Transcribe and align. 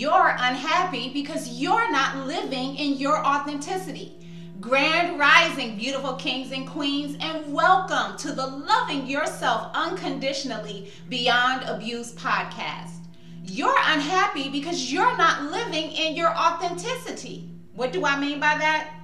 you're 0.00 0.34
unhappy 0.38 1.12
because 1.12 1.60
you're 1.60 1.92
not 1.92 2.26
living 2.26 2.74
in 2.76 2.94
your 2.94 3.18
authenticity. 3.18 4.16
Grand 4.58 5.18
rising, 5.18 5.76
beautiful 5.76 6.14
kings 6.14 6.52
and 6.52 6.66
queens, 6.66 7.18
and 7.20 7.52
welcome 7.52 8.16
to 8.16 8.32
the 8.32 8.46
Loving 8.46 9.06
Yourself 9.06 9.70
Unconditionally 9.74 10.90
Beyond 11.10 11.64
Abuse 11.68 12.14
podcast. 12.14 12.92
You're 13.44 13.76
unhappy 13.78 14.48
because 14.48 14.90
you're 14.90 15.18
not 15.18 15.50
living 15.50 15.92
in 15.92 16.16
your 16.16 16.34
authenticity. 16.34 17.50
What 17.74 17.92
do 17.92 18.06
I 18.06 18.18
mean 18.18 18.40
by 18.40 18.56
that? 18.56 18.94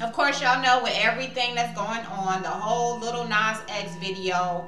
Of 0.00 0.14
course, 0.14 0.40
y'all 0.40 0.62
know 0.62 0.82
with 0.82 0.96
everything 0.96 1.54
that's 1.54 1.76
going 1.78 2.06
on, 2.06 2.42
the 2.42 2.48
whole 2.48 2.98
little 2.98 3.24
Nas 3.28 3.58
X 3.68 3.96
video 3.96 4.66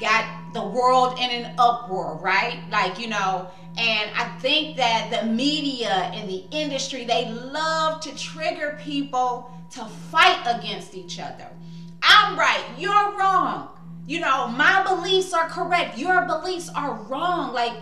got 0.00 0.52
the 0.54 0.66
world 0.66 1.20
in 1.20 1.30
an 1.30 1.54
uproar, 1.56 2.18
right? 2.20 2.58
Like, 2.68 2.98
you 2.98 3.06
know, 3.06 3.48
and 3.76 4.10
I 4.14 4.36
think 4.40 4.76
that 4.76 5.10
the 5.10 5.26
media 5.26 6.10
and 6.14 6.28
the 6.28 6.44
industry, 6.50 7.04
they 7.04 7.30
love 7.30 8.00
to 8.02 8.16
trigger 8.16 8.78
people 8.80 9.50
to 9.72 9.84
fight 9.84 10.42
against 10.46 10.94
each 10.94 11.18
other. 11.18 11.48
I'm 12.02 12.38
right, 12.38 12.64
you're 12.78 13.18
wrong. 13.18 13.70
You 14.06 14.20
know, 14.20 14.48
my 14.48 14.84
beliefs 14.84 15.32
are 15.32 15.48
correct, 15.48 15.98
your 15.98 16.26
beliefs 16.26 16.68
are 16.74 16.94
wrong. 17.08 17.52
Like, 17.52 17.72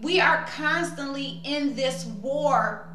we 0.00 0.20
are 0.20 0.46
constantly 0.46 1.40
in 1.44 1.76
this 1.76 2.06
war 2.06 2.88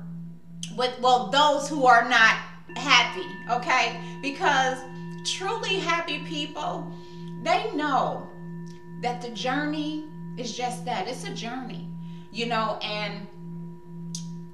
with, 0.76 1.00
well, 1.00 1.30
those 1.30 1.70
who 1.70 1.86
are 1.86 2.08
not 2.08 2.36
happy, 2.76 3.26
okay? 3.50 4.00
Because 4.22 4.78
truly 5.26 5.76
happy 5.76 6.20
people, 6.20 6.92
they 7.44 7.72
know 7.76 8.28
that 9.02 9.22
the 9.22 9.30
journey 9.30 10.06
is 10.38 10.56
just 10.56 10.86
that 10.86 11.08
it's 11.08 11.26
a 11.26 11.34
journey, 11.34 11.88
you 12.32 12.46
know, 12.46 12.80
and 12.82 13.28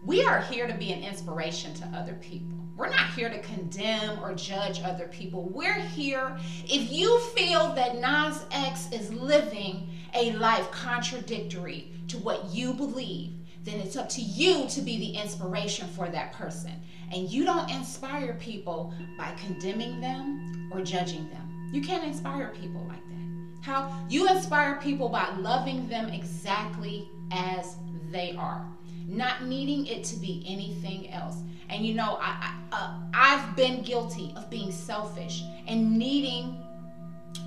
we 0.04 0.24
are 0.24 0.42
here 0.42 0.68
to 0.68 0.74
be 0.74 0.92
an 0.92 1.04
inspiration 1.04 1.74
to 1.76 1.86
other 1.88 2.14
people. 2.14 2.58
We're 2.76 2.90
not 2.90 3.10
here 3.14 3.30
to 3.30 3.40
condemn 3.40 4.20
or 4.20 4.34
judge 4.36 4.82
other 4.84 5.08
people. 5.08 5.50
We're 5.50 5.80
here. 5.80 6.38
If 6.66 6.92
you 6.92 7.20
feel 7.36 7.74
that 7.74 7.96
Nas 7.96 8.46
X 8.52 8.92
is 8.92 9.12
living 9.12 9.90
a 10.14 10.32
life 10.34 10.70
contradictory 10.72 11.92
to 12.08 12.18
what 12.20 12.52
you 12.52 12.74
believe, 12.74 13.34
then 13.64 13.80
it's 13.80 13.98
up 13.98 14.08
to 14.10 14.22
you 14.22 14.68
to 14.70 14.82
be 14.82 14.98
the 14.98 15.20
inspiration 15.20 15.88
for 15.90 16.08
that 16.10 16.34
person. 16.34 16.72
And 17.12 17.30
you 17.30 17.46
don't 17.46 17.70
inspire 17.70 18.36
people 18.40 18.94
by 19.18 19.34
condemning 19.46 20.00
them 20.00 20.70
or 20.72 20.82
judging 20.82 21.30
them. 21.30 21.70
You 21.74 21.82
can't 21.82 22.04
inspire 22.04 22.54
people 22.62 22.86
like 22.88 23.06
that. 23.08 23.66
How 23.66 23.92
you 24.08 24.30
inspire 24.30 24.76
people 24.76 25.10
by 25.10 25.30
loving 25.38 25.90
them 25.90 26.10
exactly 26.10 27.10
as 27.32 27.76
they 28.12 28.36
are, 28.38 28.66
not 29.08 29.46
needing 29.46 29.86
it 29.86 30.04
to 30.06 30.16
be 30.18 30.44
anything 30.48 31.10
else. 31.12 31.38
And 31.70 31.86
you 31.86 31.94
know, 31.94 32.18
I, 32.22 32.54
I 32.72 32.76
uh, 32.76 33.00
I've 33.14 33.56
been 33.56 33.82
guilty 33.82 34.34
of 34.36 34.50
being 34.50 34.72
selfish 34.72 35.44
and 35.68 35.98
needing 35.98 36.64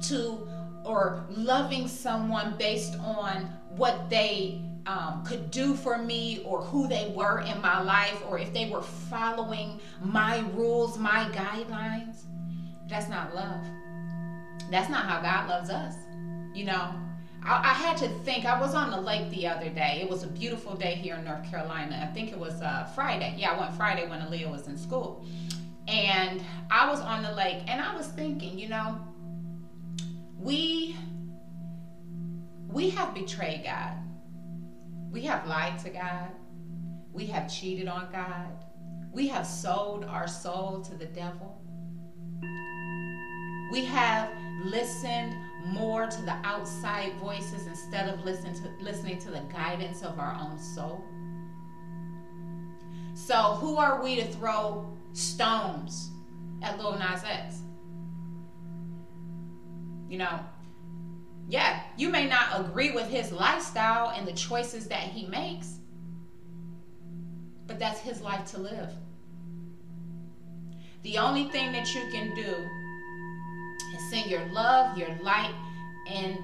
to 0.02 0.46
or 0.84 1.24
loving 1.30 1.88
someone 1.88 2.54
based 2.58 2.94
on 3.00 3.50
what 3.76 4.08
they 4.10 4.62
um, 4.86 5.22
could 5.24 5.50
do 5.50 5.74
for 5.74 5.98
me 5.98 6.42
or 6.44 6.62
who 6.62 6.88
they 6.88 7.12
were 7.14 7.40
in 7.40 7.60
my 7.60 7.80
life 7.80 8.22
or 8.28 8.38
if 8.38 8.52
they 8.52 8.68
were 8.68 8.82
following 8.82 9.80
my 10.02 10.38
rules, 10.54 10.98
my 10.98 11.24
guidelines. 11.32 12.22
That's 12.88 13.08
not 13.08 13.34
love. 13.34 13.64
That's 14.70 14.90
not 14.90 15.06
how 15.06 15.20
God 15.20 15.48
loves 15.48 15.70
us. 15.70 15.94
You 16.54 16.64
know, 16.64 16.94
I, 17.44 17.70
I, 17.70 17.74
had 17.74 17.96
to 17.98 18.08
think. 18.24 18.44
I 18.44 18.60
was 18.60 18.74
on 18.74 18.90
the 18.90 19.00
lake 19.00 19.30
the 19.30 19.46
other 19.46 19.70
day. 19.70 20.00
It 20.02 20.10
was 20.10 20.22
a 20.22 20.26
beautiful 20.26 20.74
day 20.74 20.94
here 20.94 21.16
in 21.16 21.24
North 21.24 21.50
Carolina. 21.50 22.06
I 22.08 22.12
think 22.12 22.32
it 22.32 22.38
was 22.38 22.60
uh, 22.60 22.84
Friday. 22.94 23.34
Yeah, 23.38 23.52
I 23.52 23.60
went 23.60 23.74
Friday 23.74 24.08
when 24.08 24.20
Aaliyah 24.20 24.50
was 24.50 24.66
in 24.68 24.76
school. 24.76 25.24
And 25.88 26.42
I 26.70 26.88
was 26.88 27.00
on 27.00 27.22
the 27.22 27.32
lake 27.32 27.62
and 27.66 27.80
I 27.80 27.96
was 27.96 28.06
thinking, 28.08 28.58
you 28.58 28.68
know, 28.68 29.00
we 30.38 30.96
we 32.68 32.90
have 32.90 33.14
betrayed 33.14 33.64
God. 33.64 33.94
We 35.10 35.22
have 35.22 35.46
lied 35.46 35.78
to 35.80 35.90
God. 35.90 36.30
We 37.12 37.26
have 37.26 37.52
cheated 37.52 37.88
on 37.88 38.12
God. 38.12 38.64
We 39.12 39.26
have 39.28 39.44
sold 39.46 40.04
our 40.04 40.28
soul 40.28 40.82
to 40.82 40.94
the 40.94 41.06
devil. 41.06 41.60
We 43.72 43.84
have 43.86 44.30
listened 44.62 45.34
more 45.64 46.06
to 46.06 46.22
the 46.22 46.36
outside 46.44 47.12
voices 47.14 47.66
instead 47.66 48.08
of 48.08 48.24
listening 48.24 48.54
to, 48.54 48.70
listening 48.80 49.18
to 49.18 49.30
the 49.30 49.40
guidance 49.52 50.02
of 50.02 50.18
our 50.18 50.36
own 50.40 50.58
soul. 50.58 51.04
So, 53.14 53.34
who 53.34 53.76
are 53.76 54.02
we 54.02 54.16
to 54.16 54.26
throw 54.26 54.88
stones 55.12 56.10
at 56.62 56.78
Lil 56.78 56.98
Nas 56.98 57.22
X? 57.24 57.58
You 60.08 60.18
know, 60.18 60.40
yeah, 61.48 61.82
you 61.96 62.08
may 62.08 62.26
not 62.26 62.60
agree 62.60 62.92
with 62.92 63.08
his 63.08 63.32
lifestyle 63.32 64.10
and 64.10 64.26
the 64.26 64.32
choices 64.32 64.86
that 64.88 65.02
he 65.02 65.26
makes, 65.26 65.78
but 67.66 67.78
that's 67.78 68.00
his 68.00 68.20
life 68.20 68.44
to 68.52 68.58
live. 68.58 68.92
The 71.02 71.18
only 71.18 71.44
thing 71.44 71.72
that 71.72 71.94
you 71.94 72.02
can 72.12 72.34
do 72.34 72.54
send 74.10 74.30
your 74.30 74.44
love, 74.46 74.96
your 74.96 75.14
light, 75.22 75.54
and 76.08 76.38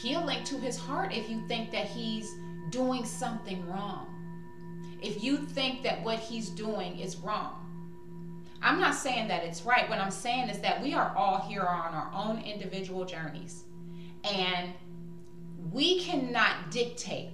healing 0.00 0.44
to 0.44 0.56
his 0.58 0.76
heart 0.76 1.12
if 1.12 1.28
you 1.28 1.40
think 1.48 1.70
that 1.70 1.86
he's 1.86 2.34
doing 2.70 3.04
something 3.04 3.66
wrong. 3.68 4.06
If 5.00 5.22
you 5.22 5.38
think 5.38 5.82
that 5.84 6.02
what 6.02 6.18
he's 6.18 6.48
doing 6.50 6.98
is 6.98 7.16
wrong. 7.16 7.64
I'm 8.60 8.80
not 8.80 8.94
saying 8.94 9.28
that 9.28 9.44
it's 9.44 9.62
right. 9.62 9.88
What 9.88 10.00
I'm 10.00 10.10
saying 10.10 10.48
is 10.48 10.58
that 10.60 10.82
we 10.82 10.92
are 10.94 11.14
all 11.16 11.40
here 11.40 11.62
on 11.62 11.94
our 11.94 12.10
own 12.12 12.42
individual 12.42 13.04
journeys. 13.04 13.62
And 14.24 14.72
we 15.72 16.00
cannot 16.00 16.70
dictate 16.70 17.30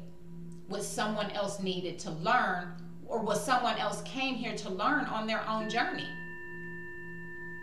what 0.68 0.82
someone 0.82 1.30
else 1.30 1.60
needed 1.60 1.98
to 2.00 2.10
learn 2.10 2.74
or 3.06 3.20
what 3.20 3.38
someone 3.38 3.78
else 3.78 4.02
came 4.02 4.34
here 4.34 4.54
to 4.56 4.70
learn 4.70 5.04
on 5.06 5.26
their 5.26 5.46
own 5.48 5.70
journey. 5.70 6.08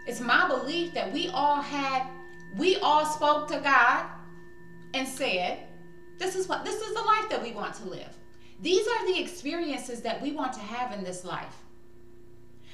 It's 0.07 0.19
my 0.19 0.47
belief 0.47 0.94
that 0.94 1.12
we 1.12 1.29
all 1.29 1.62
had, 1.62 2.07
we 2.57 2.78
all 2.78 3.06
spoke 3.06 3.47
to 3.50 3.59
God 3.59 4.06
and 4.94 5.07
said, 5.07 5.59
this 6.17 6.35
is 6.35 6.47
what 6.47 6.63
this 6.66 6.81
is 6.81 6.94
the 6.94 7.01
life 7.01 7.29
that 7.29 7.41
we 7.41 7.51
want 7.51 7.73
to 7.75 7.85
live. 7.85 8.17
These 8.62 8.88
are 8.88 9.07
the 9.07 9.19
experiences 9.19 10.01
that 10.01 10.22
we 10.22 10.31
want 10.31 10.53
to 10.53 10.59
have 10.59 10.91
in 10.91 11.03
this 11.03 11.25
life. 11.25 11.56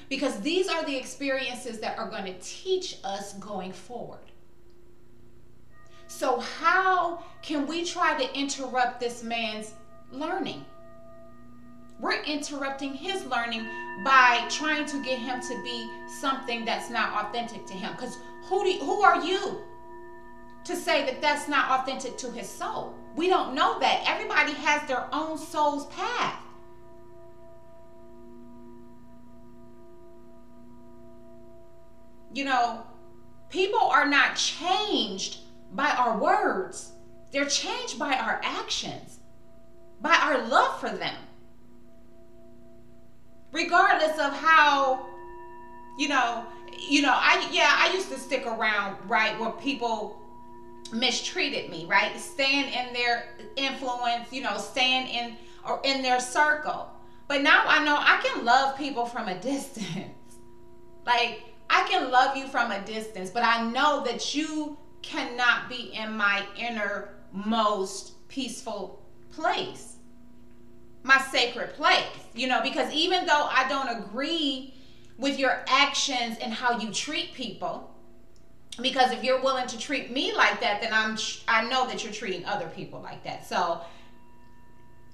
Because 0.08 0.40
these 0.40 0.68
are 0.68 0.84
the 0.84 0.96
experiences 0.96 1.80
that 1.80 1.98
are 1.98 2.08
going 2.08 2.24
to 2.24 2.34
teach 2.40 2.98
us 3.04 3.34
going 3.34 3.72
forward. 3.72 4.20
So, 6.08 6.40
how 6.40 7.22
can 7.42 7.66
we 7.66 7.84
try 7.84 8.22
to 8.22 8.38
interrupt 8.38 9.00
this 9.00 9.22
man's 9.22 9.74
learning? 10.10 10.64
We're 12.00 12.22
interrupting 12.22 12.94
his 12.94 13.24
learning 13.26 13.66
by 14.04 14.46
trying 14.48 14.86
to 14.86 15.02
get 15.02 15.18
him 15.18 15.40
to 15.40 15.62
be 15.64 15.90
something 16.20 16.64
that's 16.64 16.90
not 16.90 17.26
authentic 17.26 17.66
to 17.66 17.74
him. 17.74 17.92
Because 17.92 18.16
who, 18.44 18.64
do 18.64 18.78
who 18.84 19.02
are 19.02 19.24
you 19.24 19.62
to 20.64 20.76
say 20.76 21.04
that 21.06 21.20
that's 21.20 21.48
not 21.48 21.80
authentic 21.80 22.16
to 22.18 22.30
his 22.30 22.48
soul? 22.48 22.94
We 23.16 23.28
don't 23.28 23.54
know 23.54 23.80
that. 23.80 24.04
Everybody 24.06 24.52
has 24.52 24.86
their 24.86 25.12
own 25.12 25.38
soul's 25.38 25.86
path. 25.86 26.40
You 32.32 32.44
know, 32.44 32.86
people 33.48 33.80
are 33.80 34.06
not 34.06 34.36
changed 34.36 35.38
by 35.72 35.90
our 35.90 36.16
words, 36.16 36.92
they're 37.32 37.46
changed 37.46 37.98
by 37.98 38.16
our 38.16 38.40
actions, 38.44 39.18
by 40.00 40.14
our 40.14 40.46
love 40.46 40.78
for 40.78 40.90
them. 40.90 41.16
Regardless 43.52 44.18
of 44.18 44.32
how, 44.32 45.06
you 45.96 46.08
know, 46.08 46.44
you 46.78 47.02
know, 47.02 47.12
I 47.14 47.48
yeah, 47.52 47.74
I 47.76 47.92
used 47.94 48.10
to 48.10 48.18
stick 48.18 48.46
around, 48.46 48.96
right, 49.08 49.38
where 49.40 49.50
people 49.52 50.20
mistreated 50.92 51.70
me, 51.70 51.86
right? 51.86 52.18
Staying 52.18 52.72
in 52.72 52.92
their 52.92 53.34
influence, 53.56 54.32
you 54.32 54.42
know, 54.42 54.58
staying 54.58 55.08
in 55.08 55.36
or 55.66 55.80
in 55.84 56.02
their 56.02 56.20
circle. 56.20 56.88
But 57.26 57.42
now 57.42 57.64
I 57.66 57.84
know 57.84 57.96
I 57.96 58.20
can 58.24 58.44
love 58.44 58.76
people 58.76 59.04
from 59.06 59.28
a 59.28 59.38
distance. 59.40 60.14
like 61.06 61.42
I 61.70 61.86
can 61.88 62.10
love 62.10 62.36
you 62.36 62.46
from 62.46 62.70
a 62.70 62.80
distance, 62.82 63.30
but 63.30 63.42
I 63.44 63.68
know 63.70 64.02
that 64.04 64.34
you 64.34 64.78
cannot 65.02 65.68
be 65.68 65.92
in 65.94 66.16
my 66.16 66.44
innermost 66.56 68.26
peaceful 68.28 69.02
place, 69.30 69.96
my 71.08 71.18
sacred 71.32 71.72
place, 71.72 72.04
you 72.34 72.46
know, 72.46 72.60
because 72.62 72.92
even 72.92 73.24
though 73.24 73.48
I 73.50 73.66
don't 73.66 74.04
agree 74.04 74.74
with 75.16 75.38
your 75.38 75.64
actions 75.66 76.36
and 76.42 76.52
how 76.52 76.78
you 76.78 76.92
treat 76.92 77.32
people, 77.32 77.90
because 78.82 79.10
if 79.10 79.24
you're 79.24 79.40
willing 79.40 79.66
to 79.68 79.78
treat 79.78 80.12
me 80.12 80.34
like 80.34 80.60
that, 80.60 80.82
then 80.82 80.92
I'm 80.92 81.16
I 81.48 81.66
know 81.66 81.88
that 81.88 82.04
you're 82.04 82.12
treating 82.12 82.44
other 82.44 82.68
people 82.68 83.00
like 83.00 83.24
that. 83.24 83.46
So 83.48 83.80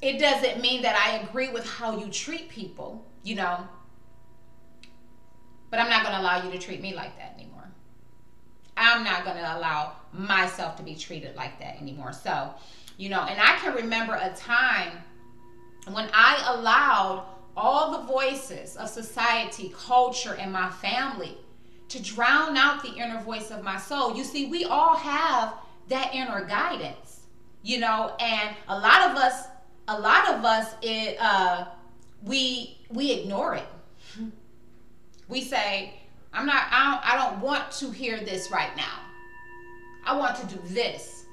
it 0.02 0.18
doesn't 0.18 0.60
mean 0.60 0.82
that 0.82 0.96
I 0.96 1.24
agree 1.24 1.50
with 1.50 1.64
how 1.64 1.96
you 1.96 2.10
treat 2.10 2.48
people, 2.48 3.06
you 3.22 3.36
know. 3.36 3.66
But 5.70 5.78
I'm 5.78 5.88
not 5.88 6.02
going 6.02 6.16
to 6.16 6.20
allow 6.20 6.44
you 6.44 6.50
to 6.50 6.58
treat 6.58 6.82
me 6.82 6.92
like 6.94 7.16
that 7.18 7.34
anymore. 7.38 7.70
I'm 8.76 9.04
not 9.04 9.24
going 9.24 9.36
to 9.36 9.56
allow 9.56 9.92
myself 10.12 10.76
to 10.76 10.82
be 10.82 10.96
treated 10.96 11.36
like 11.36 11.60
that 11.60 11.80
anymore. 11.80 12.12
So, 12.12 12.52
you 12.96 13.08
know, 13.08 13.20
and 13.22 13.40
I 13.40 13.56
can 13.58 13.74
remember 13.74 14.14
a 14.14 14.34
time 14.36 14.98
when 15.92 16.08
I 16.12 16.54
allowed 16.56 17.26
all 17.56 17.92
the 17.92 18.06
voices 18.06 18.76
of 18.76 18.88
society, 18.88 19.72
culture, 19.76 20.34
and 20.34 20.52
my 20.52 20.70
family 20.70 21.36
to 21.88 22.02
drown 22.02 22.56
out 22.56 22.82
the 22.82 22.92
inner 22.94 23.20
voice 23.22 23.50
of 23.50 23.62
my 23.62 23.78
soul. 23.78 24.16
You 24.16 24.24
see, 24.24 24.46
we 24.46 24.64
all 24.64 24.96
have 24.96 25.54
that 25.88 26.14
inner 26.14 26.44
guidance, 26.44 27.20
you 27.62 27.78
know, 27.78 28.14
and 28.18 28.56
a 28.68 28.78
lot 28.78 29.10
of 29.10 29.16
us, 29.16 29.46
a 29.88 29.98
lot 29.98 30.34
of 30.34 30.44
us, 30.44 30.74
it 30.82 31.16
uh, 31.20 31.66
we 32.22 32.78
we 32.90 33.12
ignore 33.12 33.54
it. 33.54 33.66
We 35.26 35.40
say, 35.40 35.94
"I'm 36.34 36.44
not. 36.44 36.64
I 36.70 36.90
don't, 36.90 37.14
I 37.14 37.16
don't 37.16 37.40
want 37.40 37.72
to 37.80 37.90
hear 37.90 38.20
this 38.20 38.50
right 38.50 38.76
now. 38.76 39.00
I 40.04 40.14
want 40.18 40.36
to 40.36 40.46
do 40.54 40.60
this. 40.66 41.24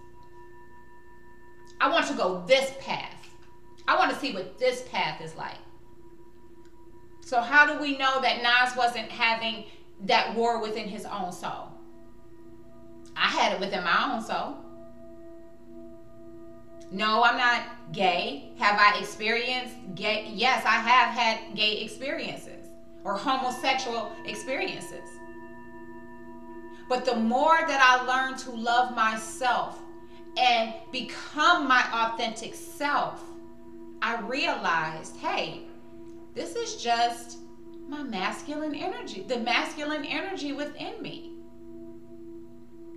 I 1.82 1.90
want 1.90 2.08
to 2.08 2.14
go 2.14 2.42
this 2.48 2.72
path. 2.80 3.21
I 3.92 4.00
want 4.00 4.12
to 4.14 4.20
see 4.20 4.34
what 4.34 4.58
this 4.58 4.84
path 4.92 5.22
is 5.22 5.36
like." 5.36 5.58
So 7.22 7.42
how 7.42 7.66
do 7.72 7.82
we 7.82 7.98
know 7.98 8.22
that 8.22 8.42
Nas 8.42 8.76
wasn't 8.76 9.10
having 9.10 9.66
that 10.02 10.36
war 10.36 10.62
within 10.62 10.88
his 10.88 11.06
own 11.06 11.32
soul? 11.32 11.70
I 13.16 13.28
had 13.28 13.54
it 13.54 13.60
within 13.60 13.84
my 13.84 14.14
own 14.14 14.22
soul. 14.22 14.58
No, 16.92 17.24
I'm 17.24 17.38
not 17.38 17.94
gay. 17.94 18.52
Have 18.60 18.78
I 18.80 19.00
experienced 19.00 19.76
gay? 19.96 20.30
Yes, 20.34 20.66
I 20.66 20.78
have 20.90 21.14
had 21.14 21.56
gay 21.56 21.82
experiences 21.82 22.68
or 23.06 23.16
homosexual 23.16 24.12
experiences. 24.26 25.08
But 26.90 27.06
the 27.06 27.16
more 27.16 27.60
that 27.66 27.82
I 27.82 28.04
learn 28.06 28.38
to 28.40 28.52
love 28.52 28.94
myself 28.94 29.80
and 30.38 30.74
become 30.92 31.66
my 31.66 31.84
authentic 31.94 32.54
self, 32.54 33.24
I 34.02 34.20
realized, 34.22 35.18
hey, 35.18 35.62
this 36.34 36.56
is 36.56 36.82
just 36.82 37.40
my 37.88 38.04
masculine 38.04 38.74
energy, 38.74 39.26
the 39.28 39.40
masculine 39.40 40.06
energy 40.06 40.54
within 40.54 41.02
me. 41.02 41.34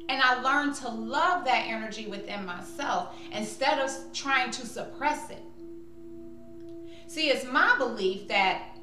And 0.09 0.23
I 0.23 0.41
learned 0.41 0.75
to 0.77 0.89
love 0.89 1.45
that 1.45 1.67
energy 1.67 2.07
within 2.07 2.45
myself 2.45 3.17
instead 3.33 3.79
of 3.79 3.91
trying 4.13 4.51
to 4.53 4.67
suppress 4.67 5.31
it. 5.31 5.43
See, 7.07 7.29
it's 7.29 7.45
my 7.45 7.77
belief 7.79 8.29
that 8.29 8.77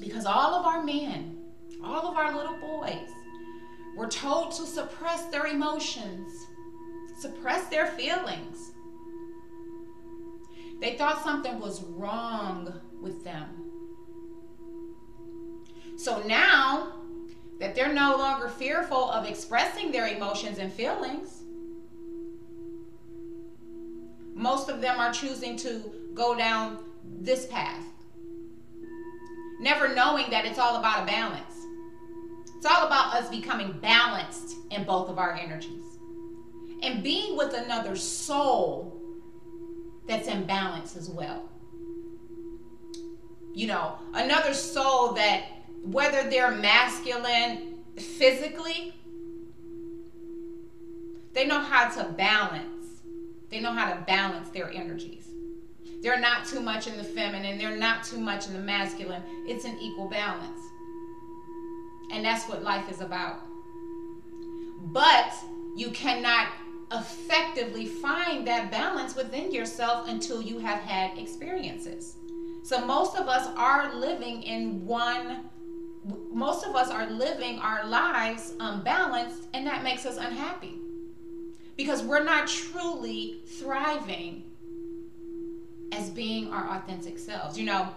because 0.00 0.26
all 0.26 0.54
of 0.54 0.66
our 0.66 0.82
men, 0.82 1.38
all 1.82 2.08
of 2.08 2.16
our 2.16 2.34
little 2.34 2.56
boys, 2.56 3.08
were 3.96 4.08
told 4.08 4.52
to 4.52 4.66
suppress 4.66 5.26
their 5.26 5.46
emotions, 5.46 6.32
suppress 7.18 7.68
their 7.68 7.86
feelings. 7.86 8.72
They 10.84 10.98
thought 10.98 11.24
something 11.24 11.60
was 11.60 11.82
wrong 11.82 12.78
with 13.00 13.24
them. 13.24 13.48
So 15.96 16.22
now 16.24 16.92
that 17.58 17.74
they're 17.74 17.94
no 17.94 18.16
longer 18.18 18.50
fearful 18.50 19.10
of 19.10 19.26
expressing 19.26 19.90
their 19.92 20.08
emotions 20.08 20.58
and 20.58 20.70
feelings, 20.70 21.40
most 24.34 24.68
of 24.68 24.82
them 24.82 25.00
are 25.00 25.10
choosing 25.10 25.56
to 25.56 25.90
go 26.12 26.36
down 26.36 26.84
this 27.02 27.46
path. 27.46 27.86
Never 29.60 29.94
knowing 29.94 30.28
that 30.28 30.44
it's 30.44 30.58
all 30.58 30.76
about 30.76 31.04
a 31.04 31.06
balance. 31.06 31.64
It's 32.58 32.66
all 32.66 32.86
about 32.86 33.14
us 33.14 33.30
becoming 33.30 33.72
balanced 33.80 34.56
in 34.70 34.84
both 34.84 35.08
of 35.08 35.16
our 35.16 35.32
energies 35.32 35.96
and 36.82 37.02
being 37.02 37.38
with 37.38 37.54
another 37.54 37.96
soul 37.96 38.93
that's 40.06 40.28
in 40.28 40.44
balance 40.44 40.96
as 40.96 41.08
well. 41.08 41.48
You 43.54 43.68
know, 43.68 43.98
another 44.14 44.52
soul 44.52 45.12
that 45.12 45.44
whether 45.82 46.28
they're 46.28 46.50
masculine 46.50 47.84
physically, 47.96 48.94
they 51.32 51.46
know 51.46 51.60
how 51.60 51.88
to 51.90 52.10
balance. 52.12 52.86
They 53.50 53.60
know 53.60 53.72
how 53.72 53.92
to 53.92 54.00
balance 54.02 54.48
their 54.50 54.70
energies. 54.70 55.28
They're 56.02 56.20
not 56.20 56.46
too 56.46 56.60
much 56.60 56.86
in 56.86 56.96
the 56.96 57.04
feminine, 57.04 57.58
they're 57.58 57.78
not 57.78 58.04
too 58.04 58.18
much 58.18 58.46
in 58.46 58.52
the 58.52 58.58
masculine. 58.58 59.22
It's 59.46 59.64
an 59.64 59.78
equal 59.80 60.08
balance. 60.08 60.60
And 62.12 62.24
that's 62.24 62.48
what 62.48 62.62
life 62.62 62.90
is 62.90 63.00
about. 63.00 63.40
But 64.92 65.32
you 65.76 65.90
cannot 65.90 66.48
effectively 66.92 67.86
find 67.86 68.46
that 68.46 68.70
balance 68.70 69.16
within 69.16 69.52
yourself 69.52 70.08
until 70.08 70.42
you 70.42 70.58
have 70.58 70.80
had 70.80 71.18
experiences. 71.18 72.16
So 72.64 72.84
most 72.84 73.16
of 73.16 73.28
us 73.28 73.48
are 73.56 73.94
living 73.94 74.42
in 74.42 74.84
one 74.86 75.50
most 76.32 76.66
of 76.66 76.76
us 76.76 76.90
are 76.90 77.08
living 77.08 77.58
our 77.60 77.86
lives 77.86 78.52
um, 78.60 78.80
unbalanced, 78.80 79.48
and 79.54 79.66
that 79.66 79.82
makes 79.82 80.04
us 80.04 80.18
unhappy 80.18 80.74
because 81.76 82.02
we're 82.02 82.22
not 82.22 82.46
truly 82.46 83.40
thriving 83.46 84.42
as 85.92 86.10
being 86.10 86.52
our 86.52 86.76
authentic 86.76 87.18
selves. 87.18 87.58
You 87.58 87.66
know, 87.66 87.88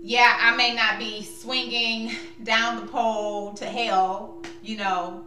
yeah, 0.00 0.38
I 0.40 0.56
may 0.56 0.74
not 0.74 0.98
be 0.98 1.22
swinging 1.22 2.12
down 2.42 2.76
the 2.76 2.86
pole 2.86 3.52
to 3.54 3.66
hell, 3.66 4.42
you 4.62 4.78
know, 4.78 5.24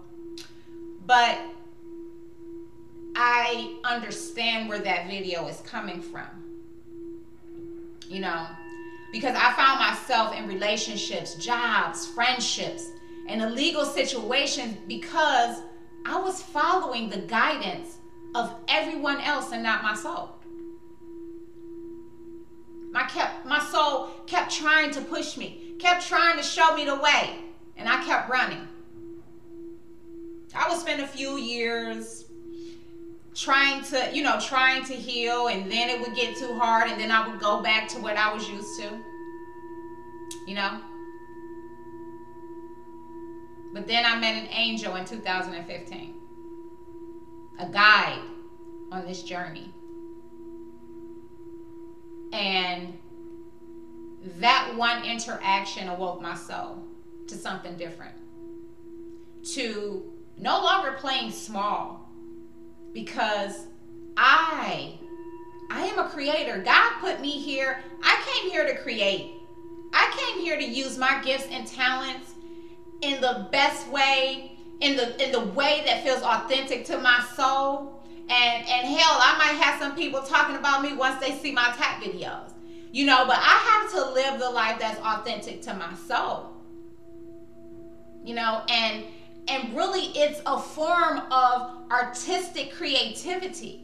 but 1.06 1.40
I 3.20 3.74
understand 3.84 4.70
where 4.70 4.78
that 4.78 5.08
video 5.08 5.48
is 5.48 5.60
coming 5.62 6.02
from. 6.04 6.28
You 8.08 8.20
know, 8.20 8.46
because 9.12 9.36
I 9.36 9.54
found 9.54 9.80
myself 9.80 10.36
in 10.36 10.48
relationships, 10.48 11.34
jobs, 11.44 12.06
friendships, 12.06 12.86
and 13.28 13.42
illegal 13.42 13.86
situations 13.86 14.78
because 14.88 15.64
I 16.06 16.20
was 16.20 16.44
following 16.44 17.10
the 17.10 17.18
guidance 17.18 17.98
of 18.36 18.54
everyone 18.68 19.20
else 19.22 19.52
and 19.52 19.64
not 19.64 19.82
my 19.82 19.96
soul. 19.96 20.30
My 22.92 23.04
kept 23.04 23.48
my 23.48 23.60
soul 23.60 24.10
kept 24.28 24.54
trying 24.56 24.92
to 24.92 25.02
push 25.02 25.38
me, 25.38 25.74
kept 25.80 26.08
trying 26.08 26.38
to 26.38 26.44
show 26.44 26.76
me 26.76 26.86
the 26.86 26.96
way, 26.96 27.40
and 27.78 27.90
I 27.90 28.06
kept 28.06 28.30
running. 28.30 28.68
I 30.56 30.70
would 30.70 30.78
spend 30.78 31.02
a 31.02 31.08
few 31.08 31.38
years 31.38 32.27
trying 33.38 33.84
to, 33.84 34.10
you 34.12 34.24
know, 34.24 34.40
trying 34.40 34.84
to 34.86 34.94
heal, 34.94 35.48
and 35.48 35.72
then 35.72 35.90
it 35.90 36.02
would 36.02 36.16
get 36.16 36.36
too 36.36 36.58
hard, 36.58 36.90
and 36.90 37.00
then 37.00 37.12
I 37.12 37.28
would 37.28 37.40
go 37.40 37.62
back 37.62 37.88
to 37.90 38.00
what 38.00 38.18
I 38.18 38.34
was 38.34 38.50
used 38.50 38.80
to. 38.80 38.90
You 40.48 40.56
know? 40.56 40.82
But 43.74 43.86
then 43.86 44.06
I 44.06 44.18
met 44.20 44.36
an 44.36 44.48
angel 44.48 44.96
in 44.96 45.06
2015, 45.06 46.16
a 47.60 47.68
guide 47.68 48.22
on 48.92 49.06
this 49.06 49.22
journey. 49.22 49.72
And 52.34 52.98
that 54.40 54.74
one 54.76 55.04
interaction 55.04 55.90
awoke 55.90 56.22
my 56.22 56.34
soul 56.36 56.84
to 57.28 57.36
something 57.36 57.78
different. 57.78 58.16
To 59.54 60.12
no 60.40 60.64
longer 60.64 60.94
playing 60.94 61.32
small, 61.32 62.07
because 62.98 63.68
I 64.18 64.98
I 65.70 65.86
am 65.86 66.00
a 66.00 66.10
creator. 66.10 66.58
God 66.66 66.94
put 67.00 67.22
me 67.22 67.30
here. 67.30 67.84
I 68.02 68.16
came 68.28 68.50
here 68.50 68.66
to 68.66 68.76
create. 68.82 69.34
I 69.94 70.12
came 70.18 70.44
here 70.44 70.58
to 70.58 70.64
use 70.64 70.98
my 70.98 71.22
gifts 71.24 71.48
and 71.52 71.68
talents 71.68 72.34
in 73.02 73.22
the 73.22 73.50
best 73.52 73.88
way, 73.90 74.58
in 74.80 74.96
the 74.96 75.24
in 75.24 75.32
the 75.32 75.46
way 75.52 75.84
that 75.86 76.04
feels 76.04 76.24
authentic 76.24 76.86
to 76.86 76.98
my 76.98 77.24
soul. 77.36 78.02
And 78.30 78.68
and 78.68 78.88
hell, 78.88 79.20
I 79.22 79.36
might 79.38 79.64
have 79.64 79.80
some 79.80 79.96
people 79.96 80.24
talking 80.24 80.56
about 80.56 80.82
me 80.82 80.94
once 80.94 81.24
they 81.24 81.38
see 81.38 81.52
my 81.52 81.72
tap 81.78 82.02
videos. 82.02 82.54
You 82.92 83.06
know, 83.06 83.28
but 83.28 83.38
I 83.38 83.58
have 83.70 83.92
to 83.92 84.12
live 84.12 84.40
the 84.40 84.50
life 84.50 84.80
that's 84.80 85.00
authentic 85.02 85.62
to 85.64 85.76
my 85.76 85.94
soul. 85.94 86.52
You 88.24 88.34
know, 88.34 88.64
and 88.68 89.04
and 89.50 89.76
really 89.76 90.08
it's 90.18 90.42
a 90.46 90.60
form 90.60 91.22
of 91.32 91.92
artistic 91.92 92.74
creativity. 92.74 93.84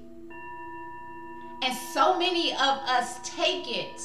And 1.62 1.74
so 1.93 2.17
many 2.20 2.51
of 2.51 2.60
us 2.60 3.20
take 3.24 3.65
it. 3.67 4.01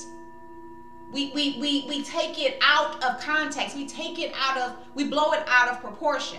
We, 1.12 1.32
we, 1.34 1.58
we, 1.58 1.86
we 1.88 2.02
take 2.04 2.38
it 2.38 2.58
out 2.62 3.02
of 3.02 3.20
context. 3.20 3.74
We 3.74 3.86
take 3.86 4.18
it 4.18 4.32
out 4.38 4.58
of, 4.58 4.76
we 4.94 5.08
blow 5.08 5.32
it 5.32 5.42
out 5.48 5.68
of 5.68 5.80
proportion. 5.80 6.38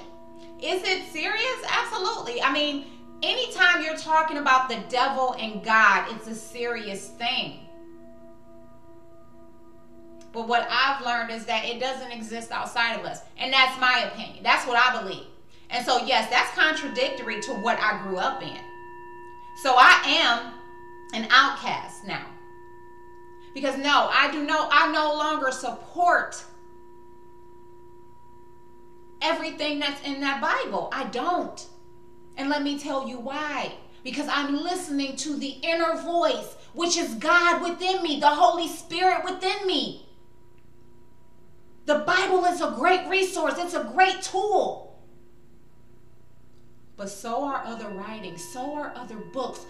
Is 0.61 0.81
it 0.83 1.11
serious? 1.11 1.63
Absolutely. 1.67 2.41
I 2.41 2.53
mean, 2.53 2.85
anytime 3.21 3.83
you're 3.83 3.97
talking 3.97 4.37
about 4.37 4.69
the 4.69 4.77
devil 4.87 5.35
and 5.39 5.63
God, 5.63 6.05
it's 6.11 6.27
a 6.27 6.35
serious 6.35 7.07
thing. 7.07 7.59
But 10.31 10.47
what 10.47 10.67
I've 10.69 11.03
learned 11.03 11.31
is 11.31 11.45
that 11.45 11.65
it 11.65 11.79
doesn't 11.79 12.11
exist 12.11 12.51
outside 12.51 12.99
of 12.99 13.05
us. 13.05 13.21
And 13.37 13.51
that's 13.51 13.79
my 13.79 14.09
opinion. 14.11 14.43
That's 14.43 14.67
what 14.67 14.77
I 14.77 15.01
believe. 15.01 15.25
And 15.69 15.85
so, 15.85 16.05
yes, 16.05 16.29
that's 16.29 16.53
contradictory 16.55 17.41
to 17.41 17.51
what 17.53 17.79
I 17.79 18.01
grew 18.03 18.17
up 18.17 18.41
in. 18.41 18.57
So 19.63 19.75
I 19.77 20.01
am 20.05 20.53
an 21.13 21.27
outcast 21.31 22.05
now. 22.05 22.25
Because 23.53 23.77
no, 23.77 24.09
I 24.11 24.31
do 24.31 24.43
no, 24.45 24.67
I 24.71 24.91
no 24.91 25.15
longer 25.15 25.51
support 25.51 26.43
everything 29.21 29.79
that's 29.79 30.05
in 30.07 30.21
that 30.21 30.41
Bible. 30.41 30.89
I 30.93 31.05
don't. 31.05 31.67
And 32.37 32.49
let 32.49 32.63
me 32.63 32.79
tell 32.79 33.07
you 33.07 33.19
why. 33.19 33.73
Because 34.03 34.27
I'm 34.29 34.55
listening 34.55 35.15
to 35.17 35.35
the 35.35 35.57
inner 35.61 35.97
voice, 35.97 36.55
which 36.73 36.95
is 36.95 37.15
God 37.15 37.61
within 37.61 38.01
me, 38.01 38.19
the 38.19 38.27
Holy 38.27 38.67
Spirit 38.67 39.25
within 39.25 39.67
me. 39.67 40.08
The 41.89 42.03
Bible 42.05 42.45
is 42.45 42.61
a 42.61 42.69
great 42.69 43.09
resource, 43.09 43.55
it's 43.57 43.73
a 43.73 43.83
great 43.83 44.21
tool. 44.21 44.95
But 46.97 47.09
so 47.09 47.43
are 47.43 47.63
other 47.65 47.87
writings, 47.87 48.43
so 48.53 48.75
are 48.75 48.93
other 48.95 49.15
books. 49.15 49.61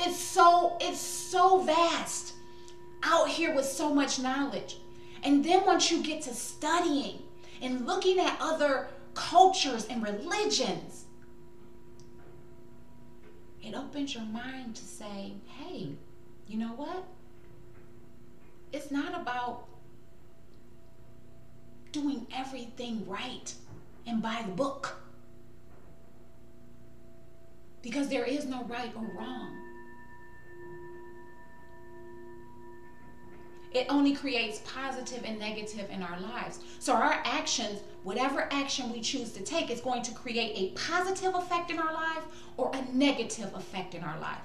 It's 0.00 0.18
so 0.18 0.76
it's 0.80 0.98
so 0.98 1.60
vast 1.60 2.34
out 3.04 3.28
here 3.28 3.54
with 3.54 3.66
so 3.66 3.94
much 3.94 4.18
knowledge. 4.18 4.78
And 5.22 5.44
then 5.44 5.64
once 5.64 5.92
you 5.92 6.02
get 6.02 6.22
to 6.22 6.34
studying 6.34 7.22
and 7.62 7.86
looking 7.86 8.18
at 8.18 8.36
other 8.40 8.88
cultures 9.14 9.86
and 9.86 10.02
religions, 10.02 11.04
it 13.62 13.76
opens 13.76 14.12
your 14.12 14.24
mind 14.24 14.74
to 14.74 14.84
say, 14.84 15.34
hey, 15.46 15.92
you 16.48 16.58
know 16.58 16.72
what? 16.74 17.04
It's 18.72 18.90
not 18.90 19.14
about 19.14 19.69
doing 21.92 22.26
everything 22.34 23.06
right 23.06 23.52
and 24.06 24.22
by 24.22 24.42
the 24.46 24.52
book. 24.52 24.96
Because 27.82 28.08
there 28.08 28.24
is 28.24 28.44
no 28.44 28.64
right 28.64 28.92
or 28.94 29.10
wrong. 29.16 29.56
It 33.72 33.86
only 33.88 34.14
creates 34.14 34.60
positive 34.64 35.22
and 35.24 35.38
negative 35.38 35.88
in 35.90 36.02
our 36.02 36.18
lives. 36.20 36.58
So, 36.80 36.92
our 36.92 37.22
actions, 37.24 37.80
whatever 38.02 38.48
action 38.50 38.92
we 38.92 39.00
choose 39.00 39.30
to 39.32 39.42
take, 39.42 39.70
is 39.70 39.80
going 39.80 40.02
to 40.02 40.12
create 40.12 40.52
a 40.56 40.76
positive 40.76 41.36
effect 41.36 41.70
in 41.70 41.78
our 41.78 41.92
life 41.92 42.24
or 42.56 42.72
a 42.74 42.92
negative 42.92 43.54
effect 43.54 43.94
in 43.94 44.02
our 44.02 44.18
life. 44.18 44.40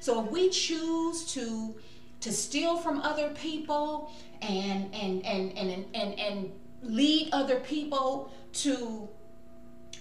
So, 0.00 0.24
if 0.24 0.30
we 0.30 0.48
choose 0.48 1.24
to 1.34 1.74
to 2.20 2.32
steal 2.32 2.78
from 2.78 3.00
other 3.00 3.28
people 3.30 4.10
and 4.40 4.88
and 4.94 5.24
and 5.26 5.58
and 5.58 5.84
and, 5.94 6.18
and 6.18 6.52
lead 6.84 7.30
other 7.32 7.60
people 7.60 8.32
to 8.52 9.08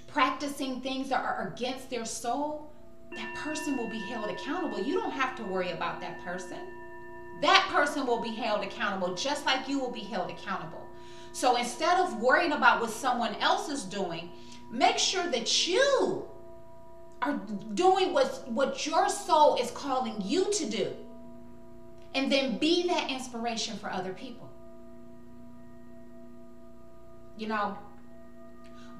practicing 0.08 0.82
things 0.82 1.10
that 1.10 1.24
are 1.24 1.54
against 1.56 1.90
their 1.90 2.06
soul, 2.06 2.72
that 3.16 3.36
person 3.36 3.78
will 3.78 3.90
be 3.90 4.00
held 4.00 4.30
accountable. 4.30 4.82
You 4.82 5.00
don't 5.00 5.12
have 5.12 5.36
to 5.38 5.44
worry 5.44 5.72
about 5.72 6.02
that 6.02 6.24
person 6.24 6.60
that 7.44 7.68
person 7.72 8.08
will 8.08 8.22
be 8.22 8.34
held 8.34 8.64
accountable 8.64 9.14
just 9.16 9.46
like 9.46 9.68
you 9.68 9.78
will 9.78 9.92
be 9.92 10.00
held 10.00 10.32
accountable. 10.32 10.82
So 11.34 11.58
instead 11.58 12.00
of 12.00 12.22
worrying 12.22 12.54
about 12.54 12.80
what 12.80 12.90
someone 12.90 13.36
else 13.36 13.68
is 13.68 13.84
doing, 13.84 14.32
make 14.72 14.98
sure 14.98 15.30
that 15.30 15.68
you 15.68 16.26
are 17.22 17.36
doing 17.74 18.14
what, 18.14 18.50
what 18.50 18.86
your 18.86 19.10
soul 19.10 19.56
is 19.56 19.72
calling 19.72 20.16
you 20.22 20.52
to 20.54 20.70
do. 20.70 20.94
And 22.16 22.32
then 22.32 22.60
be 22.60 22.88
that 22.88 23.10
inspiration 23.10 23.78
for 23.78 23.92
other 23.92 24.14
people. 24.14 24.50
You 27.38 27.48
know, 27.48 27.78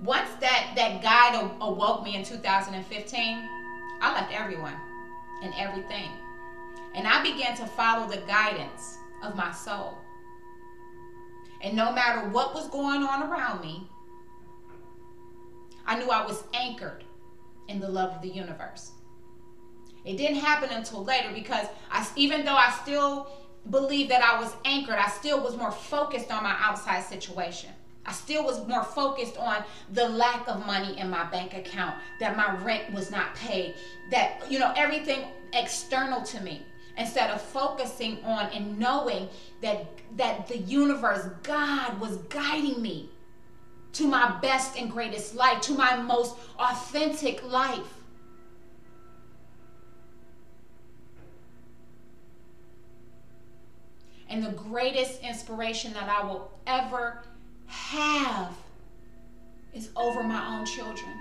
once 0.04 0.30
that, 0.42 0.74
that 0.76 1.02
guide 1.02 1.50
awoke 1.62 2.04
me 2.04 2.16
in 2.16 2.24
2015, 2.24 3.50
I 4.02 4.14
left 4.14 4.34
everyone 4.34 4.76
and 5.44 5.54
everything. 5.58 6.10
And 6.96 7.08
I 7.08 7.24
began 7.24 7.56
to 7.58 7.66
follow 7.66 8.08
the 8.08 8.22
guidance 8.28 8.98
of 9.24 9.36
my 9.36 9.52
soul. 9.52 9.98
And 11.62 11.76
no 11.76 11.94
matter 11.94 12.28
what 12.30 12.54
was 12.54 12.68
going 12.68 13.04
on 13.04 13.24
around 13.24 13.62
me, 13.62 13.88
I 15.86 15.98
knew 15.98 16.10
I 16.10 16.26
was 16.26 16.44
anchored 16.54 17.04
in 17.68 17.80
the 17.80 17.88
love 17.88 18.12
of 18.12 18.22
the 18.22 18.30
universe. 18.30 18.92
It 20.06 20.18
didn't 20.18 20.38
happen 20.38 20.70
until 20.70 21.04
later 21.04 21.30
because 21.34 21.68
I, 21.90 22.06
even 22.18 22.44
though 22.44 22.56
I 22.56 22.78
still 22.82 23.28
believed 23.70 24.12
that 24.12 24.22
I 24.22 24.40
was 24.42 24.54
anchored, 24.66 24.96
I 24.96 25.08
still 25.08 25.42
was 25.42 25.56
more 25.56 25.72
focused 25.72 26.32
on 26.32 26.44
my 26.44 26.56
outside 26.60 27.04
situation. 27.04 27.70
I 28.06 28.12
still 28.12 28.44
was 28.44 28.68
more 28.68 28.84
focused 28.84 29.38
on 29.38 29.64
the 29.92 30.10
lack 30.10 30.48
of 30.48 30.66
money 30.66 31.00
in 31.00 31.10
my 31.10 31.24
bank 31.26 31.54
account, 31.54 31.96
that 32.20 32.36
my 32.36 32.56
rent 32.58 32.92
was 32.94 33.10
not 33.10 33.36
paid, 33.36 33.76
that, 34.12 34.42
you 34.50 34.60
know, 34.60 34.74
everything 34.76 35.26
external 35.54 36.22
to 36.24 36.42
me 36.42 36.66
instead 36.98 37.32
of 37.32 37.42
focusing 37.42 38.24
on 38.24 38.48
and 38.54 38.78
knowing 38.78 39.28
that 39.62 39.88
that 40.16 40.48
the 40.48 40.58
universe 40.58 41.28
god 41.42 42.00
was 42.00 42.18
guiding 42.30 42.80
me 42.80 43.10
to 43.94 44.08
my 44.08 44.40
best 44.42 44.78
and 44.78 44.92
greatest 44.92 45.36
life 45.36 45.62
to 45.62 45.74
my 45.74 45.96
most 45.96 46.36
authentic 46.58 47.44
life. 47.44 47.94
And 54.30 54.44
the 54.44 54.50
greatest 54.50 55.22
inspiration 55.22 55.94
that 55.94 56.10
i 56.10 56.24
will 56.24 56.52
ever 56.66 57.22
have 57.68 58.54
is 59.74 59.90
over 59.96 60.24
my 60.24 60.58
own 60.58 60.66
children 60.66 61.14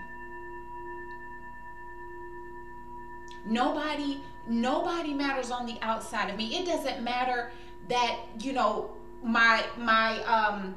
nobody 3.47 4.21
nobody 4.49 5.15
matters 5.15 5.51
on 5.51 5.67
the 5.67 5.77
outside 5.83 6.31
of 6.31 6.37
me. 6.37 6.57
It 6.57 6.67
doesn't 6.67 7.03
matter 7.03 7.51
that, 7.89 8.19
you 8.41 8.53
know, 8.53 8.91
my 9.23 9.65
my 9.79 10.23
um 10.25 10.75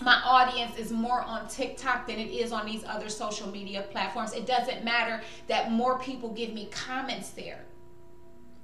my 0.00 0.20
audience 0.24 0.76
is 0.76 0.90
more 0.90 1.22
on 1.22 1.46
TikTok 1.48 2.08
than 2.08 2.18
it 2.18 2.30
is 2.30 2.50
on 2.50 2.66
these 2.66 2.84
other 2.84 3.08
social 3.08 3.48
media 3.48 3.82
platforms. 3.90 4.32
It 4.32 4.46
doesn't 4.46 4.84
matter 4.84 5.22
that 5.46 5.70
more 5.70 5.98
people 6.00 6.30
give 6.30 6.52
me 6.52 6.68
comments 6.72 7.30
there. 7.30 7.64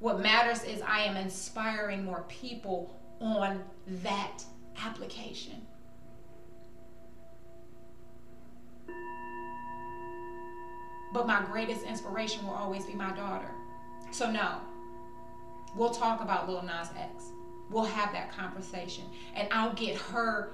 What 0.01 0.21
matters 0.21 0.65
is 0.65 0.83
I 0.83 1.01
am 1.01 1.17
inspiring 1.17 2.05
more 2.05 2.25
people 2.29 2.97
on 3.21 3.63
that 4.03 4.43
application. 4.83 5.67
But 11.13 11.27
my 11.27 11.43
greatest 11.43 11.85
inspiration 11.85 12.47
will 12.47 12.55
always 12.55 12.85
be 12.85 12.95
my 12.95 13.13
daughter. 13.13 13.51
So 14.11 14.31
no, 14.31 14.61
we'll 15.75 15.91
talk 15.91 16.21
about 16.21 16.49
Lil 16.49 16.63
Nas 16.63 16.89
X. 16.97 17.25
We'll 17.69 17.85
have 17.85 18.13
that 18.13 18.33
conversation, 18.33 19.05
and 19.35 19.49
I'll 19.53 19.73
get 19.75 19.97
her 19.97 20.53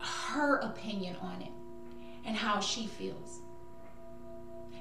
her 0.00 0.56
opinion 0.58 1.16
on 1.20 1.42
it 1.42 1.52
and 2.24 2.36
how 2.36 2.60
she 2.60 2.86
feels 2.86 3.40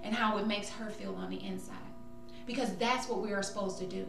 and 0.03 0.15
how 0.15 0.37
it 0.37 0.47
makes 0.47 0.69
her 0.69 0.89
feel 0.89 1.15
on 1.15 1.29
the 1.29 1.43
inside 1.43 1.75
because 2.45 2.75
that's 2.77 3.09
what 3.09 3.21
we 3.21 3.33
are 3.33 3.43
supposed 3.43 3.77
to 3.79 3.85
do 3.85 4.05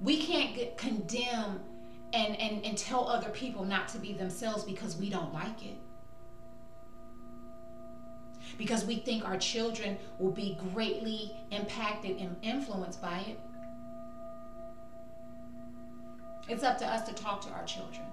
we 0.00 0.16
can't 0.16 0.54
get, 0.54 0.76
condemn 0.76 1.60
and, 2.12 2.38
and, 2.40 2.64
and 2.64 2.76
tell 2.76 3.08
other 3.08 3.30
people 3.30 3.64
not 3.64 3.88
to 3.88 3.98
be 3.98 4.12
themselves 4.12 4.64
because 4.64 4.96
we 4.96 5.08
don't 5.08 5.32
like 5.32 5.64
it 5.64 5.76
because 8.58 8.84
we 8.84 8.96
think 8.96 9.24
our 9.24 9.36
children 9.36 9.96
will 10.18 10.30
be 10.30 10.58
greatly 10.72 11.36
impacted 11.50 12.18
and 12.18 12.36
influenced 12.42 13.00
by 13.00 13.18
it. 13.20 13.38
It's 16.48 16.62
up 16.62 16.78
to 16.78 16.86
us 16.86 17.06
to 17.08 17.14
talk 17.14 17.40
to 17.42 17.50
our 17.50 17.64
children, 17.64 18.06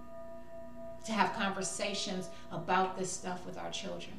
to 1.05 1.12
have 1.12 1.33
conversations 1.33 2.29
about 2.51 2.98
this 2.98 3.12
stuff 3.12 3.45
with 3.45 3.57
our 3.57 3.71
children. 3.71 4.13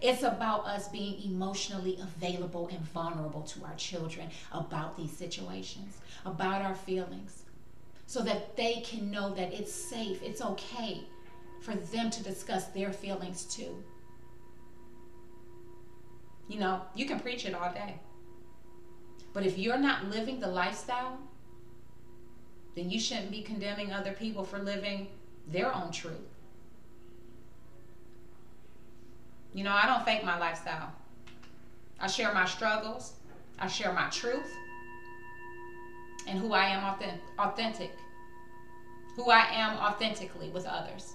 It's 0.00 0.22
about 0.22 0.64
us 0.66 0.88
being 0.88 1.20
emotionally 1.24 1.98
available 2.00 2.68
and 2.68 2.80
vulnerable 2.80 3.42
to 3.42 3.64
our 3.64 3.74
children 3.74 4.28
about 4.52 4.96
these 4.96 5.10
situations, 5.10 5.98
about 6.24 6.62
our 6.62 6.74
feelings, 6.74 7.42
so 8.06 8.22
that 8.22 8.56
they 8.56 8.80
can 8.82 9.10
know 9.10 9.34
that 9.34 9.52
it's 9.52 9.72
safe, 9.72 10.22
it's 10.22 10.40
okay 10.40 11.02
for 11.60 11.74
them 11.74 12.10
to 12.10 12.22
discuss 12.22 12.66
their 12.66 12.92
feelings 12.92 13.44
too. 13.44 13.82
You 16.48 16.58
know, 16.58 16.80
you 16.94 17.06
can 17.06 17.20
preach 17.20 17.44
it 17.46 17.54
all 17.54 17.72
day. 17.72 17.94
But 19.32 19.44
if 19.44 19.58
you're 19.58 19.78
not 19.78 20.08
living 20.08 20.40
the 20.40 20.48
lifestyle, 20.48 21.18
then 22.74 22.90
you 22.90 22.98
shouldn't 22.98 23.30
be 23.30 23.42
condemning 23.42 23.92
other 23.92 24.12
people 24.12 24.44
for 24.44 24.58
living 24.58 25.08
their 25.46 25.74
own 25.74 25.92
truth. 25.92 26.14
You 29.52 29.64
know, 29.64 29.72
I 29.72 29.86
don't 29.86 30.04
fake 30.04 30.24
my 30.24 30.38
lifestyle. 30.38 30.92
I 32.00 32.06
share 32.06 32.32
my 32.32 32.46
struggles. 32.46 33.14
I 33.58 33.66
share 33.66 33.92
my 33.92 34.08
truth 34.08 34.50
and 36.28 36.38
who 36.38 36.52
I 36.52 36.66
am 36.66 36.84
authentic, 37.38 37.90
who 39.16 39.30
I 39.30 39.46
am 39.50 39.76
authentically 39.78 40.50
with 40.50 40.66
others. 40.66 41.14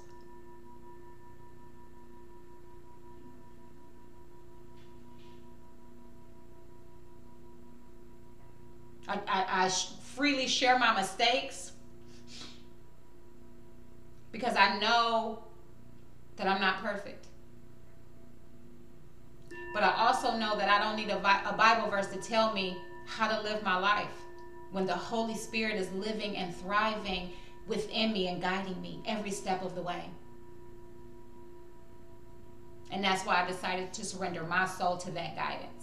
I, 9.07 9.19
I, 9.27 9.65
I 9.65 9.69
freely 9.69 10.47
share 10.47 10.79
my 10.79 10.95
mistakes 10.95 11.71
because 14.31 14.55
I 14.55 14.79
know 14.79 15.43
that 16.37 16.47
I'm 16.47 16.61
not 16.61 16.81
perfect. 16.81 17.27
But 19.73 19.83
I 19.83 19.93
also 19.97 20.37
know 20.37 20.55
that 20.57 20.69
I 20.69 20.83
don't 20.83 20.95
need 20.95 21.09
a, 21.09 21.17
a 21.17 21.53
Bible 21.57 21.89
verse 21.89 22.07
to 22.07 22.17
tell 22.17 22.53
me 22.53 22.77
how 23.05 23.27
to 23.27 23.41
live 23.41 23.63
my 23.63 23.77
life 23.77 24.07
when 24.71 24.85
the 24.85 24.93
Holy 24.93 25.35
Spirit 25.35 25.75
is 25.75 25.91
living 25.93 26.37
and 26.37 26.55
thriving 26.55 27.31
within 27.67 28.11
me 28.13 28.27
and 28.27 28.41
guiding 28.41 28.79
me 28.81 29.01
every 29.05 29.31
step 29.31 29.63
of 29.63 29.75
the 29.75 29.81
way. 29.81 30.03
And 32.91 33.03
that's 33.03 33.25
why 33.25 33.43
I 33.43 33.47
decided 33.47 33.93
to 33.93 34.05
surrender 34.05 34.43
my 34.43 34.67
soul 34.67 34.97
to 34.97 35.11
that 35.11 35.35
guidance. 35.35 35.82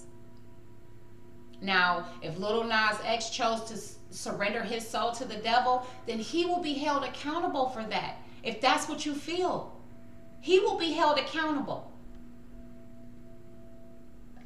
Now, 1.60 2.06
if 2.22 2.38
Little 2.38 2.64
Nas 2.64 2.96
X 3.04 3.30
chose 3.30 3.64
to 3.64 4.14
surrender 4.14 4.62
his 4.62 4.86
soul 4.88 5.12
to 5.12 5.24
the 5.24 5.36
devil, 5.36 5.86
then 6.06 6.18
he 6.18 6.46
will 6.46 6.60
be 6.60 6.74
held 6.74 7.04
accountable 7.04 7.68
for 7.68 7.84
that. 7.84 8.16
If 8.42 8.60
that's 8.60 8.88
what 8.88 9.04
you 9.04 9.14
feel, 9.14 9.72
he 10.40 10.58
will 10.58 10.78
be 10.78 10.92
held 10.92 11.18
accountable. 11.18 11.90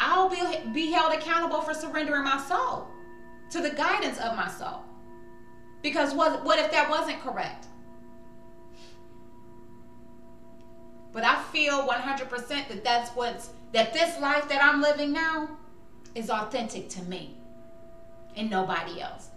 I'll 0.01 0.29
be, 0.29 0.41
be 0.73 0.91
held 0.91 1.15
accountable 1.15 1.61
for 1.61 1.73
surrendering 1.73 2.25
my 2.25 2.41
soul 2.41 2.89
to 3.51 3.61
the 3.61 3.71
guidance 3.71 4.19
of 4.19 4.37
my 4.37 4.49
soul. 4.49 4.83
Because 5.83 6.13
what, 6.15 6.45
what 6.45 6.59
if 6.59 6.73
that 6.73 6.91
wasn't 6.91 7.21
correct? 7.21 7.67
But 11.13 11.23
I 11.23 11.41
feel 11.53 11.87
100% 11.87 12.49
that 12.49 12.83
that's 12.83 13.11
what's, 13.11 13.51
that 13.73 13.93
this 13.93 14.19
life 14.21 14.49
that 14.49 14.65
I'm 14.65 14.83
living 14.83 15.13
now 15.13 15.49
is 16.15 16.31
authentic 16.31 16.89
to 16.91 17.03
me 17.03 17.37
and 18.37 18.51
nobody 18.51 19.01
else. 19.01 19.29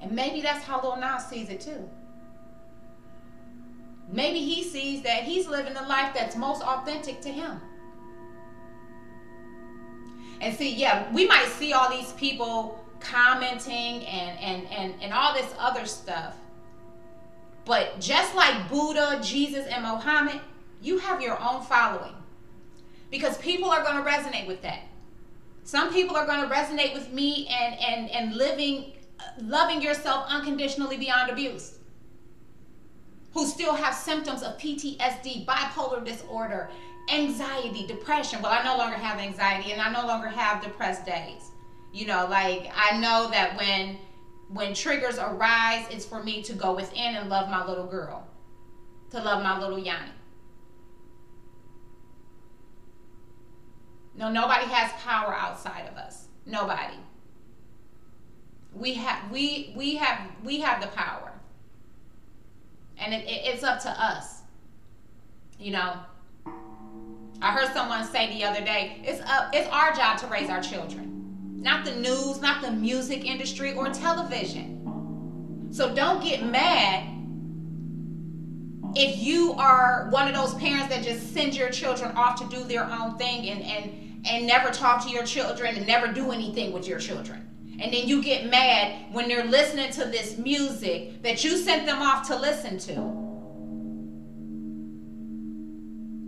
And 0.00 0.12
maybe 0.12 0.40
that's 0.40 0.64
how 0.64 0.82
Lil 0.82 0.96
Nas 0.96 1.24
sees 1.26 1.48
it 1.48 1.60
too. 1.60 1.88
Maybe 4.10 4.40
he 4.40 4.62
sees 4.62 5.02
that 5.02 5.22
he's 5.22 5.46
living 5.46 5.74
the 5.74 5.82
life 5.82 6.12
that's 6.14 6.36
most 6.36 6.62
authentic 6.62 7.20
to 7.22 7.30
him. 7.30 7.60
And 10.40 10.54
see, 10.56 10.74
yeah, 10.74 11.10
we 11.12 11.26
might 11.26 11.46
see 11.46 11.72
all 11.72 11.88
these 11.88 12.12
people 12.14 12.84
commenting 12.98 14.04
and 14.06 14.38
and 14.38 14.66
and, 14.72 14.94
and 15.00 15.12
all 15.12 15.32
this 15.34 15.54
other 15.58 15.86
stuff. 15.86 16.34
But 17.64 18.00
just 18.00 18.34
like 18.34 18.68
Buddha, 18.68 19.20
Jesus, 19.22 19.66
and 19.66 19.84
Mohammed, 19.84 20.40
you 20.80 20.98
have 20.98 21.22
your 21.22 21.40
own 21.40 21.62
following. 21.62 22.14
Because 23.10 23.38
people 23.38 23.70
are 23.70 23.84
going 23.84 24.02
to 24.02 24.10
resonate 24.10 24.48
with 24.48 24.62
that. 24.62 24.80
Some 25.64 25.92
people 25.92 26.16
are 26.16 26.26
going 26.26 26.46
to 26.48 26.54
resonate 26.54 26.94
with 26.94 27.12
me 27.12 27.46
and 27.48 27.78
and 27.80 28.10
and 28.10 28.34
living 28.34 28.92
loving 29.40 29.80
yourself 29.80 30.26
unconditionally 30.28 30.96
beyond 30.96 31.30
abuse. 31.30 31.78
Who 33.34 33.46
still 33.46 33.74
have 33.74 33.94
symptoms 33.94 34.42
of 34.42 34.58
PTSD, 34.58 35.46
bipolar 35.46 36.04
disorder, 36.04 36.68
anxiety, 37.10 37.86
depression. 37.86 38.42
Well, 38.42 38.52
I 38.52 38.62
no 38.62 38.76
longer 38.76 38.96
have 38.96 39.18
anxiety 39.18 39.72
and 39.72 39.80
I 39.80 39.90
no 39.90 40.06
longer 40.06 40.28
have 40.28 40.62
depressed 40.62 41.06
days. 41.06 41.50
You 41.92 42.06
know, 42.06 42.26
like 42.28 42.70
I 42.74 42.98
know 42.98 43.30
that 43.30 43.56
when 43.56 43.98
when 44.48 44.74
triggers 44.74 45.18
arise, 45.18 45.86
it's 45.90 46.04
for 46.04 46.22
me 46.22 46.42
to 46.42 46.52
go 46.52 46.74
within 46.74 47.16
and 47.16 47.30
love 47.30 47.48
my 47.48 47.66
little 47.66 47.86
girl, 47.86 48.26
to 49.10 49.22
love 49.22 49.42
my 49.42 49.58
little 49.58 49.78
Yanni. 49.78 50.10
No, 54.16 54.30
nobody 54.30 54.66
has 54.66 54.92
power 55.02 55.34
outside 55.34 55.88
of 55.88 55.96
us. 55.96 56.26
Nobody. 56.46 56.96
We 58.74 58.94
have 58.94 59.30
we 59.30 59.72
we 59.76 59.96
have 59.96 60.18
we 60.44 60.60
have 60.60 60.80
the 60.80 60.88
power, 60.88 61.32
and 62.98 63.12
it, 63.12 63.24
it, 63.24 63.42
it's 63.44 63.62
up 63.62 63.80
to 63.82 63.90
us. 63.90 64.40
You 65.58 65.72
know, 65.72 65.94
I 67.42 67.52
heard 67.52 67.72
someone 67.72 68.04
say 68.04 68.36
the 68.36 68.44
other 68.44 68.60
day, 68.60 69.02
it's 69.04 69.20
up, 69.28 69.50
it's 69.52 69.68
our 69.68 69.92
job 69.92 70.18
to 70.18 70.26
raise 70.26 70.48
our 70.48 70.62
children. 70.62 71.60
Not 71.60 71.84
the 71.84 71.94
news, 71.94 72.40
not 72.40 72.62
the 72.62 72.70
music 72.70 73.24
industry 73.24 73.74
or 73.74 73.90
television. 73.90 75.68
So 75.70 75.94
don't 75.94 76.22
get 76.22 76.44
mad 76.44 77.08
if 78.94 79.22
you 79.22 79.52
are 79.54 80.08
one 80.10 80.28
of 80.28 80.34
those 80.34 80.54
parents 80.54 80.88
that 80.94 81.02
just 81.02 81.32
send 81.32 81.54
your 81.54 81.70
children 81.70 82.12
off 82.16 82.38
to 82.40 82.56
do 82.56 82.64
their 82.64 82.84
own 82.84 83.16
thing 83.16 83.48
and 83.48 83.62
and 83.62 84.01
and 84.24 84.46
never 84.46 84.70
talk 84.70 85.04
to 85.04 85.10
your 85.10 85.24
children 85.24 85.76
and 85.76 85.86
never 85.86 86.12
do 86.12 86.30
anything 86.30 86.72
with 86.72 86.86
your 86.86 86.98
children. 86.98 87.48
And 87.80 87.92
then 87.92 88.06
you 88.06 88.22
get 88.22 88.48
mad 88.48 89.06
when 89.12 89.28
they're 89.28 89.44
listening 89.44 89.90
to 89.92 90.04
this 90.04 90.38
music 90.38 91.22
that 91.22 91.42
you 91.42 91.56
sent 91.56 91.86
them 91.86 92.00
off 92.00 92.26
to 92.28 92.36
listen 92.36 92.78
to 92.78 93.22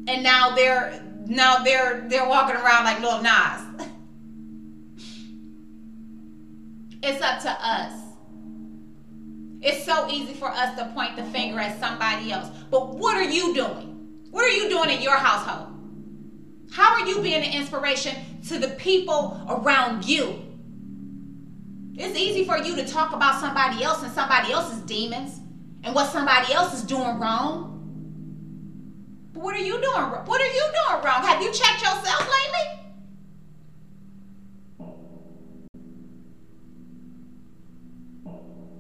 and 0.06 0.22
now 0.22 0.54
they're 0.54 1.02
now 1.26 1.62
they're 1.62 2.06
they're 2.08 2.28
walking 2.28 2.56
around 2.56 2.84
like 2.84 3.00
little 3.00 3.22
Nas. 3.22 3.88
it's 7.02 7.22
up 7.22 7.40
to 7.42 7.50
us. 7.50 8.00
It's 9.62 9.84
so 9.84 10.08
easy 10.10 10.34
for 10.34 10.48
us 10.48 10.76
to 10.78 10.86
point 10.94 11.16
the 11.16 11.24
finger 11.24 11.58
at 11.58 11.80
somebody 11.80 12.30
else. 12.32 12.48
But 12.70 12.96
what 12.96 13.16
are 13.16 13.24
you 13.24 13.54
doing? 13.54 14.20
What 14.30 14.44
are 14.44 14.50
you 14.50 14.68
doing 14.68 14.90
in 14.90 15.00
your 15.00 15.16
household? 15.16 15.73
How 16.74 16.94
are 16.94 17.06
you 17.06 17.20
being 17.22 17.44
an 17.44 17.52
inspiration 17.52 18.16
to 18.48 18.58
the 18.58 18.70
people 18.70 19.40
around 19.48 20.04
you? 20.04 20.42
It's 21.94 22.18
easy 22.18 22.44
for 22.44 22.58
you 22.58 22.74
to 22.74 22.84
talk 22.84 23.12
about 23.12 23.40
somebody 23.40 23.84
else 23.84 24.02
and 24.02 24.10
somebody 24.10 24.50
else's 24.52 24.80
demons 24.80 25.38
and 25.84 25.94
what 25.94 26.10
somebody 26.10 26.52
else 26.52 26.74
is 26.74 26.82
doing 26.82 27.20
wrong. 27.20 27.70
But 29.32 29.44
what 29.44 29.54
are 29.54 29.60
you 29.60 29.74
doing? 29.74 29.84
What 29.84 30.40
are 30.40 30.52
you 30.52 30.62
doing 30.62 31.04
wrong? 31.04 31.22
Have 31.22 31.40
you 31.40 31.52
checked 31.52 31.80
yourself 31.80 32.28
lately? 32.28 32.80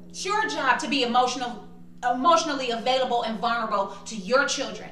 It's 0.08 0.24
your 0.24 0.48
job 0.48 0.80
to 0.80 0.88
be 0.88 1.04
emotional, 1.04 1.68
emotionally 2.02 2.72
available 2.72 3.22
and 3.22 3.38
vulnerable 3.38 3.96
to 4.06 4.16
your 4.16 4.46
children. 4.46 4.90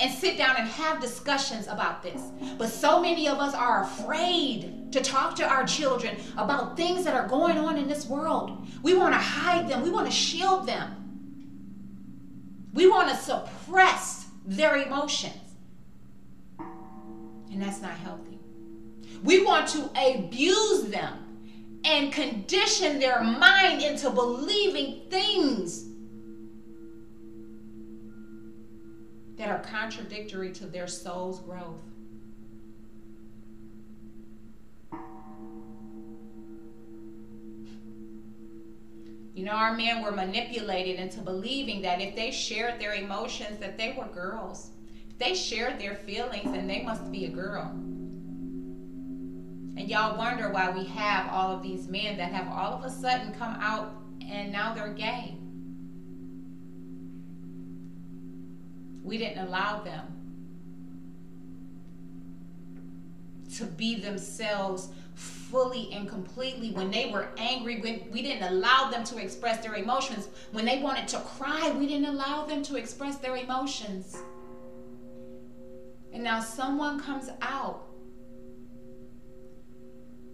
And 0.00 0.12
sit 0.12 0.38
down 0.38 0.56
and 0.56 0.66
have 0.66 0.98
discussions 1.00 1.66
about 1.66 2.02
this. 2.02 2.22
But 2.56 2.70
so 2.70 3.02
many 3.02 3.28
of 3.28 3.38
us 3.38 3.54
are 3.54 3.82
afraid 3.82 4.90
to 4.92 5.00
talk 5.02 5.36
to 5.36 5.46
our 5.46 5.66
children 5.66 6.16
about 6.38 6.76
things 6.76 7.04
that 7.04 7.14
are 7.14 7.28
going 7.28 7.58
on 7.58 7.76
in 7.76 7.86
this 7.86 8.06
world. 8.06 8.66
We 8.82 8.94
want 8.94 9.12
to 9.12 9.18
hide 9.18 9.68
them, 9.68 9.82
we 9.82 9.90
want 9.90 10.06
to 10.06 10.12
shield 10.12 10.66
them. 10.66 10.96
We 12.72 12.88
want 12.88 13.10
to 13.10 13.16
suppress 13.16 14.26
their 14.46 14.76
emotions. 14.76 15.34
And 16.58 17.60
that's 17.60 17.82
not 17.82 17.92
healthy. 17.92 18.38
We 19.22 19.44
want 19.44 19.68
to 19.70 19.90
abuse 19.96 20.84
them 20.84 21.80
and 21.84 22.12
condition 22.12 23.00
their 23.00 23.22
mind 23.22 23.82
into 23.82 24.10
believing 24.10 25.10
things 25.10 25.89
that 29.40 29.48
are 29.48 29.60
contradictory 29.60 30.52
to 30.52 30.66
their 30.66 30.86
soul's 30.86 31.40
growth. 31.40 31.80
You 39.34 39.46
know, 39.46 39.52
our 39.52 39.74
men 39.74 40.02
were 40.02 40.10
manipulated 40.10 41.00
into 41.00 41.22
believing 41.22 41.80
that 41.80 42.02
if 42.02 42.14
they 42.14 42.30
shared 42.30 42.78
their 42.78 42.92
emotions, 42.92 43.58
that 43.60 43.78
they 43.78 43.94
were 43.96 44.04
girls. 44.12 44.72
If 45.08 45.18
they 45.18 45.34
shared 45.34 45.80
their 45.80 45.94
feelings, 45.94 46.52
then 46.52 46.66
they 46.66 46.82
must 46.82 47.10
be 47.10 47.24
a 47.24 47.30
girl. 47.30 47.62
And 49.78 49.88
y'all 49.88 50.18
wonder 50.18 50.50
why 50.50 50.68
we 50.68 50.84
have 50.84 51.32
all 51.32 51.50
of 51.50 51.62
these 51.62 51.88
men 51.88 52.18
that 52.18 52.30
have 52.30 52.48
all 52.48 52.74
of 52.74 52.84
a 52.84 52.90
sudden 52.90 53.32
come 53.32 53.56
out 53.58 53.94
and 54.20 54.52
now 54.52 54.74
they're 54.74 54.92
gay. 54.92 55.39
We 59.10 59.18
didn't 59.18 59.46
allow 59.46 59.82
them 59.82 60.06
to 63.56 63.66
be 63.66 63.96
themselves 63.96 64.88
fully 65.14 65.92
and 65.92 66.08
completely 66.08 66.70
when 66.70 66.90
they 66.90 67.10
were 67.10 67.28
angry 67.36 67.80
when 67.80 68.10
we 68.10 68.22
didn't 68.22 68.44
allow 68.44 68.88
them 68.88 69.04
to 69.04 69.18
express 69.18 69.58
their 69.62 69.74
emotions 69.74 70.28
when 70.52 70.64
they 70.64 70.80
wanted 70.80 71.06
to 71.08 71.18
cry 71.18 71.70
we 71.76 71.86
didn't 71.86 72.06
allow 72.06 72.46
them 72.46 72.62
to 72.62 72.76
express 72.76 73.18
their 73.18 73.36
emotions 73.36 74.16
and 76.12 76.22
now 76.24 76.40
someone 76.40 77.00
comes 77.00 77.28
out 77.42 77.86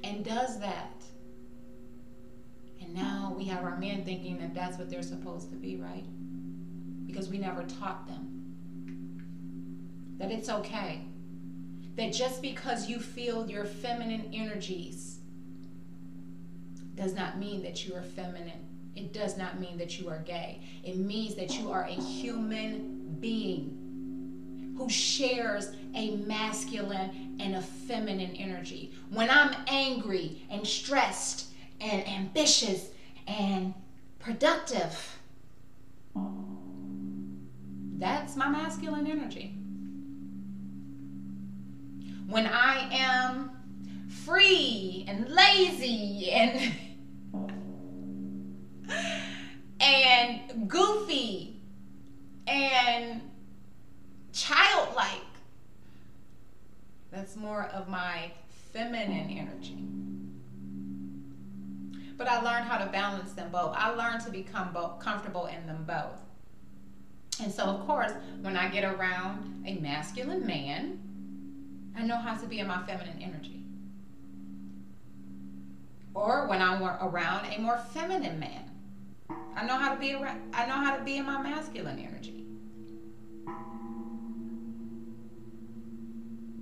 and 0.02 0.24
does 0.24 0.58
that. 0.60 1.02
And 2.80 2.94
now 2.94 3.34
we 3.36 3.44
have 3.44 3.64
our 3.64 3.76
men 3.76 4.04
thinking 4.04 4.38
that 4.38 4.54
that's 4.54 4.78
what 4.78 4.88
they're 4.90 5.02
supposed 5.02 5.50
to 5.50 5.56
be, 5.56 5.76
right? 5.76 6.04
Because 7.06 7.28
we 7.28 7.38
never 7.38 7.64
taught 7.64 8.06
them 8.06 8.35
that 10.18 10.30
it's 10.30 10.48
okay. 10.48 11.02
That 11.96 12.12
just 12.12 12.42
because 12.42 12.88
you 12.88 12.98
feel 12.98 13.48
your 13.48 13.64
feminine 13.64 14.30
energies 14.32 15.18
does 16.94 17.14
not 17.14 17.38
mean 17.38 17.62
that 17.62 17.86
you 17.86 17.94
are 17.94 18.02
feminine. 18.02 18.66
It 18.94 19.12
does 19.12 19.36
not 19.36 19.60
mean 19.60 19.76
that 19.78 19.98
you 19.98 20.08
are 20.08 20.18
gay. 20.20 20.60
It 20.82 20.96
means 20.96 21.34
that 21.36 21.58
you 21.58 21.70
are 21.70 21.82
a 21.82 21.92
human 21.92 23.16
being 23.20 24.74
who 24.76 24.88
shares 24.88 25.70
a 25.94 26.16
masculine 26.16 27.36
and 27.40 27.56
a 27.56 27.62
feminine 27.62 28.34
energy. 28.36 28.92
When 29.10 29.30
I'm 29.30 29.54
angry 29.66 30.42
and 30.50 30.66
stressed 30.66 31.46
and 31.80 32.06
ambitious 32.06 32.88
and 33.26 33.74
productive, 34.18 35.18
that's 37.98 38.36
my 38.36 38.48
masculine 38.48 39.06
energy. 39.06 39.54
When 42.26 42.46
I 42.46 42.88
am 42.92 43.50
free 44.24 45.04
and 45.08 45.28
lazy 45.28 46.30
and 46.32 46.72
and 49.80 50.68
goofy 50.68 51.60
and 52.46 53.20
childlike. 54.32 55.20
That's 57.10 57.36
more 57.36 57.64
of 57.72 57.88
my 57.88 58.32
feminine 58.72 59.30
energy. 59.30 59.78
But 62.16 62.28
I 62.28 62.40
learned 62.40 62.64
how 62.64 62.78
to 62.78 62.90
balance 62.90 63.32
them 63.32 63.50
both. 63.50 63.74
I 63.76 63.90
learned 63.90 64.22
to 64.22 64.30
become 64.30 64.72
both 64.72 64.98
comfortable 65.00 65.46
in 65.46 65.66
them 65.66 65.84
both. 65.86 66.20
And 67.42 67.52
so, 67.52 67.64
of 67.64 67.86
course, 67.86 68.12
when 68.40 68.56
I 68.56 68.68
get 68.68 68.84
around 68.84 69.64
a 69.66 69.74
masculine 69.74 70.46
man, 70.46 70.98
I 71.96 72.02
know 72.02 72.16
how 72.16 72.34
to 72.34 72.46
be 72.46 72.58
in 72.58 72.66
my 72.66 72.82
feminine 72.82 73.18
energy. 73.20 73.62
Or 76.14 76.46
when 76.46 76.62
I'm 76.62 76.82
around 76.82 77.46
a 77.46 77.60
more 77.60 77.78
feminine 77.92 78.38
man, 78.38 78.70
I 79.54 79.64
know 79.64 79.76
how 79.76 79.94
to 79.94 80.00
be 80.00 80.14
around, 80.14 80.40
I 80.54 80.66
know 80.66 80.74
how 80.74 80.96
to 80.96 81.02
be 81.04 81.16
in 81.16 81.24
my 81.24 81.42
masculine 81.42 81.98
energy. 81.98 82.46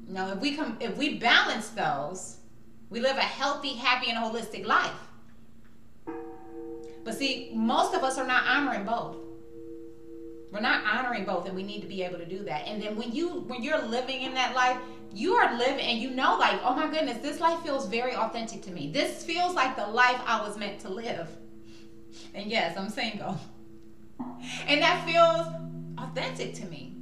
Now, 0.08 0.30
if 0.30 0.38
we 0.38 0.54
come, 0.54 0.76
if 0.80 0.96
we 0.96 1.18
balance 1.18 1.70
those, 1.70 2.36
we 2.88 3.00
live 3.00 3.16
a 3.16 3.20
healthy, 3.20 3.74
happy, 3.74 4.10
and 4.10 4.18
holistic 4.18 4.64
life. 4.64 4.92
But 7.04 7.14
see, 7.14 7.50
most 7.52 7.94
of 7.94 8.04
us 8.04 8.16
are 8.18 8.26
not 8.26 8.44
honoring 8.46 8.84
both. 8.84 9.16
We're 10.52 10.60
not 10.60 10.84
honoring 10.84 11.24
both, 11.24 11.46
and 11.46 11.56
we 11.56 11.64
need 11.64 11.80
to 11.80 11.88
be 11.88 12.02
able 12.02 12.18
to 12.18 12.26
do 12.26 12.44
that. 12.44 12.68
And 12.68 12.80
then 12.80 12.94
when 12.96 13.10
you 13.10 13.40
when 13.48 13.60
you're 13.64 13.82
living 13.82 14.22
in 14.22 14.34
that 14.34 14.54
life, 14.54 14.78
you 15.12 15.34
are 15.34 15.56
living 15.56 15.84
and 15.84 15.98
you 15.98 16.10
know, 16.10 16.36
like, 16.38 16.60
oh 16.64 16.74
my 16.74 16.88
goodness, 16.88 17.18
this 17.18 17.40
life 17.40 17.60
feels 17.60 17.86
very 17.86 18.14
authentic 18.14 18.62
to 18.62 18.70
me. 18.70 18.90
This 18.92 19.24
feels 19.24 19.54
like 19.54 19.76
the 19.76 19.86
life 19.86 20.20
I 20.26 20.46
was 20.46 20.56
meant 20.56 20.80
to 20.80 20.88
live. 20.88 21.28
And 22.34 22.50
yes, 22.50 22.76
I'm 22.76 22.88
single. 22.88 23.38
And 24.66 24.82
that 24.82 25.04
feels 25.06 25.46
authentic 25.98 26.54
to 26.54 26.66
me. 26.66 26.96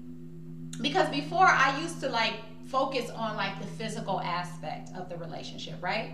Because 0.80 1.08
before 1.10 1.46
I 1.46 1.78
used 1.80 2.00
to 2.00 2.08
like 2.08 2.34
focus 2.66 3.10
on 3.10 3.36
like 3.36 3.60
the 3.60 3.66
physical 3.66 4.20
aspect 4.20 4.90
of 4.96 5.08
the 5.08 5.16
relationship, 5.16 5.82
right? 5.82 6.12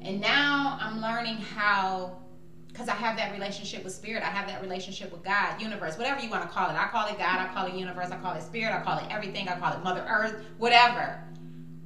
And 0.00 0.20
now 0.20 0.78
I'm 0.80 1.00
learning 1.00 1.36
how 1.36 2.21
because 2.72 2.88
I 2.88 2.94
have 2.94 3.16
that 3.18 3.32
relationship 3.32 3.84
with 3.84 3.92
spirit. 3.92 4.22
I 4.22 4.30
have 4.30 4.48
that 4.48 4.62
relationship 4.62 5.12
with 5.12 5.22
God, 5.22 5.60
universe, 5.60 5.98
whatever 5.98 6.20
you 6.20 6.30
want 6.30 6.42
to 6.42 6.48
call 6.48 6.70
it. 6.70 6.74
I 6.74 6.88
call 6.88 7.06
it 7.06 7.18
God, 7.18 7.38
I 7.38 7.52
call 7.52 7.66
it 7.66 7.74
universe, 7.74 8.10
I 8.10 8.16
call 8.16 8.34
it 8.34 8.42
spirit, 8.42 8.74
I 8.74 8.80
call 8.80 8.98
it 8.98 9.04
everything, 9.10 9.48
I 9.48 9.58
call 9.58 9.74
it 9.74 9.82
Mother 9.84 10.04
Earth, 10.08 10.42
whatever. 10.58 11.22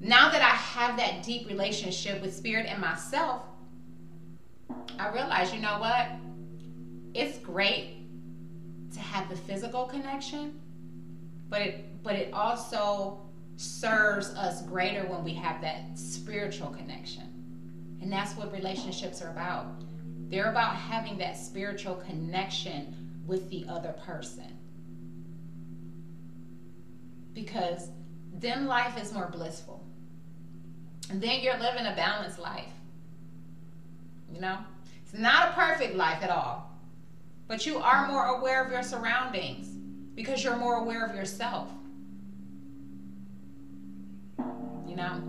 Now 0.01 0.31
that 0.31 0.43
I 0.43 0.55
have 0.55 0.97
that 0.99 1.25
deep 1.25 1.49
relationship 1.49 2.23
with 2.23 2.35
spirit 2.35 2.67
and 2.69 2.81
myself, 2.81 3.43
I 4.99 5.09
realize, 5.13 5.53
you 5.53 5.61
know 5.61 5.79
what? 5.79 6.07
It's 7.15 7.39
great 7.39 7.97
to 8.95 9.01
have 9.01 9.29
the 9.29 9.37
physical 9.37 9.87
connection, 9.87 10.61
but 11.49 11.63
it 11.63 12.03
but 12.03 12.15
it 12.15 12.33
also 12.33 13.19
serves 13.57 14.29
us 14.35 14.63
greater 14.63 15.05
when 15.07 15.25
we 15.25 15.35
have 15.35 15.61
that 15.63 15.99
spiritual 15.99 16.69
connection. 16.69 17.25
And 18.01 18.13
that's 18.13 18.37
what 18.37 18.53
relationships 18.53 19.21
are 19.23 19.31
about 19.31 19.67
they're 20.29 20.51
about 20.51 20.75
having 20.75 21.19
that 21.19 21.37
spiritual 21.37 21.95
connection 22.07 22.95
with 23.27 23.49
the 23.51 23.65
other 23.69 23.93
person. 23.93 24.59
Because 27.33 27.91
then 28.33 28.67
life 28.67 29.01
is 29.01 29.13
more 29.13 29.29
blissful. 29.31 29.85
And 31.11 31.23
then 31.23 31.41
you're 31.41 31.59
living 31.59 31.87
a 31.87 31.95
balanced 31.95 32.39
life. 32.39 32.73
You 34.33 34.41
know? 34.41 34.59
It's 35.05 35.15
not 35.15 35.51
a 35.51 35.53
perfect 35.53 35.95
life 35.95 36.23
at 36.23 36.31
all. 36.31 36.73
But 37.47 37.65
you 37.65 37.79
are 37.79 38.09
more 38.09 38.39
aware 38.39 38.65
of 38.65 38.73
your 38.73 38.83
surroundings 38.83 39.69
because 40.15 40.43
you're 40.43 40.57
more 40.57 40.77
aware 40.77 41.07
of 41.07 41.15
yourself. 41.15 41.69
You 44.89 44.97
know? 44.97 45.23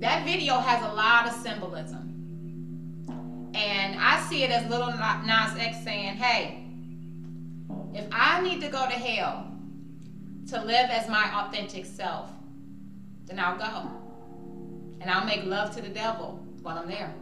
That 0.00 0.24
video 0.24 0.58
has 0.58 0.82
a 0.82 0.94
lot 0.94 1.28
of 1.28 1.34
symbolism. 1.34 2.13
And 3.54 4.00
I 4.00 4.20
see 4.28 4.42
it 4.42 4.50
as 4.50 4.68
little 4.68 4.88
Nas 4.88 5.56
X 5.56 5.82
saying, 5.84 6.16
hey, 6.16 6.64
if 7.94 8.06
I 8.10 8.42
need 8.42 8.60
to 8.62 8.68
go 8.68 8.84
to 8.84 8.92
hell 8.92 9.46
to 10.48 10.60
live 10.60 10.90
as 10.90 11.08
my 11.08 11.44
authentic 11.44 11.86
self, 11.86 12.30
then 13.26 13.38
I'll 13.38 13.56
go. 13.56 13.90
And 15.00 15.10
I'll 15.10 15.24
make 15.24 15.44
love 15.44 15.74
to 15.76 15.82
the 15.82 15.88
devil 15.88 16.44
while 16.62 16.78
I'm 16.78 16.88
there. 16.88 17.14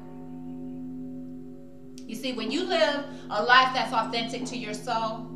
You 2.08 2.14
see, 2.14 2.32
when 2.32 2.50
you 2.50 2.64
live 2.64 3.04
a 3.30 3.42
life 3.42 3.74
that's 3.74 3.92
authentic 3.92 4.44
to 4.46 4.56
your 4.56 4.74
soul, 4.74 5.28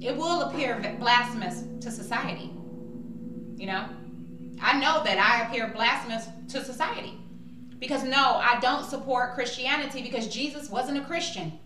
it 0.00 0.16
will 0.16 0.42
appear 0.42 0.96
blasphemous 1.00 1.64
to 1.80 1.90
society. 1.90 2.50
You 3.56 3.66
know? 3.66 3.84
I 4.60 4.78
know 4.78 5.02
that 5.04 5.18
I 5.18 5.46
appear 5.46 5.68
blasphemous 5.68 6.26
to 6.52 6.64
society. 6.64 7.18
Because 7.78 8.02
no, 8.04 8.40
I 8.42 8.58
don't 8.60 8.84
support 8.84 9.34
Christianity 9.34 10.02
because 10.02 10.28
Jesus 10.28 10.68
wasn't 10.68 10.98
a 10.98 11.02
Christian. 11.02 11.58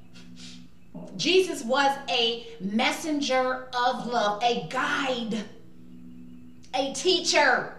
Jesus 1.17 1.63
was 1.65 1.97
a 2.11 2.47
messenger 2.61 3.69
of 3.75 4.07
love, 4.07 4.43
a 4.43 4.67
guide, 4.69 5.45
a 6.75 6.93
teacher 6.93 7.75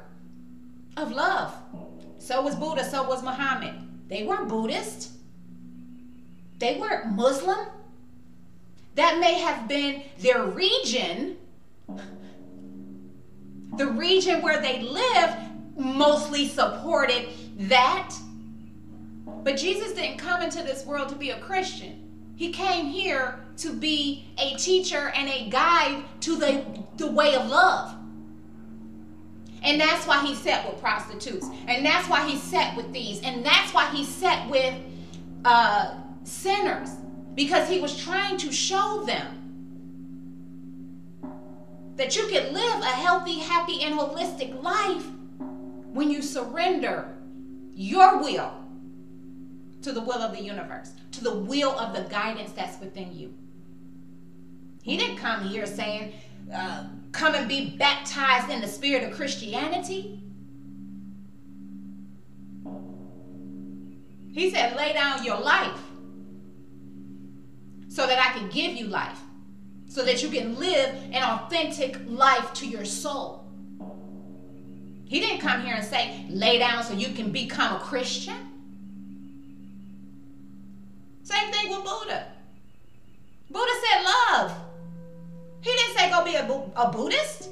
of 0.98 1.12
love. 1.12 1.54
So 2.19 2.41
was 2.41 2.56
Buddha, 2.56 2.84
so 2.84 3.04
was 3.04 3.22
Muhammad. 3.24 3.76
They 4.08 4.24
weren't 4.24 4.48
Buddhist. 4.48 5.12
They 6.60 6.78
weren't 6.78 7.12
Muslim. 7.13 7.67
That 8.96 9.19
may 9.19 9.39
have 9.39 9.67
been 9.67 10.04
their 10.19 10.46
region. 10.46 11.38
The 13.78 13.88
region 13.88 14.41
where 14.41 14.62
they 14.62 14.84
lived 14.84 15.38
mostly 15.76 16.48
supported 16.48 17.28
that. 17.58 18.15
But 19.26 19.58
Jesus 19.58 19.94
didn't 19.94 20.18
come 20.18 20.42
into 20.42 20.64
this 20.64 20.86
world 20.86 21.10
to 21.10 21.16
be 21.16 21.30
a 21.30 21.40
Christian. 21.40 22.00
He 22.36 22.52
came 22.52 22.88
here 22.88 23.40
to 23.58 23.74
be 23.74 24.26
a 24.38 24.56
teacher 24.56 25.12
and 25.16 25.30
a 25.30 25.50
guide 25.50 26.04
to 26.22 26.36
the, 26.36 26.66
the 26.98 27.08
way 27.08 27.36
of 27.36 27.50
love. 27.50 27.96
And 29.62 29.80
that's 29.80 30.06
why 30.06 30.26
he 30.26 30.36
sat 30.36 30.68
with 30.70 30.82
prostitutes. 30.82 31.48
And 31.68 31.86
that's 31.86 32.10
why 32.10 32.28
he 32.28 32.38
sat 32.38 32.76
with 32.76 32.92
these. 32.92 33.22
And 33.22 33.46
that's 33.46 33.74
why 33.74 33.90
he 33.92 34.04
sat 34.04 34.50
with 34.50 34.76
uh, 35.46 35.96
sinners. 36.24 36.90
Because 37.36 37.70
he 37.70 37.80
was 37.80 37.98
trying 38.04 38.38
to 38.38 38.52
show 38.52 39.04
them 39.06 39.40
that 41.96 42.16
you 42.16 42.28
can 42.28 42.54
live 42.54 42.82
a 42.82 42.86
healthy, 42.86 43.40
happy, 43.40 43.84
and 43.84 43.98
holistic 43.98 44.62
life 44.62 45.06
when 45.94 46.10
you 46.10 46.22
surrender 46.22 47.16
your 47.74 48.20
will 48.20 48.62
to 49.84 49.91
the 49.91 50.02
will 50.02 50.22
of 50.22 50.36
the 50.36 50.41
universe, 50.41 50.91
to 51.12 51.24
the 51.24 51.34
will 51.34 51.78
of 51.78 51.96
the 51.96 52.02
guidance 52.10 52.52
that's 52.52 52.80
within 52.80 53.15
you. 53.15 53.34
He 54.82 54.98
didn't 54.98 55.17
come 55.17 55.46
here 55.46 55.65
saying, 55.65 56.13
uh, 56.54 56.86
come 57.12 57.36
and 57.36 57.48
be 57.48 57.72
baptized 57.78 58.50
in 58.50 58.62
the 58.62 58.67
spirit 58.67 59.04
of 59.04 59.15
Christianity. 59.15 60.19
He 64.32 64.50
said, 64.50 64.76
lay 64.76 64.93
down 64.93 65.24
your 65.24 65.39
life 65.39 65.80
so 67.88 68.08
that 68.08 68.19
I 68.19 68.38
can 68.38 68.50
give 68.50 68.76
you 68.76 68.88
life, 68.88 69.19
so 69.88 70.04
that 70.04 70.24
you 70.24 70.30
can 70.30 70.58
live 70.58 70.96
an 71.12 71.24
authentic 71.24 71.98
life 72.08 72.52
to 72.56 72.67
your 72.67 72.84
soul. 72.86 73.46
He 75.06 75.19
didn't 75.19 75.39
come 75.39 75.62
here 75.62 75.76
and 75.76 75.86
say, 75.86 76.26
lay 76.30 76.58
down 76.58 76.84
so 76.84 76.93
you 76.96 77.10
can 77.13 77.32
become 77.32 77.76
a 77.76 77.80
Christian. 77.80 78.53
Same 81.24 81.52
thing 81.52 81.70
with 81.70 81.84
Buddha. 81.84 82.28
Buddha 83.50 83.72
said 83.82 84.04
love. 84.04 84.58
He 85.62 85.72
didn't 85.72 85.98
say 85.98 86.10
go 86.10 86.24
be 86.24 86.36
a, 86.36 86.46
a 86.76 86.92
Buddhist. 86.92 87.50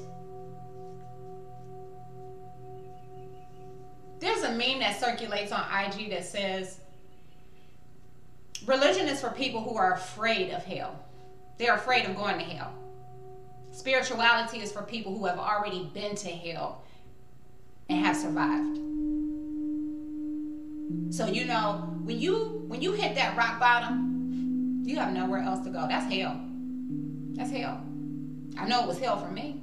There's 4.20 4.42
a 4.42 4.52
meme 4.52 4.80
that 4.80 5.00
circulates 5.00 5.50
on 5.50 5.62
IG 5.62 6.10
that 6.10 6.24
says, 6.24 6.78
religion 8.66 9.08
is 9.08 9.20
for 9.20 9.30
people 9.30 9.62
who 9.62 9.76
are 9.76 9.94
afraid 9.94 10.52
of 10.52 10.62
hell. 10.64 10.94
They're 11.58 11.74
afraid 11.74 12.04
of 12.04 12.14
going 12.14 12.38
to 12.38 12.44
hell. 12.44 12.72
Spirituality 13.72 14.60
is 14.60 14.70
for 14.70 14.82
people 14.82 15.16
who 15.16 15.24
have 15.26 15.38
already 15.38 15.90
been 15.94 16.14
to 16.16 16.28
hell 16.28 16.82
and 17.88 18.04
have 18.04 18.16
survived. 18.16 18.81
So 21.10 21.26
you 21.26 21.44
know, 21.44 21.94
when 22.04 22.18
you 22.18 22.64
when 22.68 22.80
you 22.82 22.92
hit 22.92 23.14
that 23.16 23.36
rock 23.36 23.60
bottom, 23.60 24.82
you 24.84 24.96
have 24.96 25.12
nowhere 25.12 25.40
else 25.40 25.64
to 25.64 25.70
go. 25.70 25.86
That's 25.88 26.12
hell. 26.12 26.40
That's 27.34 27.50
hell. 27.50 27.82
I 28.58 28.66
know 28.66 28.82
it 28.82 28.88
was 28.88 28.98
hell 28.98 29.18
for 29.18 29.30
me. 29.30 29.60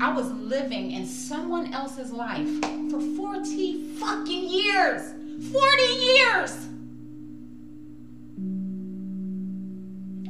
I 0.00 0.12
was 0.12 0.30
living 0.32 0.92
in 0.92 1.06
someone 1.06 1.74
else's 1.74 2.10
life 2.10 2.48
for 2.90 3.00
40 3.00 3.96
fucking 3.98 4.48
years. 4.48 5.12
40 5.52 5.82
years. 5.82 6.66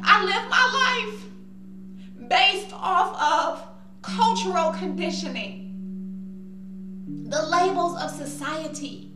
I 0.02 0.24
lived 0.24 0.50
my 0.50 1.06
life 1.08 2.28
based 2.28 2.72
off 2.72 3.20
of 3.20 3.66
cultural 4.02 4.72
conditioning 4.72 5.70
the 7.28 7.42
labels 7.46 8.00
of 8.02 8.10
society. 8.10 9.10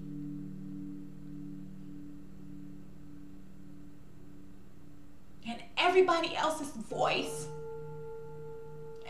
And 5.47 5.63
everybody 5.77 6.35
else's 6.37 6.71
voice 6.89 7.47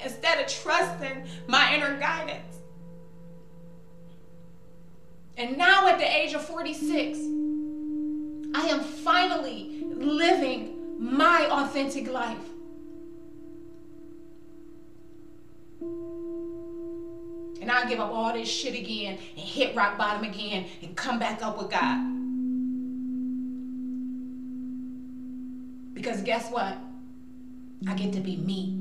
instead 0.02 0.40
of 0.40 0.46
trusting 0.48 1.24
my 1.46 1.74
inner 1.74 1.98
guidance. 1.98 2.58
And 5.36 5.58
now, 5.58 5.88
at 5.88 5.98
the 5.98 6.16
age 6.16 6.32
of 6.34 6.44
46, 6.44 7.18
I 8.54 8.68
am 8.68 8.80
finally 8.80 9.84
living 9.94 10.74
my 10.98 11.48
authentic 11.50 12.08
life. 12.08 12.38
And 17.60 17.70
I'll 17.70 17.88
give 17.88 17.98
up 17.98 18.12
all 18.12 18.32
this 18.32 18.48
shit 18.48 18.74
again 18.74 19.18
and 19.36 19.44
hit 19.44 19.74
rock 19.74 19.98
bottom 19.98 20.22
again 20.22 20.66
and 20.82 20.94
come 20.94 21.18
back 21.18 21.42
up 21.42 21.58
with 21.58 21.70
God. 21.70 22.13
Because 26.04 26.20
guess 26.20 26.50
what? 26.50 26.76
I 27.88 27.94
get 27.94 28.12
to 28.12 28.20
be 28.20 28.36
me. 28.36 28.78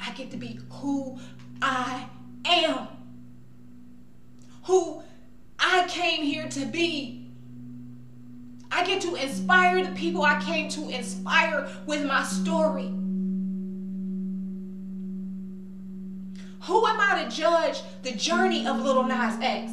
I 0.00 0.12
get 0.12 0.30
to 0.30 0.36
be 0.36 0.60
who 0.70 1.18
I 1.60 2.06
am. 2.44 2.86
Who 4.66 5.02
I 5.58 5.84
came 5.88 6.22
here 6.22 6.48
to 6.50 6.64
be. 6.64 7.26
I 8.70 8.84
get 8.84 9.02
to 9.02 9.16
inspire 9.16 9.84
the 9.84 9.90
people 9.90 10.22
I 10.22 10.40
came 10.40 10.68
to 10.68 10.90
inspire 10.90 11.68
with 11.86 12.06
my 12.06 12.22
story. 12.22 12.86
Who 16.60 16.86
am 16.86 17.00
I 17.00 17.24
to 17.24 17.36
judge 17.36 17.82
the 18.02 18.12
journey 18.12 18.64
of 18.64 18.80
Little 18.80 19.02
Nas 19.02 19.40
X? 19.40 19.72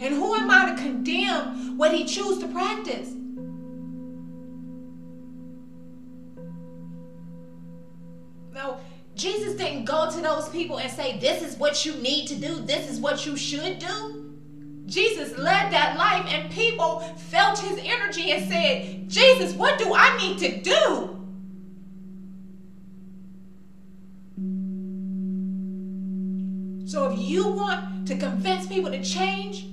And 0.00 0.14
who 0.14 0.34
am 0.34 0.50
I 0.50 0.70
to 0.70 0.82
condemn 0.82 1.76
what 1.76 1.92
he 1.92 2.04
chooses 2.04 2.38
to 2.38 2.48
practice? 2.48 3.14
No, 8.54 8.78
Jesus 9.14 9.54
didn't 9.54 9.84
go 9.84 10.10
to 10.10 10.20
those 10.20 10.48
people 10.48 10.78
and 10.78 10.90
say, 10.90 11.18
This 11.18 11.42
is 11.42 11.58
what 11.58 11.84
you 11.84 11.94
need 11.96 12.28
to 12.28 12.34
do, 12.34 12.60
this 12.60 12.90
is 12.90 12.98
what 12.98 13.26
you 13.26 13.36
should 13.36 13.78
do. 13.78 14.26
Jesus 14.86 15.38
led 15.38 15.70
that 15.70 15.96
life, 15.96 16.26
and 16.32 16.50
people 16.50 17.00
felt 17.28 17.58
his 17.58 17.78
energy 17.84 18.32
and 18.32 18.50
said, 18.50 19.08
Jesus, 19.08 19.54
what 19.54 19.78
do 19.78 19.92
I 19.94 20.16
need 20.16 20.38
to 20.38 20.60
do? 20.62 21.16
So 26.86 27.12
if 27.12 27.20
you 27.20 27.46
want 27.46 28.08
to 28.08 28.16
convince 28.16 28.66
people 28.66 28.90
to 28.90 29.00
change, 29.04 29.69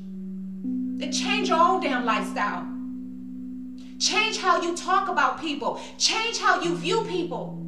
change 1.06 1.50
your 1.50 1.60
own 1.60 1.82
damn 1.82 2.06
lifestyle. 2.06 2.66
Change 4.00 4.38
how 4.38 4.62
you 4.62 4.76
talk 4.76 5.10
about 5.10 5.40
people. 5.40 5.80
Change 5.98 6.38
how 6.40 6.62
you 6.62 6.76
view 6.78 7.04
people. 7.06 7.64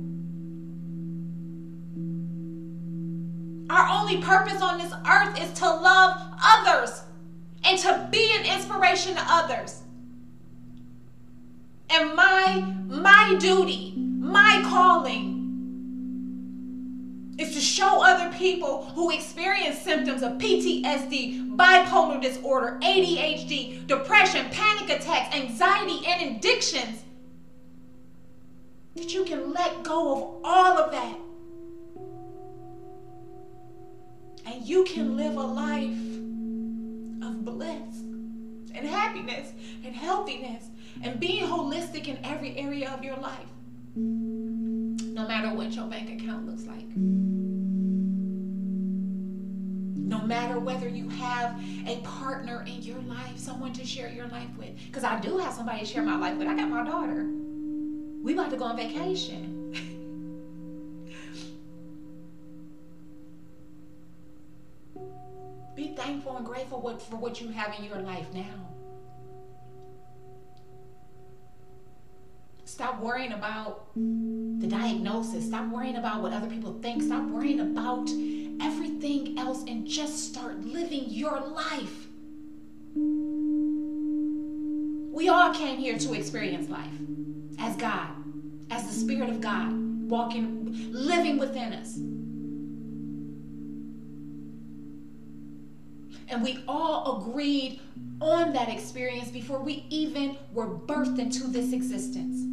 Our 3.70 3.88
only 3.88 4.18
purpose 4.22 4.62
on 4.62 4.78
this 4.80 4.92
earth 5.08 5.39
is 5.42 5.54
to 5.60 5.65
love 5.65 6.20
others 6.44 7.04
and 7.63 7.78
to 7.80 8.08
be 8.12 8.32
an 8.38 8.46
inspiration 8.46 9.15
to 9.15 9.24
others. 9.28 9.84
And 11.92 12.15
my 12.15 12.74
my 12.88 13.36
duty, 13.39 13.94
my 13.98 14.62
calling 14.65 15.38
is 17.39 17.54
to 17.54 17.62
show 17.62 18.04
other 18.04 18.36
people 18.38 18.86
who 18.93 19.12
experience 19.12 19.80
symptoms 19.80 20.21
of 20.21 20.34
PTSD, 20.34 21.56
bipolar 21.56 22.21
disorder, 22.21 22.78
ADHD, 22.82 23.88
depression, 23.88 24.45
panic 24.52 24.89
attacks, 24.89 25.34
anxiety, 25.34 26.06
and 26.06 26.36
addictions 26.36 27.04
that 28.95 29.13
you 29.13 29.23
can 29.23 29.54
let 29.54 29.84
go 29.84 30.12
of 30.12 30.41
all 30.43 30.78
of 30.78 30.91
that. 30.91 31.17
And 34.45 34.67
you 34.67 34.84
can 34.84 35.15
live 35.15 35.38
a 35.38 35.41
life 35.41 35.89
of 37.23 37.45
bliss 37.45 38.02
and 38.75 38.86
happiness 38.86 39.54
and 39.86 39.95
healthiness 39.95 40.65
and 41.02 41.19
being 41.19 41.45
holistic 41.45 42.10
in 42.10 42.19
every 42.25 42.58
area 42.58 42.89
of 42.91 43.04
your 43.04 43.15
life 43.15 43.47
no 45.19 45.28
matter 45.28 45.54
what 45.54 45.75
your 45.75 45.86
bank 45.88 46.21
account 46.21 46.45
looks 46.45 46.65
like. 46.65 46.86
No 50.10 50.19
matter 50.19 50.60
whether 50.60 50.88
you 50.88 51.08
have 51.08 51.62
a 51.86 51.98
partner 51.98 52.65
in 52.67 52.82
your 52.82 52.98
life, 53.02 53.38
someone 53.38 53.74
to 53.74 53.86
share 53.86 54.10
your 54.10 54.26
life 54.30 54.50
with. 54.58 54.76
Because 54.88 55.04
I 55.04 55.19
do 55.19 55.38
have 55.38 55.54
somebody 55.54 55.82
to 55.82 55.86
share 55.86 56.02
my 56.02 56.17
life 56.17 56.36
with. 56.36 56.48
I 56.48 56.56
got 56.56 56.67
my 56.67 56.84
daughter. 56.84 57.28
We 58.24 58.34
about 58.34 58.50
to 58.50 58.58
go 58.58 58.63
on 58.63 58.76
vacation. 58.76 59.72
Be 65.76 65.93
thankful 65.95 66.38
and 66.38 66.45
grateful 66.45 66.82
for 66.98 67.17
what 67.17 67.39
you 67.39 67.50
have 67.50 67.76
in 67.78 67.84
your 67.84 68.00
life 68.00 68.34
now. 68.34 68.67
Stop 72.65 73.00
worrying 73.00 73.34
about 73.34 73.93
the 73.95 74.67
diagnosis. 74.67 75.45
Stop 75.45 75.69
worrying 75.69 75.98
about 75.98 76.24
what 76.24 76.34
other 76.34 76.48
people 76.48 76.80
think. 76.82 77.04
Stop 77.04 77.28
worrying 77.30 77.60
about 77.60 78.10
everything 78.62 79.38
else 79.38 79.63
and 79.67 79.88
just 79.88 80.32
start 80.32 80.60
living 80.63 81.06
your 81.08 81.39
life. 81.39 82.08
We 85.13 85.28
all 85.30 85.54
came 85.54 85.78
here 85.78 85.98
to 85.98 86.13
experience 86.13 86.69
life 86.69 86.93
as 87.60 87.76
God, 87.76 88.10
as 88.72 88.88
the 88.88 88.93
Spirit 88.93 89.30
of 89.30 89.41
God 89.41 89.74
walking, 90.10 90.91
living 90.91 91.38
within 91.38 91.74
us. 91.74 91.98
And 96.32 96.43
we 96.43 96.63
all 96.67 97.22
agreed 97.22 97.80
on 98.22 98.54
that 98.54 98.69
experience 98.69 99.30
before 99.30 99.62
we 99.62 99.86
even 99.89 100.38
were 100.54 100.67
birthed 100.67 101.19
into 101.19 101.48
this 101.48 101.74
existence. 101.74 102.45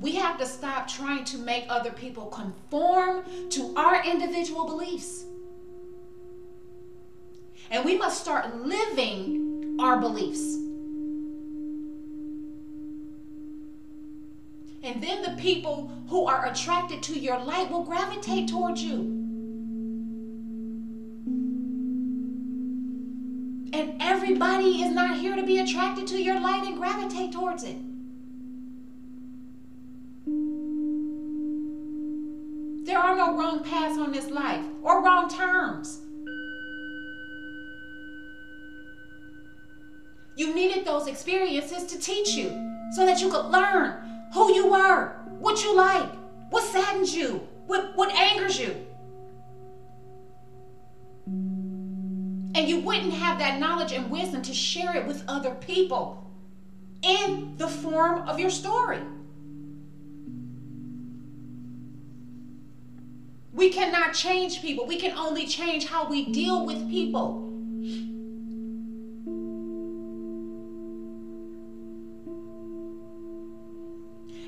We 0.00 0.14
have 0.16 0.38
to 0.38 0.46
stop 0.46 0.88
trying 0.88 1.24
to 1.26 1.38
make 1.38 1.66
other 1.68 1.90
people 1.90 2.26
conform 2.26 3.24
to 3.50 3.74
our 3.76 4.02
individual 4.02 4.64
beliefs. 4.64 5.26
And 7.70 7.84
we 7.84 7.98
must 7.98 8.20
start 8.20 8.56
living 8.64 9.76
our 9.78 10.00
beliefs. 10.00 10.56
And 14.82 15.02
then 15.02 15.22
the 15.22 15.36
people 15.38 15.92
who 16.08 16.26
are 16.26 16.46
attracted 16.46 17.02
to 17.04 17.18
your 17.18 17.38
light 17.38 17.70
will 17.70 17.84
gravitate 17.84 18.48
towards 18.48 18.82
you. 18.82 19.18
And 23.74 24.00
everybody 24.00 24.82
is 24.82 24.92
not 24.92 25.18
here 25.18 25.36
to 25.36 25.42
be 25.42 25.58
attracted 25.58 26.06
to 26.08 26.22
your 26.22 26.40
light 26.40 26.64
and 26.64 26.78
gravitate 26.78 27.32
towards 27.32 27.64
it. 27.64 27.76
Wrong 33.40 33.64
paths 33.64 33.96
on 33.96 34.12
this 34.12 34.28
life 34.28 34.62
or 34.82 35.02
wrong 35.02 35.26
terms. 35.26 36.00
You 40.36 40.54
needed 40.54 40.84
those 40.84 41.06
experiences 41.06 41.84
to 41.84 41.98
teach 41.98 42.34
you 42.34 42.50
so 42.92 43.06
that 43.06 43.22
you 43.22 43.30
could 43.30 43.46
learn 43.46 44.28
who 44.34 44.52
you 44.52 44.70
were, 44.70 45.14
what 45.38 45.64
you 45.64 45.74
like, 45.74 46.10
what 46.50 46.64
saddens 46.64 47.16
you, 47.16 47.48
what, 47.66 47.96
what 47.96 48.14
angers 48.14 48.60
you. 48.60 48.76
And 51.26 52.68
you 52.68 52.80
wouldn't 52.80 53.14
have 53.14 53.38
that 53.38 53.58
knowledge 53.58 53.92
and 53.92 54.10
wisdom 54.10 54.42
to 54.42 54.52
share 54.52 54.94
it 54.94 55.06
with 55.06 55.24
other 55.28 55.54
people 55.54 56.30
in 57.02 57.54
the 57.56 57.68
form 57.68 58.28
of 58.28 58.38
your 58.38 58.50
story. 58.50 59.00
We 63.60 63.68
cannot 63.68 64.14
change 64.14 64.62
people. 64.62 64.86
We 64.86 64.96
can 64.96 65.14
only 65.18 65.46
change 65.46 65.84
how 65.84 66.08
we 66.08 66.32
deal 66.32 66.64
with 66.64 66.88
people. 66.88 67.46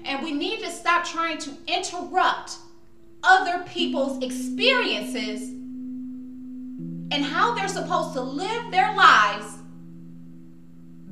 And 0.07 0.23
we 0.23 0.33
need 0.33 0.61
to 0.61 0.71
stop 0.71 1.05
trying 1.05 1.37
to 1.41 1.51
interrupt 1.67 2.57
other 3.23 3.63
people's 3.65 4.25
experiences 4.25 5.51
and 5.51 7.23
how 7.23 7.55
they're 7.55 7.69
supposed 7.69 8.15
to 8.15 8.23
live 8.23 8.71
their 8.71 8.97
lives 8.97 9.59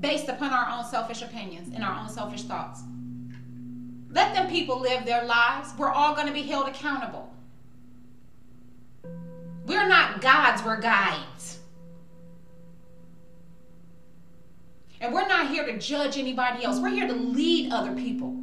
based 0.01 0.31
upon 0.31 0.55
our 0.55 0.71
own 0.71 0.87
selfish 0.87 1.21
opinions 1.21 1.71
and 1.75 1.85
our 1.85 2.01
own 2.01 2.09
selfish 2.09 2.45
thoughts. 2.45 2.81
Let 4.09 4.33
them 4.33 4.49
people 4.49 4.81
live 4.81 5.05
their 5.05 5.27
lives. 5.27 5.75
We're 5.77 5.93
all 5.93 6.15
going 6.15 6.29
to 6.29 6.33
be 6.33 6.45
held 6.45 6.67
accountable. 6.67 7.30
We're 9.67 9.89
not 9.89 10.21
gods, 10.21 10.63
we're 10.65 10.81
guides. 10.81 11.59
And 15.01 15.15
we're 15.15 15.27
not 15.27 15.49
here 15.49 15.65
to 15.65 15.79
judge 15.79 16.19
anybody 16.19 16.65
else. 16.65 16.79
We're 16.79 16.91
here 16.91 17.07
to 17.07 17.15
lead 17.15 17.73
other 17.73 17.95
people. 17.95 18.37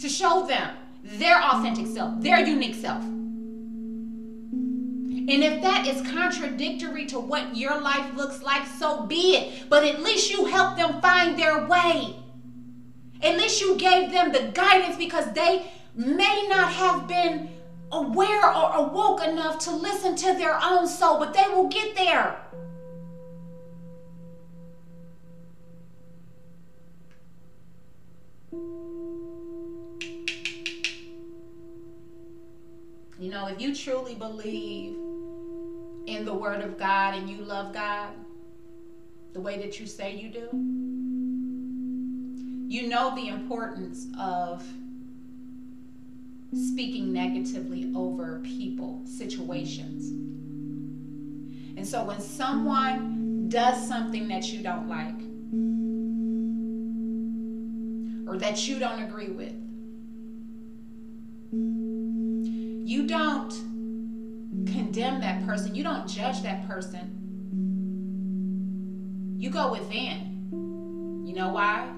To 0.00 0.08
show 0.08 0.46
them 0.46 0.76
their 1.02 1.40
authentic 1.40 1.86
self, 1.86 2.20
their 2.20 2.44
unique 2.44 2.74
self. 2.74 3.02
And 5.28 5.42
if 5.42 5.62
that 5.62 5.86
is 5.88 6.08
contradictory 6.10 7.06
to 7.06 7.18
what 7.18 7.56
your 7.56 7.80
life 7.80 8.14
looks 8.16 8.42
like, 8.42 8.66
so 8.66 9.06
be 9.06 9.36
it. 9.36 9.68
But 9.68 9.84
at 9.84 10.02
least 10.02 10.30
you 10.30 10.44
help 10.46 10.76
them 10.76 11.00
find 11.00 11.36
their 11.38 11.66
way. 11.66 12.16
At 13.22 13.36
least 13.36 13.60
you 13.60 13.76
gave 13.76 14.12
them 14.12 14.30
the 14.30 14.52
guidance 14.54 14.96
because 14.96 15.32
they 15.32 15.66
may 15.94 16.46
not 16.48 16.72
have 16.72 17.08
been 17.08 17.48
aware 17.92 18.44
or 18.44 18.86
awoke 18.86 19.22
enough 19.24 19.58
to 19.60 19.70
listen 19.70 20.16
to 20.16 20.34
their 20.34 20.58
own 20.62 20.86
soul, 20.86 21.18
but 21.18 21.32
they 21.32 21.46
will 21.54 21.68
get 21.68 21.94
there. 21.96 22.40
You 33.18 33.30
know, 33.30 33.46
if 33.46 33.60
you 33.60 33.74
truly 33.74 34.14
believe 34.14 34.94
in 36.06 36.24
the 36.24 36.34
Word 36.34 36.62
of 36.62 36.78
God 36.78 37.14
and 37.14 37.28
you 37.30 37.38
love 37.38 37.72
God 37.72 38.10
the 39.32 39.40
way 39.40 39.58
that 39.58 39.80
you 39.80 39.86
say 39.86 40.14
you 40.14 40.28
do, 40.28 40.48
you 42.68 42.88
know 42.88 43.14
the 43.14 43.28
importance 43.28 44.06
of 44.20 44.62
speaking 46.52 47.12
negatively 47.12 47.92
over 47.94 48.40
people, 48.44 49.02
situations. 49.04 50.10
And 51.76 51.86
so 51.86 52.04
when 52.04 52.20
someone 52.20 53.48
does 53.48 53.86
something 53.86 54.28
that 54.28 54.52
you 54.52 54.62
don't 54.62 54.88
like 54.88 55.20
or 58.28 58.38
that 58.38 58.66
you 58.66 58.78
don't 58.78 59.02
agree 59.02 59.28
with, 59.28 59.52
you 62.88 63.06
don't 63.06 63.52
condemn 64.66 65.20
that 65.20 65.44
person, 65.46 65.74
you 65.74 65.84
don't 65.84 66.08
judge 66.08 66.42
that 66.42 66.66
person. 66.66 67.12
You 69.38 69.50
go 69.50 69.70
within. 69.70 70.48
You 71.26 71.34
know 71.34 71.50
why? 71.50 71.92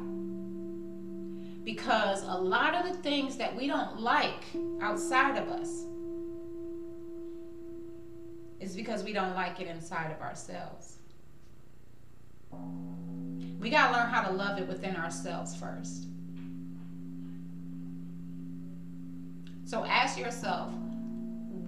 Because 1.69 2.23
a 2.23 2.35
lot 2.35 2.75
of 2.75 2.91
the 2.91 2.97
things 3.03 3.37
that 3.37 3.55
we 3.55 3.67
don't 3.67 4.01
like 4.01 4.43
outside 4.81 5.37
of 5.37 5.51
us 5.51 5.85
is 8.59 8.75
because 8.75 9.05
we 9.05 9.13
don't 9.13 9.35
like 9.35 9.61
it 9.61 9.67
inside 9.67 10.11
of 10.11 10.19
ourselves. 10.23 10.97
We 13.61 13.69
got 13.69 13.89
to 13.89 13.99
learn 13.99 14.09
how 14.09 14.23
to 14.23 14.33
love 14.33 14.59
it 14.59 14.67
within 14.67 14.97
ourselves 14.97 15.55
first. 15.57 16.07
So 19.67 19.85
ask 19.85 20.19
yourself, 20.19 20.73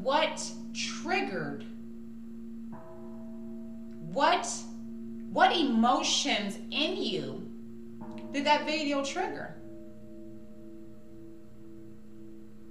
what 0.01 0.51
triggered 0.73 1.67
what 4.15 4.51
what 5.31 5.55
emotions 5.55 6.57
in 6.71 6.97
you 6.97 7.47
did 8.33 8.47
that 8.47 8.65
video 8.65 9.05
trigger? 9.05 9.57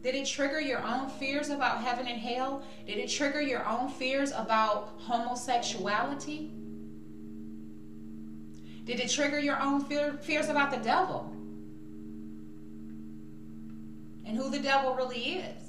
Did 0.01 0.15
it 0.15 0.25
trigger 0.25 0.61
your 0.61 0.81
own 0.81 1.09
fears 1.09 1.49
about 1.49 1.83
heaven 1.83 2.07
and 2.07 2.19
hell? 2.19 2.63
Did 2.87 2.97
it 2.97 3.09
trigger 3.09 3.41
your 3.41 3.67
own 3.67 3.89
fears 3.89 4.31
about 4.31 4.93
homosexuality? 4.97 6.51
Did 8.85 9.01
it 9.01 9.09
trigger 9.09 9.39
your 9.39 9.59
own 9.61 9.83
fear, 9.83 10.17
fears 10.21 10.47
about 10.47 10.71
the 10.71 10.77
devil? 10.77 11.31
And 14.25 14.37
who 14.37 14.49
the 14.49 14.59
devil 14.59 14.95
really 14.95 15.19
is? 15.19 15.63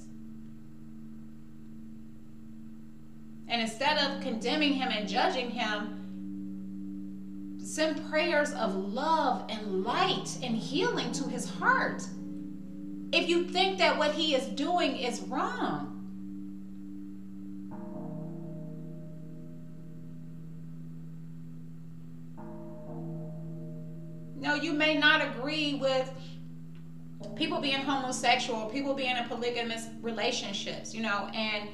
And 3.48 3.60
instead 3.60 3.98
of 3.98 4.22
condemning 4.22 4.74
him 4.74 4.90
and 4.90 5.08
judging 5.08 5.50
him, 5.50 5.96
send 7.64 8.08
prayers 8.08 8.52
of 8.52 8.76
love 8.76 9.44
and 9.48 9.82
light 9.82 10.38
and 10.42 10.56
healing 10.56 11.10
to 11.12 11.24
his 11.28 11.50
heart. 11.50 12.02
If 13.12 13.28
you 13.28 13.44
think 13.44 13.78
that 13.78 13.98
what 13.98 14.12
he 14.12 14.34
is 14.34 14.46
doing 14.46 14.96
is 14.96 15.20
wrong, 15.22 15.90
No, 24.40 24.54
you 24.54 24.72
may 24.72 24.96
not 24.96 25.20
agree 25.20 25.74
with 25.74 26.10
people 27.36 27.60
being 27.60 27.82
homosexual, 27.82 28.66
people 28.66 28.94
being 28.94 29.16
in 29.16 29.24
polygamous 29.24 29.88
relationships, 30.00 30.94
you 30.94 31.02
know, 31.02 31.28
and 31.34 31.68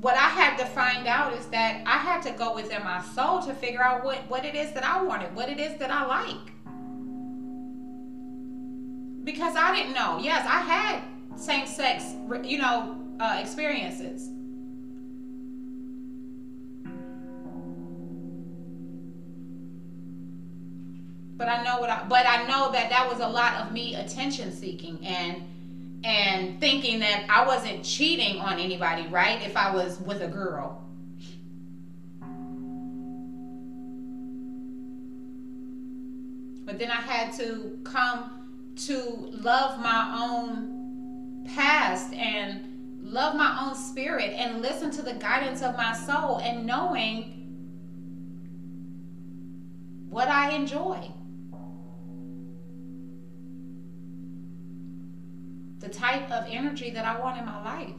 what 0.00 0.16
I 0.16 0.28
had 0.28 0.56
to 0.56 0.64
find 0.64 1.06
out 1.06 1.34
is 1.34 1.46
that 1.48 1.82
I 1.86 1.98
had 1.98 2.22
to 2.22 2.32
go 2.32 2.54
within 2.54 2.82
my 2.82 3.02
soul 3.02 3.42
to 3.42 3.54
figure 3.54 3.82
out 3.82 4.04
what, 4.04 4.18
what 4.28 4.44
it 4.44 4.54
is 4.54 4.72
that 4.72 4.84
I 4.84 5.02
wanted, 5.02 5.34
what 5.36 5.50
it 5.50 5.60
is 5.60 5.78
that 5.78 5.90
I 5.90 6.06
like. 6.06 6.51
Because 9.24 9.54
I 9.56 9.74
didn't 9.74 9.94
know. 9.94 10.18
Yes, 10.18 10.46
I 10.46 10.60
had 10.60 11.02
same 11.36 11.66
sex, 11.66 12.14
you 12.44 12.58
know, 12.58 12.96
uh, 13.20 13.38
experiences. 13.40 14.30
But 21.36 21.48
I 21.48 21.62
know 21.64 21.80
what 21.80 21.90
I, 21.90 22.04
but 22.08 22.26
I 22.26 22.46
know 22.46 22.70
that 22.70 22.90
that 22.90 23.08
was 23.10 23.20
a 23.20 23.28
lot 23.28 23.54
of 23.54 23.72
me 23.72 23.96
attention 23.96 24.52
seeking 24.52 25.04
and 25.04 25.42
and 26.04 26.60
thinking 26.60 27.00
that 27.00 27.26
I 27.28 27.46
wasn't 27.46 27.84
cheating 27.84 28.40
on 28.40 28.58
anybody, 28.58 29.06
right? 29.08 29.44
If 29.44 29.56
I 29.56 29.74
was 29.74 30.00
with 30.00 30.22
a 30.22 30.28
girl. 30.28 30.84
But 36.64 36.78
then 36.78 36.90
I 36.90 37.00
had 37.00 37.32
to 37.38 37.78
come 37.84 38.41
to 38.86 39.28
love 39.32 39.80
my 39.80 40.18
own 40.22 41.44
past 41.54 42.12
and 42.12 43.00
love 43.02 43.34
my 43.36 43.66
own 43.66 43.74
spirit 43.74 44.32
and 44.32 44.62
listen 44.62 44.90
to 44.90 45.02
the 45.02 45.14
guidance 45.14 45.62
of 45.62 45.76
my 45.76 45.92
soul 45.92 46.38
and 46.38 46.66
knowing 46.66 47.38
what 50.08 50.28
I 50.28 50.50
enjoy. 50.50 51.12
the 55.82 55.88
type 55.88 56.30
of 56.30 56.46
energy 56.48 56.90
that 56.90 57.04
I 57.04 57.18
want 57.18 57.38
in 57.38 57.44
my 57.44 57.62
life. 57.64 57.90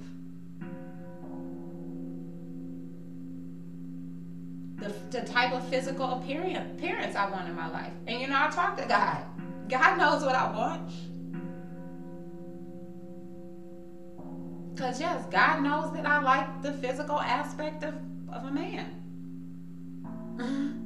The, 4.78 5.18
the 5.18 5.26
type 5.26 5.54
of 5.54 5.68
physical 5.68 6.14
appearance, 6.14 7.16
I 7.16 7.30
want 7.30 7.50
in 7.50 7.56
my 7.56 7.70
life. 7.70 7.92
And 8.08 8.22
you 8.22 8.28
know, 8.28 8.38
I 8.40 8.50
talk 8.50 8.78
to 8.78 8.86
God. 8.86 9.24
God 9.70 9.98
knows 9.98 10.24
what 10.24 10.36
I 10.36 10.52
want. 10.52 10.92
Because 14.74 15.00
yes, 15.00 15.26
God 15.32 15.62
knows 15.62 15.94
that 15.94 16.06
I 16.06 16.22
like 16.22 16.62
the 16.62 16.74
physical 16.74 17.20
aspect 17.20 17.84
of, 17.84 17.94
of 18.32 18.46
a 18.46 18.52
man. 18.52 19.00
Mm-hmm. 20.38 20.84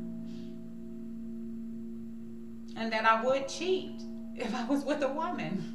and 2.77 2.91
that 2.91 3.05
I 3.05 3.23
would 3.23 3.47
cheat 3.47 4.03
if 4.35 4.53
I 4.53 4.63
was 4.65 4.85
with 4.85 5.01
a 5.01 5.07
woman. 5.07 5.73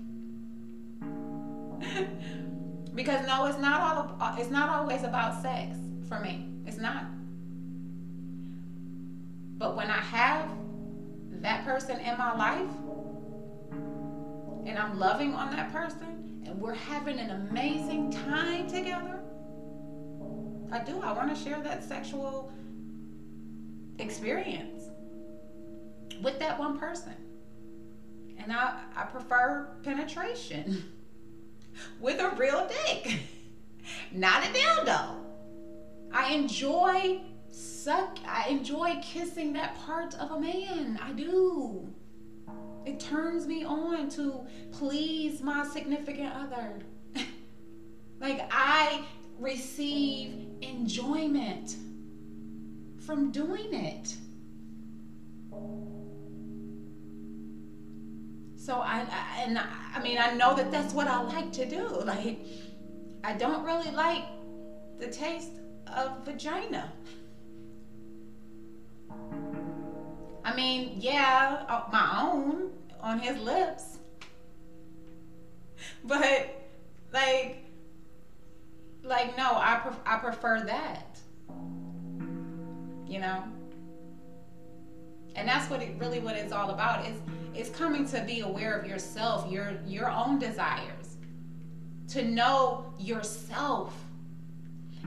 because 2.94 3.26
no, 3.26 3.46
it's 3.46 3.58
not 3.58 3.80
all 3.80 4.16
uh, 4.20 4.36
it's 4.38 4.50
not 4.50 4.68
always 4.70 5.02
about 5.02 5.42
sex 5.42 5.76
for 6.08 6.20
me. 6.20 6.46
It's 6.64 6.78
not. 6.78 7.06
But 9.58 9.76
when 9.76 9.90
I 9.90 10.00
have 10.00 10.48
that 11.42 11.64
person 11.64 11.98
in 11.98 12.16
my 12.16 12.36
life 12.36 12.70
and 14.64 14.78
I'm 14.78 14.98
loving 14.98 15.34
on 15.34 15.50
that 15.50 15.72
person 15.72 16.42
and 16.46 16.60
we're 16.60 16.74
having 16.74 17.18
an 17.18 17.30
amazing 17.30 18.10
time 18.10 18.68
together, 18.68 19.20
I 20.70 20.78
do. 20.80 21.00
I 21.00 21.12
want 21.12 21.34
to 21.34 21.42
share 21.42 21.60
that 21.62 21.84
sexual 21.84 22.52
experience 23.98 24.84
with 26.22 26.38
that 26.38 26.58
one 26.58 26.78
person. 26.78 27.14
And 28.38 28.52
I, 28.52 28.80
I 28.96 29.04
prefer 29.04 29.68
penetration 29.82 30.84
with 32.00 32.20
a 32.20 32.30
real 32.30 32.68
dick, 32.86 33.20
not 34.12 34.44
a 34.44 34.48
dildo. 34.48 35.16
I 36.12 36.32
enjoy 36.32 37.20
suck, 37.50 38.18
I 38.26 38.48
enjoy 38.48 38.98
kissing 39.02 39.52
that 39.54 39.78
part 39.78 40.14
of 40.14 40.30
a 40.30 40.40
man. 40.40 40.98
I 41.02 41.12
do. 41.12 41.92
It 42.84 42.98
turns 42.98 43.46
me 43.46 43.64
on 43.64 44.08
to 44.10 44.46
please 44.72 45.42
my 45.42 45.64
significant 45.66 46.32
other. 46.34 46.80
like 48.20 48.48
I 48.50 49.04
receive 49.38 50.46
enjoyment 50.60 51.76
from 53.00 53.30
doing 53.30 53.72
it. 53.72 54.16
So 58.56 58.76
I, 58.76 59.00
I 59.00 59.42
and 59.42 59.58
I, 59.58 59.66
I 59.96 60.02
mean 60.02 60.18
I 60.18 60.34
know 60.34 60.54
that 60.54 60.70
that's 60.70 60.94
what 60.94 61.08
I 61.08 61.20
like 61.22 61.52
to 61.54 61.68
do. 61.68 61.86
Like 62.04 62.38
I 63.24 63.34
don't 63.34 63.64
really 63.64 63.90
like 63.90 64.24
the 64.98 65.08
taste 65.08 65.50
of 65.88 66.24
vagina. 66.24 66.92
I 70.44 70.54
mean, 70.54 70.96
yeah, 70.98 71.64
uh, 71.68 71.82
my 71.92 72.30
own 72.30 72.70
on 73.00 73.18
his 73.18 73.38
lips. 73.38 73.84
But 76.04 76.62
like 77.12 77.62
like 79.02 79.36
no, 79.36 79.56
I 79.56 79.80
pref- 79.82 80.00
I 80.06 80.16
prefer 80.18 80.64
that. 80.64 81.18
You 83.06 83.20
know? 83.20 83.44
And 85.34 85.48
that's 85.48 85.68
what 85.70 85.82
it 85.82 85.94
really 85.98 86.20
what 86.20 86.36
it's 86.36 86.52
all 86.52 86.70
about. 86.70 87.06
Is 87.06 87.18
it's 87.54 87.70
coming 87.70 88.06
to 88.08 88.22
be 88.22 88.40
aware 88.40 88.78
of 88.78 88.86
yourself, 88.86 89.50
your 89.50 89.74
your 89.86 90.10
own 90.10 90.38
desires. 90.38 91.16
To 92.08 92.22
know 92.22 92.92
yourself. 92.98 93.94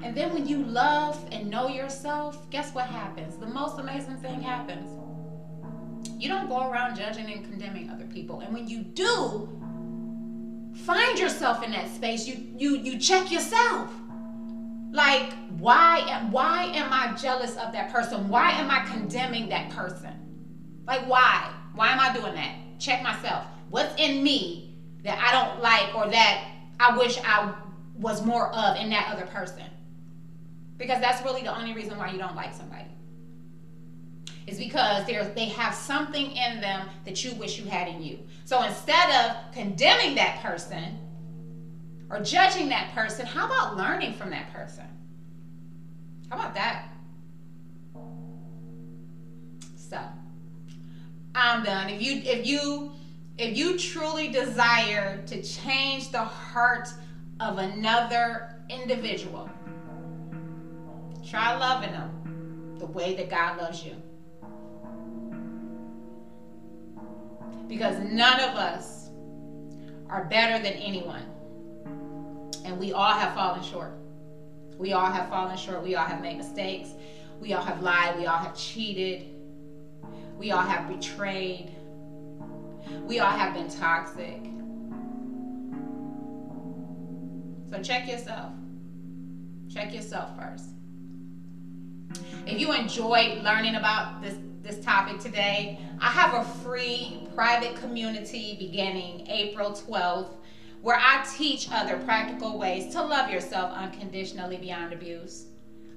And 0.03 0.15
then 0.15 0.33
when 0.33 0.45
you 0.45 0.63
love 0.63 1.23
and 1.31 1.49
know 1.49 1.67
yourself, 1.67 2.49
guess 2.49 2.73
what 2.73 2.87
happens? 2.87 3.37
The 3.37 3.47
most 3.47 3.79
amazing 3.79 4.17
thing 4.17 4.41
happens. 4.41 4.89
You 6.25 6.31
don't 6.31 6.49
go 6.49 6.67
around 6.67 6.95
judging 6.95 7.31
and 7.31 7.45
condemning 7.45 7.87
other 7.91 8.05
people. 8.05 8.39
And 8.39 8.51
when 8.51 8.67
you 8.67 8.79
do, 8.79 9.47
find 10.83 11.19
yourself 11.19 11.63
in 11.63 11.69
that 11.73 11.87
space. 11.93 12.25
You 12.25 12.47
you 12.57 12.77
you 12.77 12.97
check 12.97 13.31
yourself. 13.31 13.91
Like, 14.91 15.33
why 15.59 16.25
why 16.31 16.63
am 16.73 16.91
I 16.91 17.15
jealous 17.15 17.55
of 17.57 17.71
that 17.73 17.93
person? 17.93 18.27
Why 18.27 18.49
am 18.53 18.71
I 18.71 18.79
condemning 18.87 19.49
that 19.49 19.69
person? 19.69 20.15
Like 20.87 21.07
why? 21.07 21.53
Why 21.75 21.89
am 21.89 21.99
I 21.99 22.11
doing 22.11 22.33
that? 22.33 22.55
Check 22.79 23.03
myself. 23.03 23.45
What's 23.69 23.93
in 24.01 24.23
me 24.23 24.79
that 25.03 25.19
I 25.19 25.31
don't 25.31 25.61
like 25.61 25.93
or 25.93 26.09
that 26.09 26.49
I 26.79 26.97
wish 26.97 27.19
I 27.23 27.53
was 27.99 28.25
more 28.25 28.51
of 28.51 28.77
in 28.77 28.89
that 28.89 29.13
other 29.13 29.27
person? 29.27 29.65
Because 30.77 30.99
that's 31.01 31.23
really 31.23 31.43
the 31.43 31.55
only 31.55 31.75
reason 31.75 31.99
why 31.99 32.09
you 32.09 32.17
don't 32.17 32.35
like 32.35 32.55
somebody. 32.55 32.94
Is 34.47 34.59
because 34.59 35.05
they 35.07 35.45
have 35.45 35.73
something 35.73 36.31
in 36.31 36.61
them 36.61 36.87
that 37.03 37.23
you 37.23 37.33
wish 37.33 37.59
you 37.59 37.65
had 37.65 37.87
in 37.87 38.03
you. 38.03 38.19
So 38.43 38.61
instead 38.61 39.09
of 39.25 39.51
condemning 39.51 40.13
that 40.15 40.41
person 40.43 40.99
or 42.11 42.19
judging 42.19 42.69
that 42.69 42.93
person, 42.93 43.25
how 43.25 43.47
about 43.47 43.75
learning 43.75 44.13
from 44.13 44.29
that 44.29 44.53
person? 44.53 44.85
How 46.29 46.37
about 46.37 46.53
that? 46.53 46.89
So 49.75 49.99
I'm 51.33 51.63
done. 51.63 51.89
If 51.89 52.01
you 52.01 52.21
if 52.23 52.45
you 52.45 52.91
if 53.37 53.57
you 53.57 53.77
truly 53.77 54.29
desire 54.29 55.23
to 55.25 55.41
change 55.41 56.11
the 56.11 56.23
heart 56.23 56.87
of 57.39 57.57
another 57.57 58.55
individual, 58.69 59.49
try 61.27 61.57
loving 61.57 61.91
them 61.91 62.75
the 62.79 62.85
way 62.85 63.15
that 63.15 63.29
God 63.29 63.57
loves 63.59 63.83
you. 63.83 63.95
Because 67.67 67.97
none 67.99 68.39
of 68.39 68.55
us 68.55 69.09
are 70.09 70.25
better 70.25 70.61
than 70.61 70.73
anyone. 70.73 71.23
And 72.63 72.79
we 72.79 72.93
all 72.93 73.13
have 73.13 73.33
fallen 73.33 73.63
short. 73.63 73.93
We 74.77 74.93
all 74.93 75.11
have 75.11 75.29
fallen 75.29 75.57
short. 75.57 75.83
We 75.83 75.95
all 75.95 76.05
have 76.05 76.21
made 76.21 76.37
mistakes. 76.37 76.89
We 77.39 77.53
all 77.53 77.63
have 77.63 77.81
lied. 77.81 78.17
We 78.17 78.25
all 78.25 78.37
have 78.37 78.55
cheated. 78.55 79.27
We 80.37 80.51
all 80.51 80.63
have 80.63 80.87
betrayed. 80.87 81.71
We 83.07 83.19
all 83.19 83.31
have 83.31 83.53
been 83.53 83.69
toxic. 83.69 84.41
So 87.69 87.81
check 87.81 88.07
yourself. 88.07 88.51
Check 89.71 89.93
yourself 89.93 90.37
first. 90.37 90.65
If 92.45 92.59
you 92.59 92.73
enjoyed 92.73 93.43
learning 93.43 93.75
about 93.75 94.21
this, 94.21 94.35
this 94.61 94.83
topic 94.83 95.19
today, 95.19 95.79
I 95.99 96.09
have 96.09 96.33
a 96.33 96.43
free 96.59 97.27
private 97.33 97.75
community 97.77 98.55
beginning 98.59 99.27
April 99.27 99.71
12th 99.71 100.33
where 100.81 100.97
I 100.99 101.25
teach 101.35 101.67
other 101.71 101.97
practical 101.97 102.59
ways 102.59 102.93
to 102.93 103.03
love 103.03 103.31
yourself 103.31 103.71
unconditionally 103.73 104.57
beyond 104.57 104.93
abuse. 104.93 105.45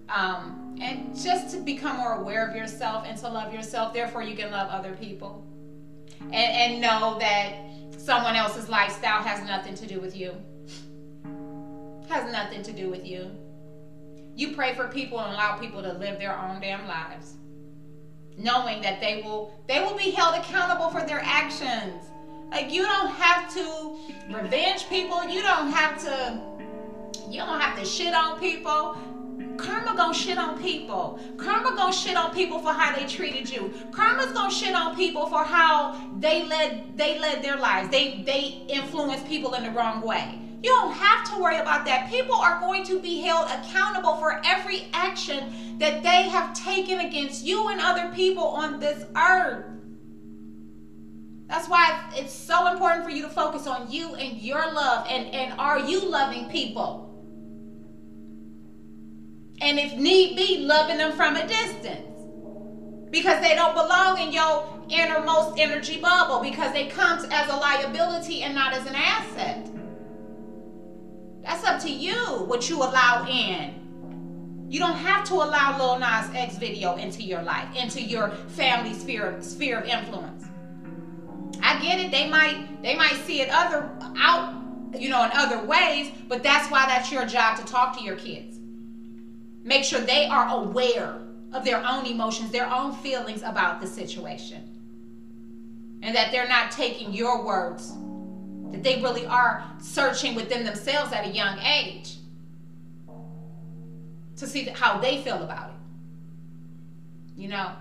Um, 0.08 0.76
and 0.80 1.14
just 1.14 1.54
to 1.54 1.60
become 1.60 1.98
more 1.98 2.14
aware 2.14 2.48
of 2.48 2.56
yourself 2.56 3.04
and 3.06 3.18
to 3.18 3.28
love 3.28 3.52
yourself, 3.52 3.92
therefore 3.92 4.22
you 4.22 4.34
can 4.34 4.50
love 4.50 4.70
other 4.70 4.94
people. 4.94 5.44
And, 6.20 6.34
and 6.34 6.80
know 6.80 7.18
that 7.20 7.54
someone 7.98 8.34
else's 8.34 8.68
lifestyle 8.70 9.22
has 9.22 9.46
nothing 9.46 9.74
to 9.74 9.86
do 9.86 10.00
with 10.00 10.16
you. 10.16 10.34
Has 12.08 12.32
nothing 12.32 12.62
to 12.62 12.72
do 12.72 12.88
with 12.88 13.06
you. 13.06 13.30
You 14.34 14.54
pray 14.54 14.74
for 14.74 14.88
people 14.88 15.18
and 15.18 15.34
allow 15.34 15.58
people 15.58 15.82
to 15.82 15.92
live 15.92 16.18
their 16.18 16.38
own 16.38 16.60
damn 16.60 16.86
lives. 16.86 17.34
Knowing 18.38 18.80
that 18.82 19.00
they 19.00 19.20
will 19.22 19.52
they 19.66 19.80
will 19.80 19.96
be 19.96 20.10
held 20.12 20.34
accountable 20.36 20.90
for 20.90 21.02
their 21.02 21.20
actions. 21.24 22.04
Like 22.50 22.72
you 22.72 22.82
don't 22.82 23.10
have 23.10 23.52
to 23.54 23.96
revenge 24.30 24.88
people. 24.88 25.28
You 25.28 25.42
don't 25.42 25.70
have 25.72 26.00
to 26.04 26.40
you 27.28 27.40
don't 27.40 27.60
have 27.60 27.78
to 27.78 27.84
shit 27.84 28.14
on 28.14 28.38
people. 28.38 28.96
Karma 29.56 29.96
gonna 29.96 30.14
shit 30.14 30.38
on 30.38 30.62
people. 30.62 31.18
Karma 31.36 31.74
gonna 31.74 31.92
shit 31.92 32.16
on 32.16 32.32
people 32.32 32.60
for 32.60 32.72
how 32.72 32.96
they 32.96 33.06
treated 33.06 33.50
you. 33.50 33.72
Karma's 33.90 34.32
gonna 34.32 34.54
shit 34.54 34.74
on 34.74 34.94
people 34.94 35.26
for 35.26 35.42
how 35.42 36.00
they 36.20 36.44
led 36.44 36.96
they 36.96 37.18
led 37.18 37.42
their 37.42 37.56
lives. 37.56 37.88
They 37.90 38.22
they 38.24 38.62
influence 38.68 39.22
people 39.28 39.54
in 39.54 39.64
the 39.64 39.70
wrong 39.70 40.00
way. 40.00 40.47
You 40.62 40.70
don't 40.70 40.92
have 40.92 41.24
to 41.32 41.40
worry 41.40 41.58
about 41.58 41.84
that. 41.84 42.10
People 42.10 42.34
are 42.34 42.58
going 42.60 42.84
to 42.84 43.00
be 43.00 43.20
held 43.20 43.48
accountable 43.48 44.16
for 44.16 44.40
every 44.44 44.88
action 44.92 45.78
that 45.78 46.02
they 46.02 46.28
have 46.28 46.52
taken 46.52 47.00
against 47.00 47.44
you 47.44 47.68
and 47.68 47.80
other 47.80 48.12
people 48.12 48.44
on 48.44 48.80
this 48.80 49.04
earth. 49.16 49.64
That's 51.46 51.68
why 51.68 52.10
it's 52.14 52.32
so 52.32 52.66
important 52.66 53.04
for 53.04 53.10
you 53.10 53.22
to 53.22 53.28
focus 53.28 53.66
on 53.66 53.90
you 53.90 54.14
and 54.16 54.36
your 54.38 54.72
love 54.72 55.06
and, 55.08 55.26
and 55.34 55.58
are 55.58 55.78
you 55.78 56.08
loving 56.08 56.48
people? 56.50 57.04
And 59.60 59.78
if 59.78 59.96
need 59.96 60.36
be, 60.36 60.58
loving 60.58 60.98
them 60.98 61.12
from 61.12 61.36
a 61.36 61.46
distance. 61.46 62.04
Because 63.10 63.40
they 63.40 63.54
don't 63.54 63.74
belong 63.74 64.20
in 64.20 64.32
your 64.32 64.68
innermost 64.90 65.58
energy 65.58 66.00
bubble 66.00 66.40
because 66.40 66.72
they 66.72 66.86
come 66.86 67.18
as 67.30 67.48
a 67.48 67.56
liability 67.56 68.42
and 68.42 68.54
not 68.54 68.74
as 68.74 68.86
an 68.86 68.94
asset. 68.94 69.68
That's 71.48 71.64
up 71.64 71.80
to 71.80 71.90
you 71.90 72.14
what 72.46 72.68
you 72.68 72.76
allow 72.76 73.26
in. 73.26 74.66
You 74.68 74.78
don't 74.78 74.98
have 74.98 75.24
to 75.28 75.34
allow 75.34 75.78
Lil 75.78 75.98
Nas 75.98 76.28
X 76.34 76.58
video 76.58 76.96
into 76.96 77.22
your 77.22 77.40
life, 77.40 77.74
into 77.74 78.02
your 78.02 78.28
family 78.48 78.92
sphere 78.92 79.38
sphere 79.40 79.78
of 79.78 79.86
influence. 79.86 80.44
I 81.62 81.80
get 81.80 82.00
it. 82.00 82.10
They 82.10 82.28
might 82.28 82.82
they 82.82 82.94
might 82.94 83.14
see 83.24 83.40
it 83.40 83.48
other 83.50 83.90
out 84.18 84.58
you 84.98 85.08
know, 85.08 85.24
in 85.24 85.30
other 85.32 85.64
ways, 85.64 86.12
but 86.28 86.42
that's 86.42 86.70
why 86.70 86.84
that's 86.86 87.10
your 87.10 87.24
job 87.24 87.58
to 87.58 87.64
talk 87.64 87.96
to 87.96 88.04
your 88.04 88.16
kids. 88.16 88.58
Make 89.64 89.84
sure 89.84 90.00
they 90.00 90.26
are 90.26 90.48
aware 90.48 91.22
of 91.52 91.64
their 91.64 91.82
own 91.84 92.04
emotions, 92.04 92.50
their 92.50 92.70
own 92.70 92.94
feelings 92.96 93.42
about 93.42 93.80
the 93.80 93.86
situation. 93.86 94.62
And 96.02 96.14
that 96.14 96.30
they're 96.30 96.48
not 96.48 96.70
taking 96.70 97.12
your 97.12 97.44
words, 97.44 97.92
that 98.72 98.82
they 98.82 99.00
really 99.02 99.26
are 99.26 99.64
searching 99.80 100.34
within 100.34 100.64
themselves 100.64 101.12
at 101.12 101.26
a 101.26 101.30
young 101.30 101.58
age 101.58 102.16
to 104.36 104.46
see 104.46 104.64
how 104.64 104.98
they 104.98 105.22
feel 105.22 105.42
about 105.42 105.70
it. 105.70 105.76
You 107.40 107.48
know? 107.48 107.72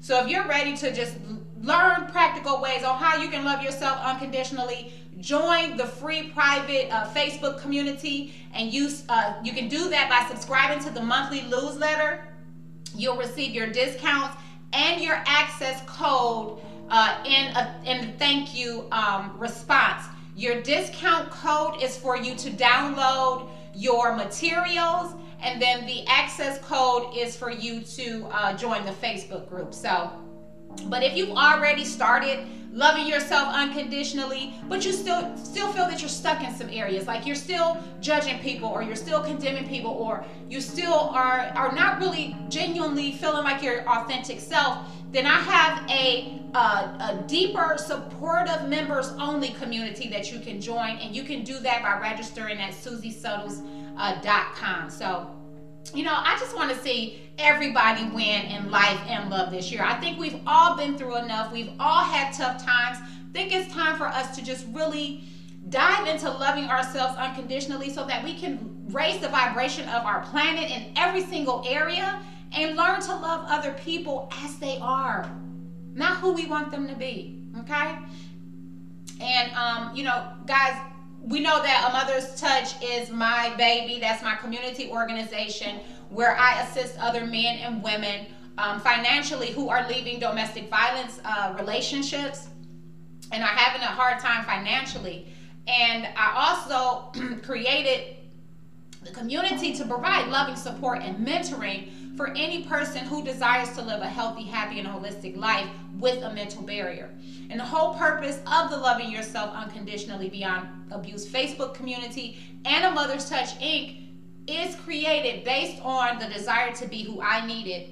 So 0.00 0.22
if 0.22 0.28
you're 0.28 0.46
ready 0.46 0.76
to 0.76 0.92
just 0.92 1.16
learn 1.60 2.06
practical 2.06 2.60
ways 2.60 2.84
on 2.84 2.96
how 2.96 3.16
you 3.16 3.28
can 3.28 3.44
love 3.44 3.62
yourself 3.62 3.98
unconditionally, 4.04 4.92
join 5.18 5.76
the 5.76 5.86
free 5.86 6.30
private 6.30 6.88
uh, 6.92 7.06
Facebook 7.08 7.60
community, 7.60 8.34
and 8.54 8.72
use 8.72 9.04
uh, 9.08 9.34
you 9.42 9.52
can 9.52 9.68
do 9.68 9.88
that 9.90 10.08
by 10.08 10.28
subscribing 10.32 10.82
to 10.84 10.90
the 10.90 11.02
monthly 11.02 11.42
newsletter. 11.42 12.28
You'll 12.94 13.16
receive 13.16 13.52
your 13.52 13.66
discounts 13.68 14.36
and 14.72 15.02
your 15.02 15.22
access 15.26 15.82
code 15.86 16.60
uh, 16.90 17.22
in 17.26 17.56
a 17.56 17.80
in 17.84 18.16
thank 18.18 18.54
you 18.54 18.88
um, 18.92 19.36
response. 19.38 20.04
Your 20.36 20.62
discount 20.62 21.30
code 21.30 21.82
is 21.82 21.96
for 21.96 22.16
you 22.16 22.34
to 22.36 22.50
download 22.50 23.48
your 23.74 24.14
materials, 24.14 25.14
and 25.40 25.60
then 25.60 25.86
the 25.86 26.04
access 26.06 26.58
code 26.60 27.16
is 27.16 27.36
for 27.36 27.50
you 27.50 27.80
to 27.80 28.26
uh, 28.26 28.56
join 28.56 28.84
the 28.84 28.92
Facebook 28.92 29.48
group. 29.48 29.72
So, 29.72 30.10
but 30.88 31.02
if 31.02 31.16
you've 31.16 31.36
already 31.36 31.84
started 31.84 32.46
loving 32.76 33.06
yourself 33.06 33.48
unconditionally, 33.54 34.52
but 34.68 34.84
you 34.84 34.92
still 34.92 35.34
still 35.38 35.72
feel 35.72 35.86
that 35.86 36.00
you're 36.00 36.10
stuck 36.10 36.42
in 36.42 36.54
some 36.54 36.68
areas, 36.68 37.06
like 37.06 37.26
you're 37.26 37.34
still 37.34 37.82
judging 38.00 38.38
people 38.40 38.68
or 38.68 38.82
you're 38.82 38.94
still 38.94 39.22
condemning 39.22 39.66
people 39.66 39.92
or 39.92 40.22
you 40.50 40.60
still 40.60 40.92
are 40.92 41.50
are 41.54 41.72
not 41.72 41.98
really 41.98 42.36
genuinely 42.50 43.12
feeling 43.12 43.44
like 43.44 43.62
your 43.62 43.88
authentic 43.88 44.38
self, 44.38 44.86
then 45.16 45.26
I 45.26 45.40
have 45.40 45.90
a 45.90 46.32
a 46.54 47.22
deeper 47.26 47.76
supportive 47.78 48.68
members 48.68 49.08
only 49.18 49.50
community 49.50 50.08
that 50.08 50.32
you 50.32 50.40
can 50.40 50.60
join 50.60 50.96
and 50.96 51.14
you 51.14 51.22
can 51.22 51.42
do 51.42 51.58
that 51.58 51.82
by 51.82 52.00
registering 52.00 52.58
at 52.58 52.72
susiesuttles.com. 52.72 53.96
Uh, 53.98 54.88
so 54.88 55.30
you 55.94 56.02
know, 56.02 56.14
I 56.14 56.36
just 56.40 56.56
want 56.56 56.70
to 56.70 56.78
see 56.82 57.20
everybody 57.38 58.04
win 58.04 58.46
in 58.46 58.70
life 58.70 59.00
and 59.06 59.30
love 59.30 59.50
this 59.50 59.70
year. 59.70 59.84
I 59.84 59.94
think 60.00 60.18
we've 60.18 60.40
all 60.46 60.76
been 60.76 60.98
through 60.98 61.18
enough. 61.18 61.52
We've 61.52 61.72
all 61.78 62.04
had 62.04 62.32
tough 62.32 62.64
times. 62.64 62.98
I 63.00 63.32
think 63.32 63.52
it's 63.52 63.72
time 63.72 63.96
for 63.96 64.06
us 64.06 64.34
to 64.36 64.42
just 64.42 64.66
really 64.72 65.24
dive 65.68 66.08
into 66.08 66.30
loving 66.30 66.64
ourselves 66.64 67.16
unconditionally 67.18 67.90
so 67.90 68.04
that 68.06 68.24
we 68.24 68.34
can 68.34 68.86
raise 68.88 69.20
the 69.20 69.28
vibration 69.28 69.88
of 69.90 70.04
our 70.04 70.22
planet 70.22 70.70
in 70.70 70.92
every 70.96 71.22
single 71.22 71.64
area 71.68 72.20
and 72.56 72.76
learn 72.76 73.00
to 73.02 73.14
love 73.14 73.46
other 73.48 73.72
people 73.74 74.30
as 74.44 74.58
they 74.58 74.78
are, 74.80 75.30
not 75.94 76.18
who 76.18 76.32
we 76.32 76.46
want 76.46 76.70
them 76.70 76.88
to 76.88 76.94
be. 76.94 77.42
Okay? 77.60 77.98
And, 79.20 79.52
um, 79.54 79.94
you 79.94 80.04
know, 80.04 80.32
guys, 80.46 80.76
we 81.26 81.40
know 81.40 81.60
that 81.62 81.88
a 81.88 81.92
mother's 81.92 82.40
touch 82.40 82.80
is 82.82 83.10
my 83.10 83.52
baby 83.56 83.98
that's 83.98 84.22
my 84.22 84.36
community 84.36 84.88
organization 84.90 85.80
where 86.08 86.36
i 86.36 86.62
assist 86.62 86.96
other 87.00 87.26
men 87.26 87.58
and 87.58 87.82
women 87.82 88.26
um, 88.58 88.80
financially 88.80 89.50
who 89.50 89.68
are 89.68 89.86
leaving 89.88 90.20
domestic 90.20 90.70
violence 90.70 91.20
uh, 91.24 91.54
relationships 91.58 92.48
and 93.32 93.42
are 93.42 93.46
having 93.48 93.82
a 93.82 93.86
hard 93.86 94.20
time 94.20 94.44
financially 94.44 95.26
and 95.66 96.06
i 96.16 96.32
also 96.36 97.10
created 97.42 98.16
the 99.02 99.10
community 99.10 99.74
to 99.74 99.84
provide 99.84 100.28
loving 100.28 100.56
support 100.56 101.02
and 101.02 101.26
mentoring 101.26 101.90
for 102.16 102.28
any 102.30 102.64
person 102.64 103.04
who 103.04 103.22
desires 103.22 103.70
to 103.72 103.82
live 103.82 104.00
a 104.00 104.06
healthy 104.06 104.44
happy 104.44 104.80
and 104.80 104.88
holistic 104.88 105.36
life 105.36 105.68
with 105.98 106.22
a 106.22 106.32
mental 106.32 106.62
barrier 106.62 107.10
and 107.50 107.60
the 107.60 107.64
whole 107.64 107.94
purpose 107.94 108.40
of 108.46 108.70
the 108.70 108.76
Loving 108.76 109.10
Yourself 109.10 109.54
Unconditionally 109.54 110.28
Beyond 110.28 110.66
Abuse 110.90 111.28
Facebook 111.28 111.74
community 111.74 112.38
and 112.64 112.84
a 112.84 112.90
Mother's 112.90 113.28
Touch 113.28 113.58
Inc. 113.60 114.08
is 114.46 114.74
created 114.76 115.44
based 115.44 115.80
on 115.82 116.18
the 116.18 116.26
desire 116.26 116.72
to 116.74 116.88
be 116.88 117.02
who 117.02 117.20
I 117.20 117.46
needed. 117.46 117.90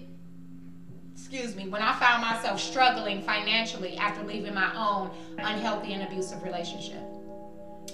Excuse 1.13 1.55
me, 1.55 1.69
when 1.69 1.83
I 1.83 1.99
found 1.99 2.23
myself 2.23 2.61
struggling 2.61 3.23
financially 3.23 3.97
after 3.97 4.25
leaving 4.25 4.55
my 4.55 4.75
own 4.77 5.11
unhealthy 5.39 5.93
and 5.93 6.03
abusive 6.03 6.43
relationship. 6.43 7.03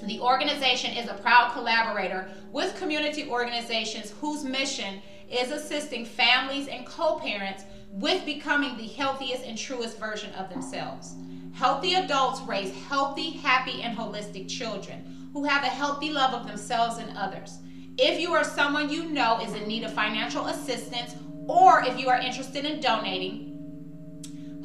The 0.04 0.20
organization 0.20 0.96
is 0.96 1.08
a 1.08 1.14
proud 1.14 1.52
collaborator 1.52 2.30
with 2.52 2.74
community 2.76 3.28
organizations 3.28 4.14
whose 4.20 4.44
mission 4.44 5.02
is 5.30 5.50
assisting 5.50 6.04
families 6.04 6.68
and 6.68 6.86
co 6.86 7.18
parents 7.18 7.64
with 7.90 8.24
becoming 8.24 8.76
the 8.76 8.86
healthiest 8.86 9.44
and 9.44 9.56
truest 9.56 9.98
version 9.98 10.32
of 10.34 10.50
themselves. 10.50 11.14
Healthy 11.52 11.94
adults 11.94 12.40
raise 12.42 12.74
healthy, 12.86 13.30
happy, 13.30 13.82
and 13.82 13.96
holistic 13.96 14.48
children 14.48 15.30
who 15.32 15.44
have 15.44 15.62
a 15.62 15.68
healthy 15.68 16.10
love 16.10 16.34
of 16.34 16.46
themselves 16.46 16.98
and 16.98 17.16
others. 17.16 17.58
If 17.98 18.20
you 18.20 18.32
are 18.32 18.44
someone 18.44 18.90
you 18.90 19.04
know 19.04 19.40
is 19.40 19.54
in 19.54 19.68
need 19.68 19.84
of 19.84 19.92
financial 19.92 20.46
assistance 20.46 21.14
or 21.46 21.84
if 21.84 21.98
you 21.98 22.08
are 22.08 22.18
interested 22.18 22.64
in 22.64 22.80
donating, 22.80 23.46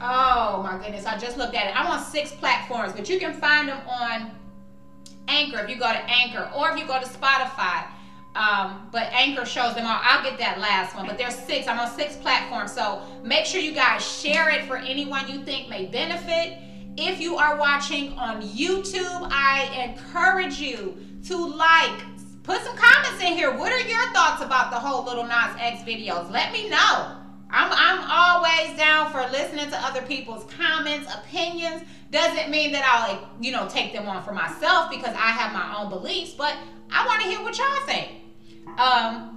Oh 0.00 0.62
my 0.62 0.78
goodness, 0.82 1.06
I 1.06 1.16
just 1.18 1.38
looked 1.38 1.54
at 1.54 1.66
it. 1.68 1.76
I'm 1.78 1.86
on 1.86 2.04
six 2.04 2.32
platforms, 2.32 2.92
but 2.92 3.08
you 3.08 3.18
can 3.18 3.32
find 3.32 3.68
them 3.68 3.80
on 3.88 4.30
Anchor 5.28 5.58
if 5.60 5.70
you 5.70 5.76
go 5.76 5.90
to 5.90 6.10
Anchor 6.10 6.50
or 6.54 6.70
if 6.70 6.78
you 6.78 6.86
go 6.86 6.98
to 6.98 7.06
Spotify. 7.06 7.86
Um, 8.36 8.88
but 8.92 9.04
Anchor 9.12 9.46
shows 9.46 9.74
them 9.74 9.86
all. 9.86 9.98
I'll 10.02 10.22
get 10.22 10.38
that 10.38 10.58
last 10.58 10.94
one. 10.94 11.06
But 11.06 11.16
there's 11.16 11.34
six. 11.34 11.66
I'm 11.66 11.78
on 11.78 11.90
six 11.90 12.16
platforms. 12.16 12.72
So 12.72 13.02
make 13.24 13.46
sure 13.46 13.60
you 13.60 13.72
guys 13.72 14.06
share 14.06 14.50
it 14.50 14.64
for 14.66 14.76
anyone 14.76 15.26
you 15.28 15.42
think 15.42 15.70
may 15.70 15.86
benefit. 15.86 16.58
If 16.98 17.20
you 17.20 17.36
are 17.36 17.56
watching 17.56 18.12
on 18.18 18.42
YouTube, 18.42 19.28
I 19.30 19.88
encourage 19.88 20.60
you 20.60 20.96
to 21.24 21.36
like, 21.36 22.00
put 22.42 22.60
some 22.62 22.76
comments 22.76 23.22
in 23.22 23.32
here. 23.32 23.56
What 23.56 23.72
are 23.72 23.80
your 23.80 24.12
thoughts 24.12 24.42
about 24.42 24.70
the 24.70 24.78
whole 24.78 25.04
Lil 25.04 25.24
Nas 25.24 25.56
X 25.58 25.82
videos? 25.82 26.30
Let 26.30 26.52
me 26.52 26.68
know. 26.68 27.16
I'm, 27.50 27.70
I'm 27.72 28.10
always 28.10 28.76
down 28.76 29.10
for 29.12 29.20
listening 29.30 29.70
to 29.70 29.76
other 29.78 30.02
people's 30.02 30.44
comments, 30.52 31.12
opinions. 31.14 31.82
Doesn't 32.10 32.50
mean 32.50 32.72
that 32.72 32.84
I'll, 32.84 33.30
you 33.40 33.52
know, 33.52 33.68
take 33.68 33.92
them 33.92 34.08
on 34.08 34.22
for 34.24 34.32
myself 34.32 34.90
because 34.90 35.14
I 35.14 35.30
have 35.30 35.52
my 35.52 35.76
own 35.78 35.88
beliefs, 35.88 36.32
but 36.32 36.54
I 36.90 37.06
want 37.06 37.22
to 37.22 37.28
hear 37.28 37.42
what 37.42 37.56
y'all 37.56 37.86
think. 37.86 38.10
Um, 38.78 39.36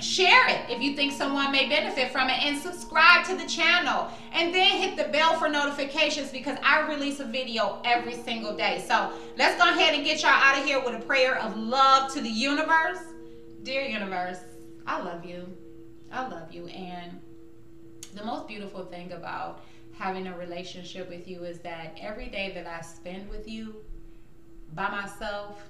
share 0.00 0.48
it 0.48 0.68
if 0.68 0.82
you 0.82 0.96
think 0.96 1.12
someone 1.12 1.52
may 1.52 1.68
benefit 1.68 2.10
from 2.10 2.28
it 2.28 2.44
and 2.44 2.60
subscribe 2.60 3.24
to 3.24 3.36
the 3.36 3.46
channel 3.46 4.10
and 4.32 4.52
then 4.52 4.70
hit 4.70 4.96
the 4.96 5.04
bell 5.12 5.34
for 5.34 5.48
notifications 5.48 6.30
because 6.30 6.58
I 6.64 6.88
release 6.88 7.20
a 7.20 7.24
video 7.24 7.80
every 7.84 8.14
single 8.14 8.56
day. 8.56 8.84
So 8.86 9.12
let's 9.36 9.62
go 9.62 9.70
ahead 9.70 9.94
and 9.94 10.04
get 10.04 10.22
y'all 10.22 10.32
out 10.32 10.58
of 10.58 10.64
here 10.64 10.82
with 10.84 11.00
a 11.00 11.04
prayer 11.04 11.38
of 11.38 11.56
love 11.56 12.12
to 12.14 12.20
the 12.20 12.28
universe. 12.28 12.98
Dear 13.62 13.82
universe, 13.82 14.38
I 14.86 15.00
love 15.00 15.24
you. 15.24 15.46
I 16.10 16.26
love 16.26 16.52
you. 16.52 16.66
And 16.66 17.20
the 18.14 18.24
most 18.24 18.48
beautiful 18.48 18.84
thing 18.84 19.12
about 19.12 19.62
having 19.92 20.26
a 20.26 20.36
relationship 20.36 21.08
with 21.08 21.28
you 21.28 21.44
is 21.44 21.60
that 21.60 21.96
every 22.00 22.28
day 22.28 22.50
that 22.54 22.66
I 22.66 22.80
spend 22.80 23.28
with 23.30 23.46
you 23.46 23.76
by 24.74 24.90
myself, 24.90 25.62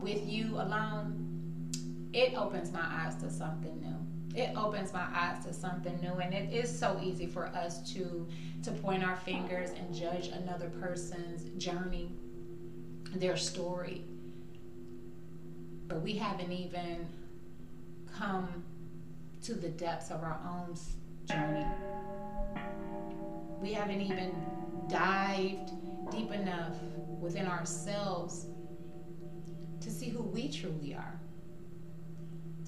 with 0.00 0.26
you 0.26 0.56
alone, 0.56 1.47
it 2.12 2.34
opens 2.34 2.72
my 2.72 2.84
eyes 2.84 3.14
to 3.16 3.30
something 3.30 3.80
new. 3.80 4.38
It 4.38 4.56
opens 4.56 4.92
my 4.92 5.06
eyes 5.12 5.44
to 5.46 5.52
something 5.52 5.98
new, 6.00 6.14
and 6.14 6.32
it 6.32 6.52
is 6.52 6.76
so 6.76 7.00
easy 7.02 7.26
for 7.26 7.46
us 7.46 7.92
to 7.92 8.26
to 8.62 8.70
point 8.72 9.04
our 9.04 9.16
fingers 9.16 9.70
and 9.70 9.94
judge 9.94 10.28
another 10.28 10.68
person's 10.68 11.44
journey, 11.62 12.12
their 13.14 13.36
story. 13.36 14.02
But 15.86 16.02
we 16.02 16.14
haven't 16.14 16.52
even 16.52 17.08
come 18.16 18.64
to 19.42 19.54
the 19.54 19.68
depths 19.68 20.10
of 20.10 20.22
our 20.22 20.40
own 20.44 20.76
journey. 21.26 21.66
We 23.60 23.72
haven't 23.72 24.00
even 24.00 24.34
dived 24.88 25.70
deep 26.10 26.32
enough 26.32 26.76
within 27.20 27.46
ourselves 27.46 28.46
to 29.80 29.90
see 29.90 30.08
who 30.08 30.22
we 30.22 30.50
truly 30.50 30.94
are. 30.94 31.17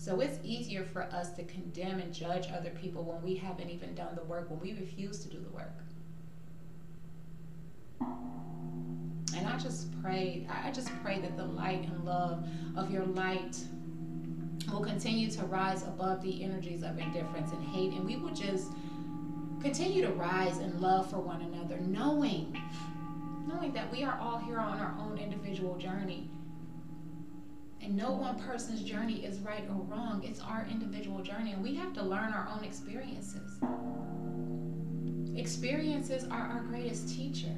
So 0.01 0.18
it's 0.20 0.38
easier 0.42 0.82
for 0.82 1.03
us 1.03 1.32
to 1.32 1.44
condemn 1.44 1.98
and 1.98 2.11
judge 2.11 2.48
other 2.57 2.70
people 2.70 3.05
when 3.05 3.20
we 3.20 3.34
haven't 3.34 3.68
even 3.68 3.94
done 3.94 4.14
the 4.14 4.24
work, 4.24 4.48
when 4.48 4.59
we 4.59 4.72
refuse 4.72 5.18
to 5.18 5.28
do 5.28 5.38
the 5.38 5.51
work. 5.51 5.76
And 9.36 9.46
I 9.46 9.59
just 9.59 9.88
pray, 10.01 10.46
I 10.48 10.70
just 10.70 10.88
pray 11.03 11.20
that 11.20 11.36
the 11.36 11.44
light 11.44 11.82
and 11.84 12.03
love 12.07 12.48
of 12.76 12.90
your 12.90 13.05
light 13.05 13.59
will 14.72 14.80
continue 14.80 15.30
to 15.32 15.44
rise 15.44 15.82
above 15.82 16.22
the 16.22 16.42
energies 16.44 16.82
of 16.82 16.98
indifference 16.98 17.53
and 17.53 17.62
hate. 17.62 17.92
And 17.92 18.07
we 18.07 18.16
will 18.16 18.34
just 18.34 18.72
continue 19.61 20.01
to 20.01 20.12
rise 20.12 20.57
in 20.61 20.80
love 20.80 21.11
for 21.11 21.18
one 21.18 21.42
another, 21.42 21.78
knowing, 21.78 22.59
knowing 23.46 23.74
that 23.74 23.92
we 23.92 24.03
are 24.03 24.18
all 24.18 24.38
here 24.38 24.61
on 24.61 24.80
our 24.80 24.96
own 24.98 25.18
individual 25.18 25.76
journey. 25.76 26.30
And 27.82 27.96
no 27.96 28.10
one 28.12 28.38
person's 28.38 28.82
journey 28.82 29.24
is 29.24 29.38
right 29.38 29.64
or 29.68 29.82
wrong. 29.84 30.22
It's 30.24 30.40
our 30.40 30.66
individual 30.70 31.22
journey, 31.22 31.52
and 31.52 31.62
we 31.62 31.74
have 31.76 31.92
to 31.94 32.02
learn 32.02 32.32
our 32.32 32.48
own 32.54 32.62
experiences. 32.64 33.58
Experiences 35.34 36.24
are 36.24 36.42
our 36.42 36.60
greatest 36.60 37.08
teacher. 37.08 37.54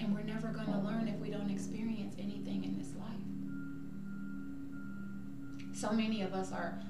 And 0.00 0.12
we're 0.12 0.24
never 0.24 0.48
going 0.48 0.66
to 0.66 0.78
learn 0.78 1.06
if 1.06 1.16
we 1.20 1.30
don't 1.30 1.50
experience 1.50 2.16
anything 2.18 2.64
in 2.64 2.76
this 2.76 2.88
life. 2.98 3.12
So 5.78 5.92
many 5.92 6.22
of 6.22 6.34
us 6.34 6.50
are, 6.50 6.82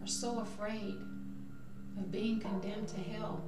are 0.00 0.06
so 0.06 0.38
afraid 0.38 0.94
of 1.98 2.12
being 2.12 2.38
condemned 2.38 2.88
to 2.88 3.00
hell 3.00 3.42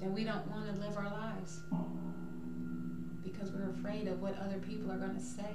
that 0.00 0.10
we 0.10 0.24
don't 0.24 0.46
want 0.48 0.66
to 0.66 0.80
live 0.80 0.96
our 0.96 1.10
lives 1.10 1.60
because 3.24 3.50
we're 3.50 3.70
afraid 3.70 4.08
of 4.08 4.20
what 4.20 4.38
other 4.38 4.58
people 4.58 4.90
are 4.90 4.98
going 4.98 5.14
to 5.14 5.20
say, 5.20 5.54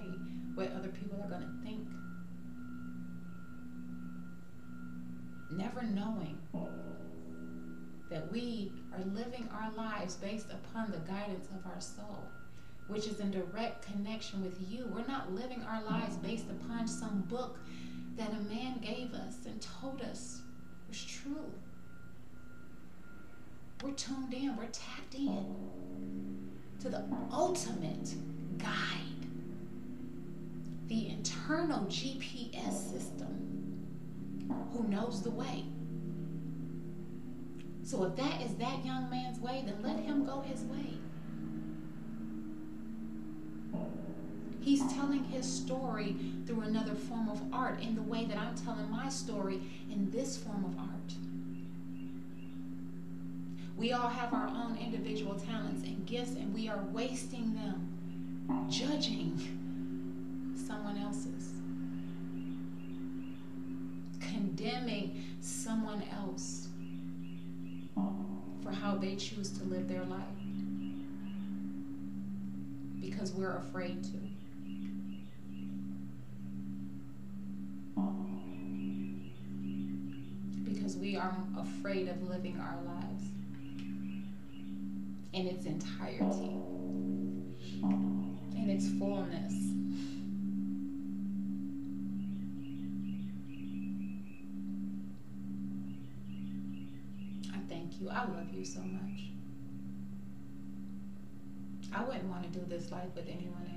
what 0.55 0.71
other 0.73 0.89
people 0.89 1.21
are 1.23 1.29
going 1.29 1.41
to 1.41 1.63
think. 1.63 1.87
Never 5.51 5.83
knowing 5.83 6.37
that 8.09 8.31
we 8.31 8.71
are 8.93 9.03
living 9.13 9.49
our 9.53 9.71
lives 9.71 10.15
based 10.15 10.47
upon 10.51 10.91
the 10.91 10.97
guidance 10.99 11.47
of 11.49 11.69
our 11.71 11.79
soul, 11.79 12.23
which 12.87 13.05
is 13.05 13.19
in 13.19 13.31
direct 13.31 13.85
connection 13.85 14.43
with 14.43 14.57
you. 14.69 14.89
We're 14.93 15.05
not 15.07 15.33
living 15.33 15.61
our 15.63 15.83
lives 15.83 16.15
based 16.17 16.45
upon 16.49 16.87
some 16.87 17.21
book 17.27 17.59
that 18.15 18.31
a 18.31 18.53
man 18.53 18.79
gave 18.79 19.13
us 19.13 19.45
and 19.45 19.61
told 19.61 20.01
us 20.01 20.41
was 20.87 21.03
true. 21.03 21.51
We're 23.83 23.91
tuned 23.91 24.33
in, 24.33 24.55
we're 24.57 24.65
tapped 24.65 25.13
in 25.13 25.45
to 26.81 26.89
the 26.89 27.03
ultimate 27.31 28.13
guide, 28.57 29.27
the 30.87 31.09
internal 31.09 31.85
GPS 31.85 32.91
system 32.91 33.87
who 34.71 34.87
knows 34.87 35.21
the 35.21 35.31
way. 35.31 35.65
So 37.83 38.03
if 38.03 38.15
that 38.17 38.41
is 38.41 38.53
that 38.55 38.85
young 38.85 39.09
man's 39.09 39.39
way, 39.39 39.63
then 39.65 39.81
let 39.81 39.99
him 40.03 40.25
go 40.25 40.41
his 40.41 40.61
way. 40.63 40.97
He's 44.61 44.81
telling 44.93 45.23
his 45.23 45.45
story 45.45 46.17
through 46.45 46.61
another 46.61 46.93
form 46.93 47.29
of 47.29 47.41
art 47.53 47.81
in 47.81 47.95
the 47.95 48.01
way 48.01 48.25
that 48.25 48.37
I'm 48.37 48.53
telling 48.55 48.91
my 48.91 49.07
story 49.07 49.61
in 49.89 50.11
this 50.11 50.35
form 50.35 50.65
of 50.65 50.77
art. 50.77 50.96
We 53.77 53.93
all 53.93 54.09
have 54.09 54.33
our 54.33 54.47
own 54.47 54.75
individual 54.83 55.35
talents 55.35 55.83
and 55.83 56.03
gifts, 56.07 56.31
and 56.31 56.51
we 56.53 56.67
are 56.67 56.83
wasting 56.91 57.53
them 57.53 58.67
judging 58.69 59.39
someone 60.67 60.97
else's, 60.97 61.53
condemning 64.19 65.23
someone 65.41 66.01
else 66.11 66.69
for 68.63 68.71
how 68.71 68.95
they 68.95 69.15
choose 69.15 69.51
to 69.51 69.63
live 69.65 69.87
their 69.87 70.03
life 70.05 70.23
because 72.99 73.31
we're 73.31 73.57
afraid 73.57 74.03
to. 74.03 74.09
Because 80.63 80.97
we 80.97 81.15
are 81.15 81.35
afraid 81.57 82.07
of 82.09 82.21
living 82.29 82.59
our 82.59 82.77
lives 82.85 83.06
in 85.37 85.45
its 85.45 85.67
entirety, 85.67 86.57
in 87.83 88.69
its 88.69 88.87
fullness. 88.97 89.53
I 97.53 97.59
thank 97.69 98.01
you. 98.01 98.09
I 98.09 98.21
love 98.21 98.51
you 98.51 98.65
so 98.65 98.79
much. 98.79 99.25
I 101.93 102.03
wouldn't 102.03 102.25
want 102.25 102.51
to 102.51 102.59
do 102.59 102.65
this 102.65 102.91
life 102.91 103.09
with 103.15 103.27
anyone 103.27 103.61
else. 103.71 103.76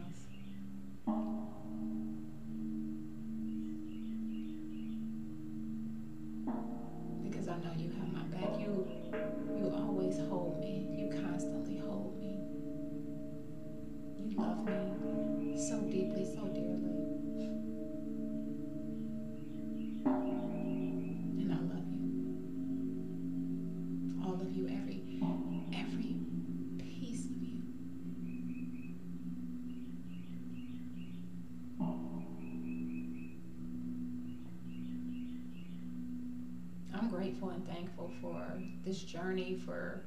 Grateful 37.30 37.50
and 37.50 37.64
thankful 37.68 38.10
for 38.20 38.44
this 38.84 39.02
journey, 39.02 39.56
for 39.64 40.02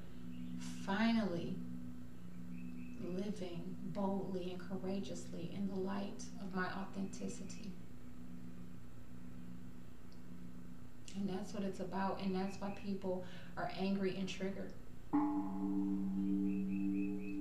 finally 0.85 1.55
living 3.01 3.75
boldly 3.93 4.51
and 4.51 4.59
courageously 4.59 5.49
in 5.55 5.65
the 5.67 5.75
light 5.75 6.23
of 6.41 6.53
my 6.53 6.65
authenticity. 6.65 7.71
And 11.15 11.29
that's 11.29 11.53
what 11.53 11.63
it's 11.63 11.79
about, 11.79 12.19
and 12.21 12.35
that's 12.35 12.59
why 12.59 12.75
people 12.85 13.23
are 13.55 13.71
angry 13.79 14.17
and 14.17 14.27
triggered. 14.27 14.73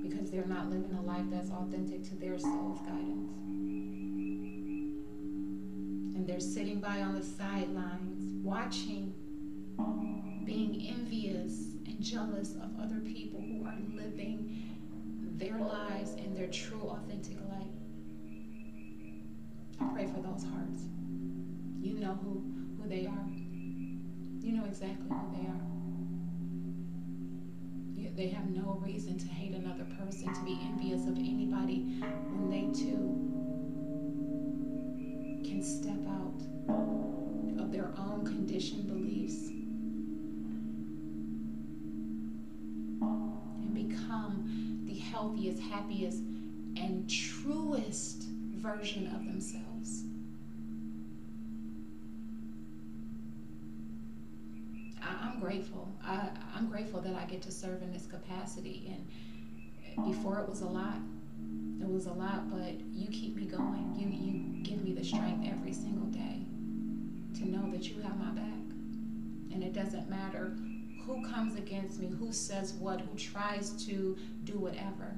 Because 0.03 0.31
they're 0.31 0.47
not 0.47 0.71
living 0.71 0.97
a 0.97 1.03
life 1.03 1.25
that's 1.29 1.51
authentic 1.51 2.05
to 2.05 2.15
their 2.17 2.39
soul's 2.39 2.79
guidance. 2.81 3.33
And 6.15 6.25
they're 6.25 6.39
sitting 6.39 6.81
by 6.81 7.01
on 7.01 7.17
the 7.17 7.25
sidelines, 7.25 8.45
watching, 8.45 9.12
jealous 12.03 12.55
of 12.55 12.71
other 12.81 12.99
people 12.99 13.41
who 13.41 13.65
are 13.65 13.77
living 13.95 14.51
their 15.37 15.59
lives 15.59 16.15
in 16.15 16.35
their 16.35 16.49
true, 16.49 16.83
authentic 16.83 17.37
light. 17.49 17.71
I 19.81 19.85
pray 19.93 20.07
for 20.07 20.21
those 20.21 20.45
hearts. 20.45 20.83
You 21.81 21.95
know 21.99 22.19
who, 22.23 22.43
who 22.77 22.89
they 22.89 23.07
are. 23.07 23.27
You 24.41 24.53
know 24.53 24.65
exactly 24.65 25.09
who 25.09 25.37
they 25.37 25.47
are. 25.49 25.63
They 28.15 28.29
have 28.29 28.51
no 28.51 28.79
reason 28.85 29.17
to 29.19 29.27
hate 29.27 29.55
another 29.55 29.85
person, 29.99 30.35
to 30.35 30.41
be 30.43 30.59
envious 30.65 31.07
of 31.07 31.17
anybody 31.17 31.79
when 32.29 32.51
they 32.51 32.71
too 32.79 33.19
can 35.49 35.63
step 35.63 35.99
out 36.07 36.43
of 37.59 37.73
their 37.73 37.91
own 37.97 38.27
conditioned 38.27 38.87
beliefs 38.87 39.49
become 44.13 44.83
the 44.87 44.95
healthiest, 44.95 45.61
happiest, 45.63 46.19
and 46.77 47.09
truest 47.09 48.25
version 48.57 49.07
of 49.09 49.25
themselves. 49.27 50.03
I, 55.03 55.29
I'm 55.29 55.41
grateful. 55.41 55.89
I, 56.05 56.29
I'm 56.55 56.69
grateful 56.69 57.01
that 57.01 57.15
I 57.15 57.25
get 57.25 57.43
to 57.43 57.53
serve 57.53 57.83
in 57.83 57.93
this 57.93 58.07
capacity. 58.07 58.95
And 59.97 60.07
before 60.07 60.41
it 60.41 60.49
was 60.49 60.61
a 60.61 60.67
lot. 60.67 60.97
It 61.81 61.89
was 61.89 62.07
a 62.07 62.13
lot, 62.13 62.49
but 62.51 62.81
you 62.93 63.09
keep 63.09 63.35
me 63.35 63.45
going. 63.45 63.95
You 63.97 64.07
you 64.09 64.63
give 64.63 64.85
me 64.85 64.93
the 64.93 65.05
strength 65.05 65.45
every 65.51 65.73
single 65.73 66.07
day 66.07 66.39
to 67.39 67.49
know 67.49 67.69
that 67.73 67.89
you 67.89 68.01
have 68.03 68.17
my 68.19 68.31
back. 68.31 68.45
And 69.53 69.65
it 69.65 69.73
doesn't 69.73 70.09
matter 70.09 70.53
who 71.07 71.29
comes 71.29 71.57
against 71.57 71.99
me, 71.99 72.09
who 72.19 72.33
says 72.33 72.73
what, 72.75 73.01
who 73.01 73.19
tries 73.19 73.71
to 73.87 74.17
do 74.45 74.59
whatever. 74.59 75.17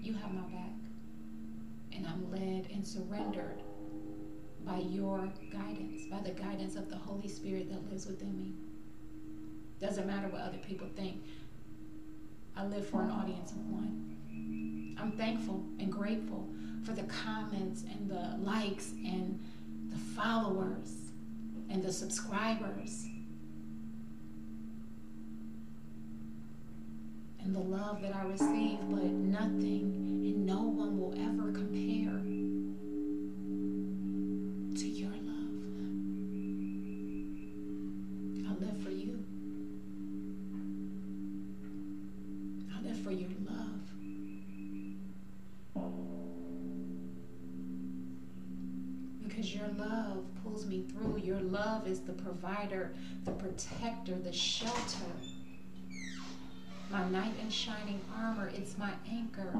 You 0.00 0.14
have 0.14 0.32
my 0.32 0.42
back. 0.42 0.72
And 1.94 2.06
I'm 2.06 2.30
led 2.30 2.68
and 2.72 2.86
surrendered 2.86 3.62
by 4.64 4.78
your 4.78 5.30
guidance, 5.52 6.06
by 6.10 6.20
the 6.20 6.30
guidance 6.30 6.76
of 6.76 6.88
the 6.88 6.96
Holy 6.96 7.28
Spirit 7.28 7.70
that 7.70 7.90
lives 7.90 8.06
within 8.06 8.36
me. 8.36 8.52
Doesn't 9.80 10.06
matter 10.06 10.28
what 10.28 10.42
other 10.42 10.58
people 10.58 10.88
think. 10.96 11.22
I 12.56 12.64
live 12.64 12.86
for 12.86 13.02
an 13.02 13.10
audience 13.10 13.52
of 13.52 13.66
one. 13.70 14.96
I'm 15.00 15.12
thankful 15.12 15.64
and 15.78 15.90
grateful 15.90 16.48
for 16.84 16.92
the 16.92 17.04
comments 17.04 17.84
and 17.84 18.10
the 18.10 18.36
likes 18.44 18.90
and 18.90 19.40
the 19.90 19.98
followers 20.20 20.94
and 21.70 21.82
the 21.82 21.92
subscribers 21.92 23.06
and 27.50 27.56
the 27.56 27.76
love 27.76 28.00
that 28.00 28.14
I 28.14 28.22
receive, 28.26 28.78
but 28.88 29.02
nothing 29.02 29.82
and 30.24 30.46
no 30.46 30.62
one 30.62 31.00
will 31.00 31.12
ever 31.18 31.50
compare 31.50 32.20
to 34.76 34.88
your 34.88 35.10
love. 35.10 35.50
I 38.46 38.64
live 38.64 38.80
for 38.84 38.90
you. 38.90 39.24
I 42.72 42.82
live 42.86 43.00
for 43.00 43.10
your 43.10 43.30
love. 43.44 43.80
Because 49.24 49.52
your 49.52 49.68
love 49.76 50.24
pulls 50.44 50.66
me 50.66 50.84
through. 50.92 51.18
Your 51.24 51.40
love 51.40 51.88
is 51.88 51.98
the 51.98 52.12
provider, 52.12 52.92
the 53.24 53.32
protector, 53.32 54.14
the 54.14 54.32
shelter 54.32 55.10
my 56.90 57.08
knight 57.08 57.32
in 57.40 57.48
shining 57.48 58.00
armor. 58.16 58.50
It's 58.54 58.76
my 58.76 58.90
anchor. 59.08 59.52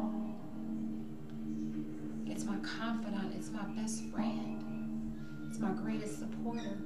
It's 2.27 2.45
my 2.45 2.57
confidant. 2.59 3.35
It's 3.37 3.51
my 3.51 3.63
best 3.81 4.05
friend. 4.07 5.17
It's 5.49 5.61
my 5.61 5.71
greatest 5.71 6.19
supporter. 6.19 6.79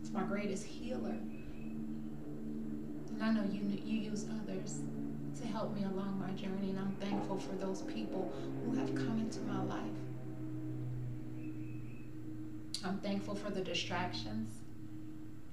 It's 0.00 0.10
my 0.12 0.22
greatest 0.22 0.64
healer. 0.64 1.16
And 3.10 3.22
I 3.22 3.32
know 3.32 3.44
you, 3.52 3.60
you 3.84 4.10
use 4.10 4.24
others 4.42 4.78
to 5.40 5.46
help 5.46 5.74
me 5.74 5.84
along 5.84 6.18
my 6.18 6.30
journey, 6.40 6.70
and 6.70 6.78
I'm 6.78 6.92
thankful 7.00 7.38
for 7.38 7.54
those 7.56 7.82
people 7.82 8.32
who 8.64 8.76
have 8.78 8.94
come 8.94 9.20
into 9.20 9.40
my 9.40 9.62
life. 9.62 9.82
I'm 12.82 12.98
thankful 12.98 13.34
for 13.34 13.50
the 13.50 13.60
distractions 13.60 14.48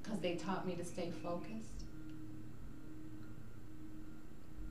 because 0.02 0.20
they 0.20 0.36
taught 0.36 0.66
me 0.66 0.76
to 0.76 0.86
stay 0.86 1.12
focused. 1.22 1.84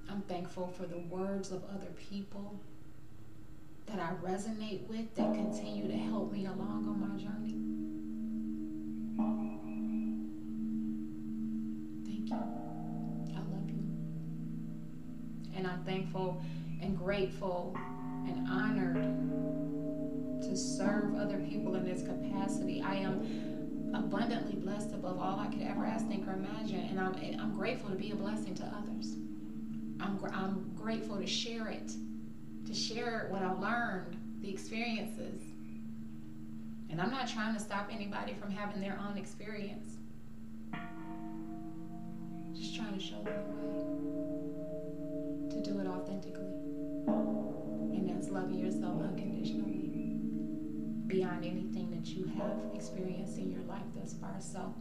I'm 0.09 0.16
thankful 0.29 0.69
for 0.69 0.87
the 0.87 0.99
words 0.99 1.51
of 1.51 1.63
other 1.65 1.91
people 2.11 2.59
that 3.87 4.01
I 4.01 4.11
resonate 4.27 4.87
with 4.89 5.15
that 5.15 5.33
continue 5.35 5.87
to 5.89 5.97
help 5.97 6.33
me 6.33 6.47
along 6.47 6.87
on 6.89 7.01
my 7.01 7.17
journey. 7.17 7.55
Thank 12.05 12.31
you. 12.31 12.37
I 13.35 13.39
love 13.39 13.69
you. 13.69 13.85
And 15.55 15.67
I'm 15.67 15.85
thankful 15.85 16.43
and 16.83 16.99
grateful 16.99 17.77
and 18.27 18.49
honored 18.49 20.43
to 20.43 20.57
serve 20.57 21.15
other 21.17 21.39
people 21.39 21.77
in 21.77 21.85
this 21.85 22.03
capacity. 22.03 22.83
I 22.83 22.97
am 22.97 23.93
abundantly 23.95 24.57
blessed 24.57 24.93
above 24.93 25.19
all 25.19 25.39
I 25.39 25.47
could 25.47 25.63
ever 25.63 25.87
ask, 25.87 26.07
think, 26.09 26.27
or 26.27 26.33
imagine. 26.33 26.81
And 26.91 27.01
I'm, 27.01 27.15
I'm 27.41 27.57
grateful 27.57 27.91
to 27.91 27.97
be 27.97 28.11
a 28.11 28.17
blessing 28.17 28.55
to 28.57 28.65
others. 28.65 29.17
I'm, 30.01 30.19
I'm 30.33 30.73
grateful 30.77 31.17
to 31.17 31.27
share 31.27 31.69
it, 31.69 31.93
to 32.67 32.75
share 32.75 33.27
what 33.31 33.43
I 33.43 33.53
learned, 33.53 34.17
the 34.41 34.51
experiences. 34.51 35.43
And 36.91 37.01
I'm 37.01 37.11
not 37.11 37.29
trying 37.29 37.55
to 37.55 37.61
stop 37.61 37.89
anybody 37.93 38.35
from 38.35 38.51
having 38.51 38.81
their 38.81 38.99
own 39.09 39.17
experience. 39.17 39.97
Just 42.55 42.77
trying 42.77 42.95
to 42.95 43.01
show 43.01 43.23
them 43.23 43.43
the 43.49 43.53
way 43.53 43.85
to 45.51 45.71
do 45.71 45.79
it 45.81 45.87
authentically. 45.87 46.55
And 47.07 48.09
that's 48.09 48.29
loving 48.29 48.59
yourself 48.59 49.03
unconditionally 49.03 49.87
beyond 51.07 51.45
anything 51.45 51.91
that 51.91 52.07
you 52.09 52.27
have 52.39 52.57
experienced 52.75 53.39
in 53.39 53.51
your 53.51 53.63
life 53.63 53.85
thus 53.95 54.15
far. 54.15 54.37
So, 54.41 54.75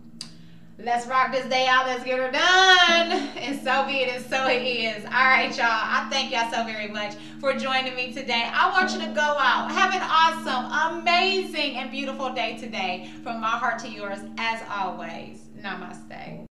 Let's 0.78 1.08
rock 1.08 1.32
this 1.32 1.46
day 1.46 1.68
out. 1.68 1.86
Let's 1.86 2.04
get 2.04 2.20
her 2.20 2.30
done. 2.30 3.30
And 3.38 3.62
so 3.62 3.86
be 3.88 4.02
it, 4.02 4.10
and 4.14 4.26
so 4.26 4.48
it 4.48 4.62
is. 4.62 5.06
All 5.06 5.12
right, 5.12 5.56
y'all. 5.56 5.68
I 5.70 6.08
thank 6.12 6.32
y'all 6.32 6.52
so 6.52 6.66
very 6.66 6.90
much 6.90 7.16
for 7.40 7.54
joining 7.54 7.96
me 7.96 8.14
today. 8.14 8.50
I 8.52 8.70
want 8.72 8.92
you 8.92 9.00
to 9.00 9.14
go 9.14 9.22
out. 9.22 9.72
Have 9.72 9.94
an 9.94 10.02
awesome, 10.04 10.98
amazing, 10.98 11.78
and 11.78 11.92
beautiful 11.92 12.34
day 12.34 12.58
today. 12.58 13.10
From 13.24 13.40
my 13.40 13.52
heart 13.52 13.80
to 13.80 13.90
yours, 13.90 14.20
as 14.38 14.62
always. 14.70 15.40
Namaste. 15.58 16.46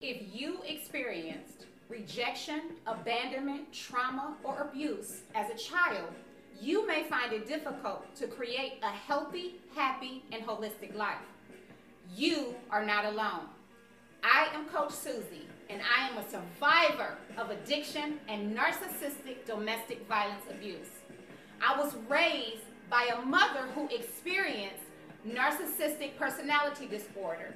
If 0.00 0.22
you 0.32 0.58
experienced 0.66 1.66
rejection, 1.88 2.60
abandonment, 2.86 3.72
trauma, 3.72 4.36
or 4.44 4.68
abuse 4.70 5.22
as 5.34 5.50
a 5.50 5.54
child, 5.54 6.12
you 6.60 6.86
may 6.86 7.04
find 7.04 7.32
it 7.32 7.46
difficult 7.46 8.14
to 8.16 8.26
create 8.26 8.78
a 8.82 8.90
healthy, 8.90 9.56
happy, 9.74 10.22
and 10.32 10.44
holistic 10.44 10.94
life. 10.94 11.16
You 12.14 12.54
are 12.70 12.84
not 12.84 13.04
alone. 13.04 13.48
I 14.22 14.48
am 14.54 14.66
Coach 14.66 14.92
Susie, 14.92 15.46
and 15.68 15.80
I 15.82 16.08
am 16.08 16.18
a 16.18 16.28
survivor 16.28 17.18
of 17.36 17.50
addiction 17.50 18.18
and 18.28 18.56
narcissistic 18.56 19.44
domestic 19.46 20.06
violence 20.06 20.44
abuse. 20.50 20.88
I 21.62 21.78
was 21.78 21.94
raised 22.08 22.62
by 22.88 23.08
a 23.14 23.24
mother 23.24 23.66
who 23.74 23.88
experienced 23.88 24.84
narcissistic 25.26 26.16
personality 26.18 26.86
disorder, 26.86 27.54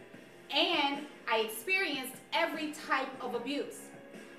and 0.51 1.07
I 1.31 1.41
experienced 1.41 2.15
every 2.33 2.73
type 2.73 3.09
of 3.21 3.35
abuse. 3.35 3.81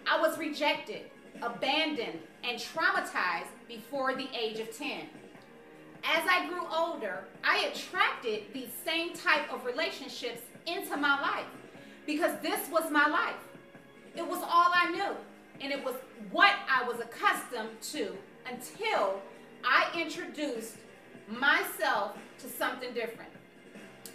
I 0.07 0.19
was 0.19 0.37
rejected, 0.37 1.03
abandoned, 1.41 2.19
and 2.43 2.59
traumatized 2.59 3.51
before 3.67 4.15
the 4.15 4.27
age 4.37 4.59
of 4.59 4.75
10. 4.75 5.01
As 6.03 6.23
I 6.29 6.47
grew 6.47 6.65
older, 6.73 7.25
I 7.43 7.71
attracted 7.73 8.43
these 8.53 8.69
same 8.85 9.13
type 9.13 9.51
of 9.51 9.65
relationships 9.65 10.41
into 10.65 10.95
my 10.95 11.19
life 11.21 11.45
because 12.05 12.31
this 12.41 12.69
was 12.69 12.89
my 12.91 13.07
life. 13.07 13.35
It 14.15 14.25
was 14.25 14.39
all 14.41 14.71
I 14.73 14.91
knew, 14.91 15.15
and 15.61 15.71
it 15.71 15.83
was 15.83 15.95
what 16.31 16.53
I 16.69 16.87
was 16.87 16.99
accustomed 16.99 17.81
to 17.93 18.15
until 18.49 19.21
I 19.63 19.89
introduced 19.95 20.75
myself 21.27 22.17
to 22.39 22.47
something 22.47 22.93
different. 22.93 23.31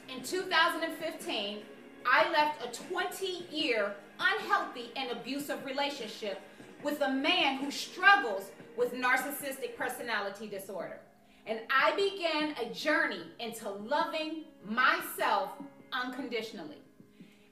In 0.08 0.22
2015, 0.22 1.58
I 2.06 2.30
left 2.30 2.64
a 2.64 2.92
20 2.92 3.46
year 3.50 3.94
unhealthy 4.18 4.90
and 4.96 5.10
abusive 5.10 5.64
relationship 5.64 6.40
with 6.84 7.00
a 7.00 7.10
man 7.10 7.56
who 7.56 7.70
struggles 7.70 8.50
with 8.76 8.92
narcissistic 8.92 9.76
personality 9.76 10.46
disorder. 10.46 11.00
And 11.46 11.60
I 11.70 11.94
began 11.96 12.54
a 12.60 12.72
journey 12.72 13.22
into 13.40 13.68
loving 13.68 14.44
myself 14.64 15.50
unconditionally. 15.92 16.78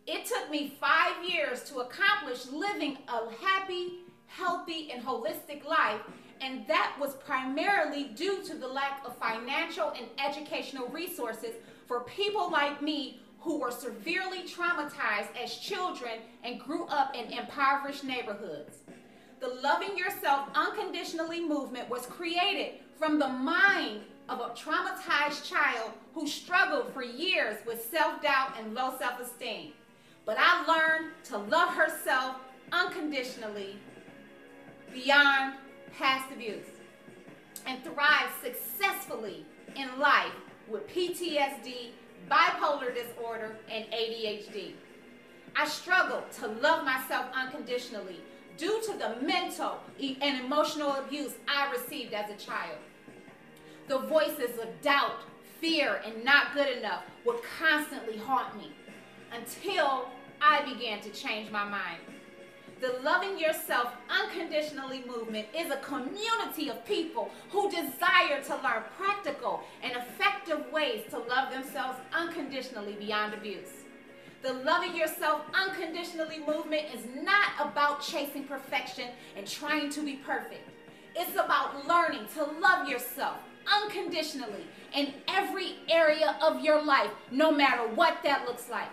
It 0.07 0.27
took 0.27 0.51
me 0.51 0.77
five 0.81 1.25
years 1.27 1.63
to 1.65 1.79
accomplish 1.79 2.47
living 2.47 2.99
a 3.09 3.31
happy, 3.43 4.01
healthy, 4.27 4.91
and 4.93 5.03
holistic 5.05 5.65
life, 5.65 6.01
and 6.41 6.67
that 6.67 6.97
was 7.01 7.15
primarily 7.15 8.05
due 8.05 8.43
to 8.45 8.55
the 8.55 8.67
lack 8.67 9.03
of 9.07 9.17
financial 9.17 9.91
and 9.91 10.07
educational 10.19 10.89
resources 10.89 11.55
for 11.87 12.01
people 12.01 12.51
like 12.51 12.83
me 12.83 13.21
who 13.39 13.59
were 13.59 13.71
severely 13.71 14.43
traumatized 14.43 15.29
as 15.41 15.55
children 15.55 16.19
and 16.43 16.61
grew 16.61 16.87
up 16.87 17.15
in 17.15 17.33
impoverished 17.33 18.05
neighborhoods. 18.05 18.79
The 19.43 19.59
Loving 19.61 19.99
Yourself 19.99 20.51
Unconditionally 20.55 21.41
movement 21.41 21.91
was 21.91 22.07
created 22.07 22.75
from 22.97 23.19
the 23.19 23.27
mind 23.27 24.03
of 24.29 24.39
a 24.39 24.51
traumatized 24.51 25.45
child 25.45 25.91
who 26.15 26.29
struggled 26.29 26.95
for 26.95 27.03
years 27.03 27.57
with 27.67 27.85
self 27.91 28.23
doubt 28.23 28.55
and 28.57 28.73
low 28.73 28.95
self 29.01 29.19
esteem. 29.19 29.73
But 30.25 30.37
I 30.39 30.65
learned 30.65 31.15
to 31.25 31.39
love 31.39 31.71
herself 31.71 32.37
unconditionally 32.71 33.81
beyond 34.95 35.55
past 35.99 36.33
abuse 36.33 36.69
and 37.67 37.83
thrive 37.83 38.31
successfully 38.45 39.45
in 39.75 39.99
life 39.99 40.37
with 40.69 40.87
PTSD, 40.87 41.91
bipolar 42.31 42.95
disorder, 42.95 43.57
and 43.69 43.87
ADHD. 43.87 44.75
I 45.57 45.67
struggled 45.67 46.31
to 46.39 46.47
love 46.47 46.85
myself 46.85 47.27
unconditionally 47.35 48.21
due 48.57 48.81
to 48.83 48.93
the 48.93 49.17
mental 49.25 49.81
and 50.01 50.45
emotional 50.45 50.93
abuse 50.97 51.33
I 51.49 51.71
received 51.73 52.13
as 52.13 52.31
a 52.31 52.37
child. 52.37 52.79
The 53.89 53.99
voices 53.99 54.59
of 54.59 54.69
doubt, 54.81 55.21
fear, 55.61 56.01
and 56.05 56.25
not 56.25 56.55
good 56.55 56.79
enough 56.79 57.05
would 57.25 57.41
constantly 57.59 58.17
haunt 58.19 58.57
me 58.57 58.73
until 59.33 60.09
I 60.41 60.63
began 60.73 61.01
to 61.03 61.11
change 61.11 61.51
my 61.51 61.65
mind. 61.65 62.01
The 62.81 62.99
Loving 63.05 63.39
Yourself 63.39 63.93
Unconditionally 64.11 65.05
movement 65.07 65.47
is 65.57 65.71
a 65.71 65.77
community 65.77 66.69
of 66.69 66.85
people 66.85 67.31
who 67.51 67.71
desire 67.71 68.43
to 68.45 68.55
learn 68.57 68.83
practical 68.99 69.63
and 69.85 69.93
effective 69.93 70.65
ways 70.73 71.03
to 71.11 71.19
love 71.19 71.53
themselves 71.53 71.99
unconditionally 72.13 72.95
beyond 72.95 73.35
abuse. 73.35 73.82
The 74.43 74.55
Loving 74.55 74.97
Yourself 74.97 75.43
Unconditionally 75.55 76.41
movement 76.45 76.87
is 76.93 77.07
not 77.23 77.51
about 77.61 78.03
chasing 78.03 78.43
perfection 78.43 79.11
and 79.37 79.47
trying 79.47 79.89
to 79.91 80.05
be 80.05 80.15
perfect. 80.15 80.69
It's 81.15 81.35
about 81.35 81.87
learning 81.87 82.27
to 82.35 82.43
love 82.59 82.89
yourself 82.89 83.37
unconditionally 83.73 84.67
in 84.97 85.15
every 85.29 85.77
area 85.89 86.37
of 86.43 86.61
your 86.61 86.83
life, 86.83 87.13
no 87.31 87.53
matter 87.53 87.87
what 87.95 88.19
that 88.25 88.45
looks 88.45 88.69
like. 88.69 88.89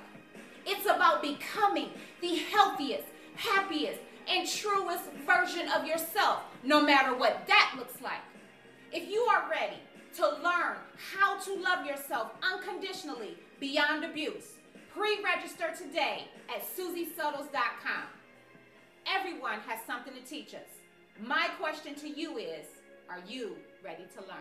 It's 0.67 0.85
about 0.85 1.23
becoming 1.23 1.89
the 2.21 2.35
healthiest, 2.35 3.07
happiest, 3.35 4.01
and 4.27 4.47
truest 4.47 5.05
version 5.25 5.67
of 5.69 5.83
yourself, 5.83 6.43
no 6.63 6.79
matter 6.79 7.15
what 7.15 7.47
that 7.47 7.73
looks 7.75 7.99
like. 8.03 8.21
If 8.91 9.09
you 9.09 9.21
are 9.21 9.49
ready 9.49 9.77
to 10.17 10.27
learn 10.43 10.77
how 11.11 11.39
to 11.39 11.55
love 11.55 11.87
yourself 11.87 12.33
unconditionally 12.43 13.35
beyond 13.59 14.05
abuse, 14.05 14.58
pre-register 14.93 15.71
today 15.77 16.25
at 16.53 16.63
susiesuttles.com. 16.75 18.03
Everyone 19.07 19.59
has 19.67 19.79
something 19.85 20.13
to 20.13 20.21
teach 20.21 20.53
us. 20.53 20.67
My 21.21 21.47
question 21.59 21.95
to 21.95 22.09
you 22.09 22.37
is, 22.37 22.65
are 23.09 23.19
you 23.27 23.57
ready 23.83 24.03
to 24.15 24.21
learn? 24.21 24.39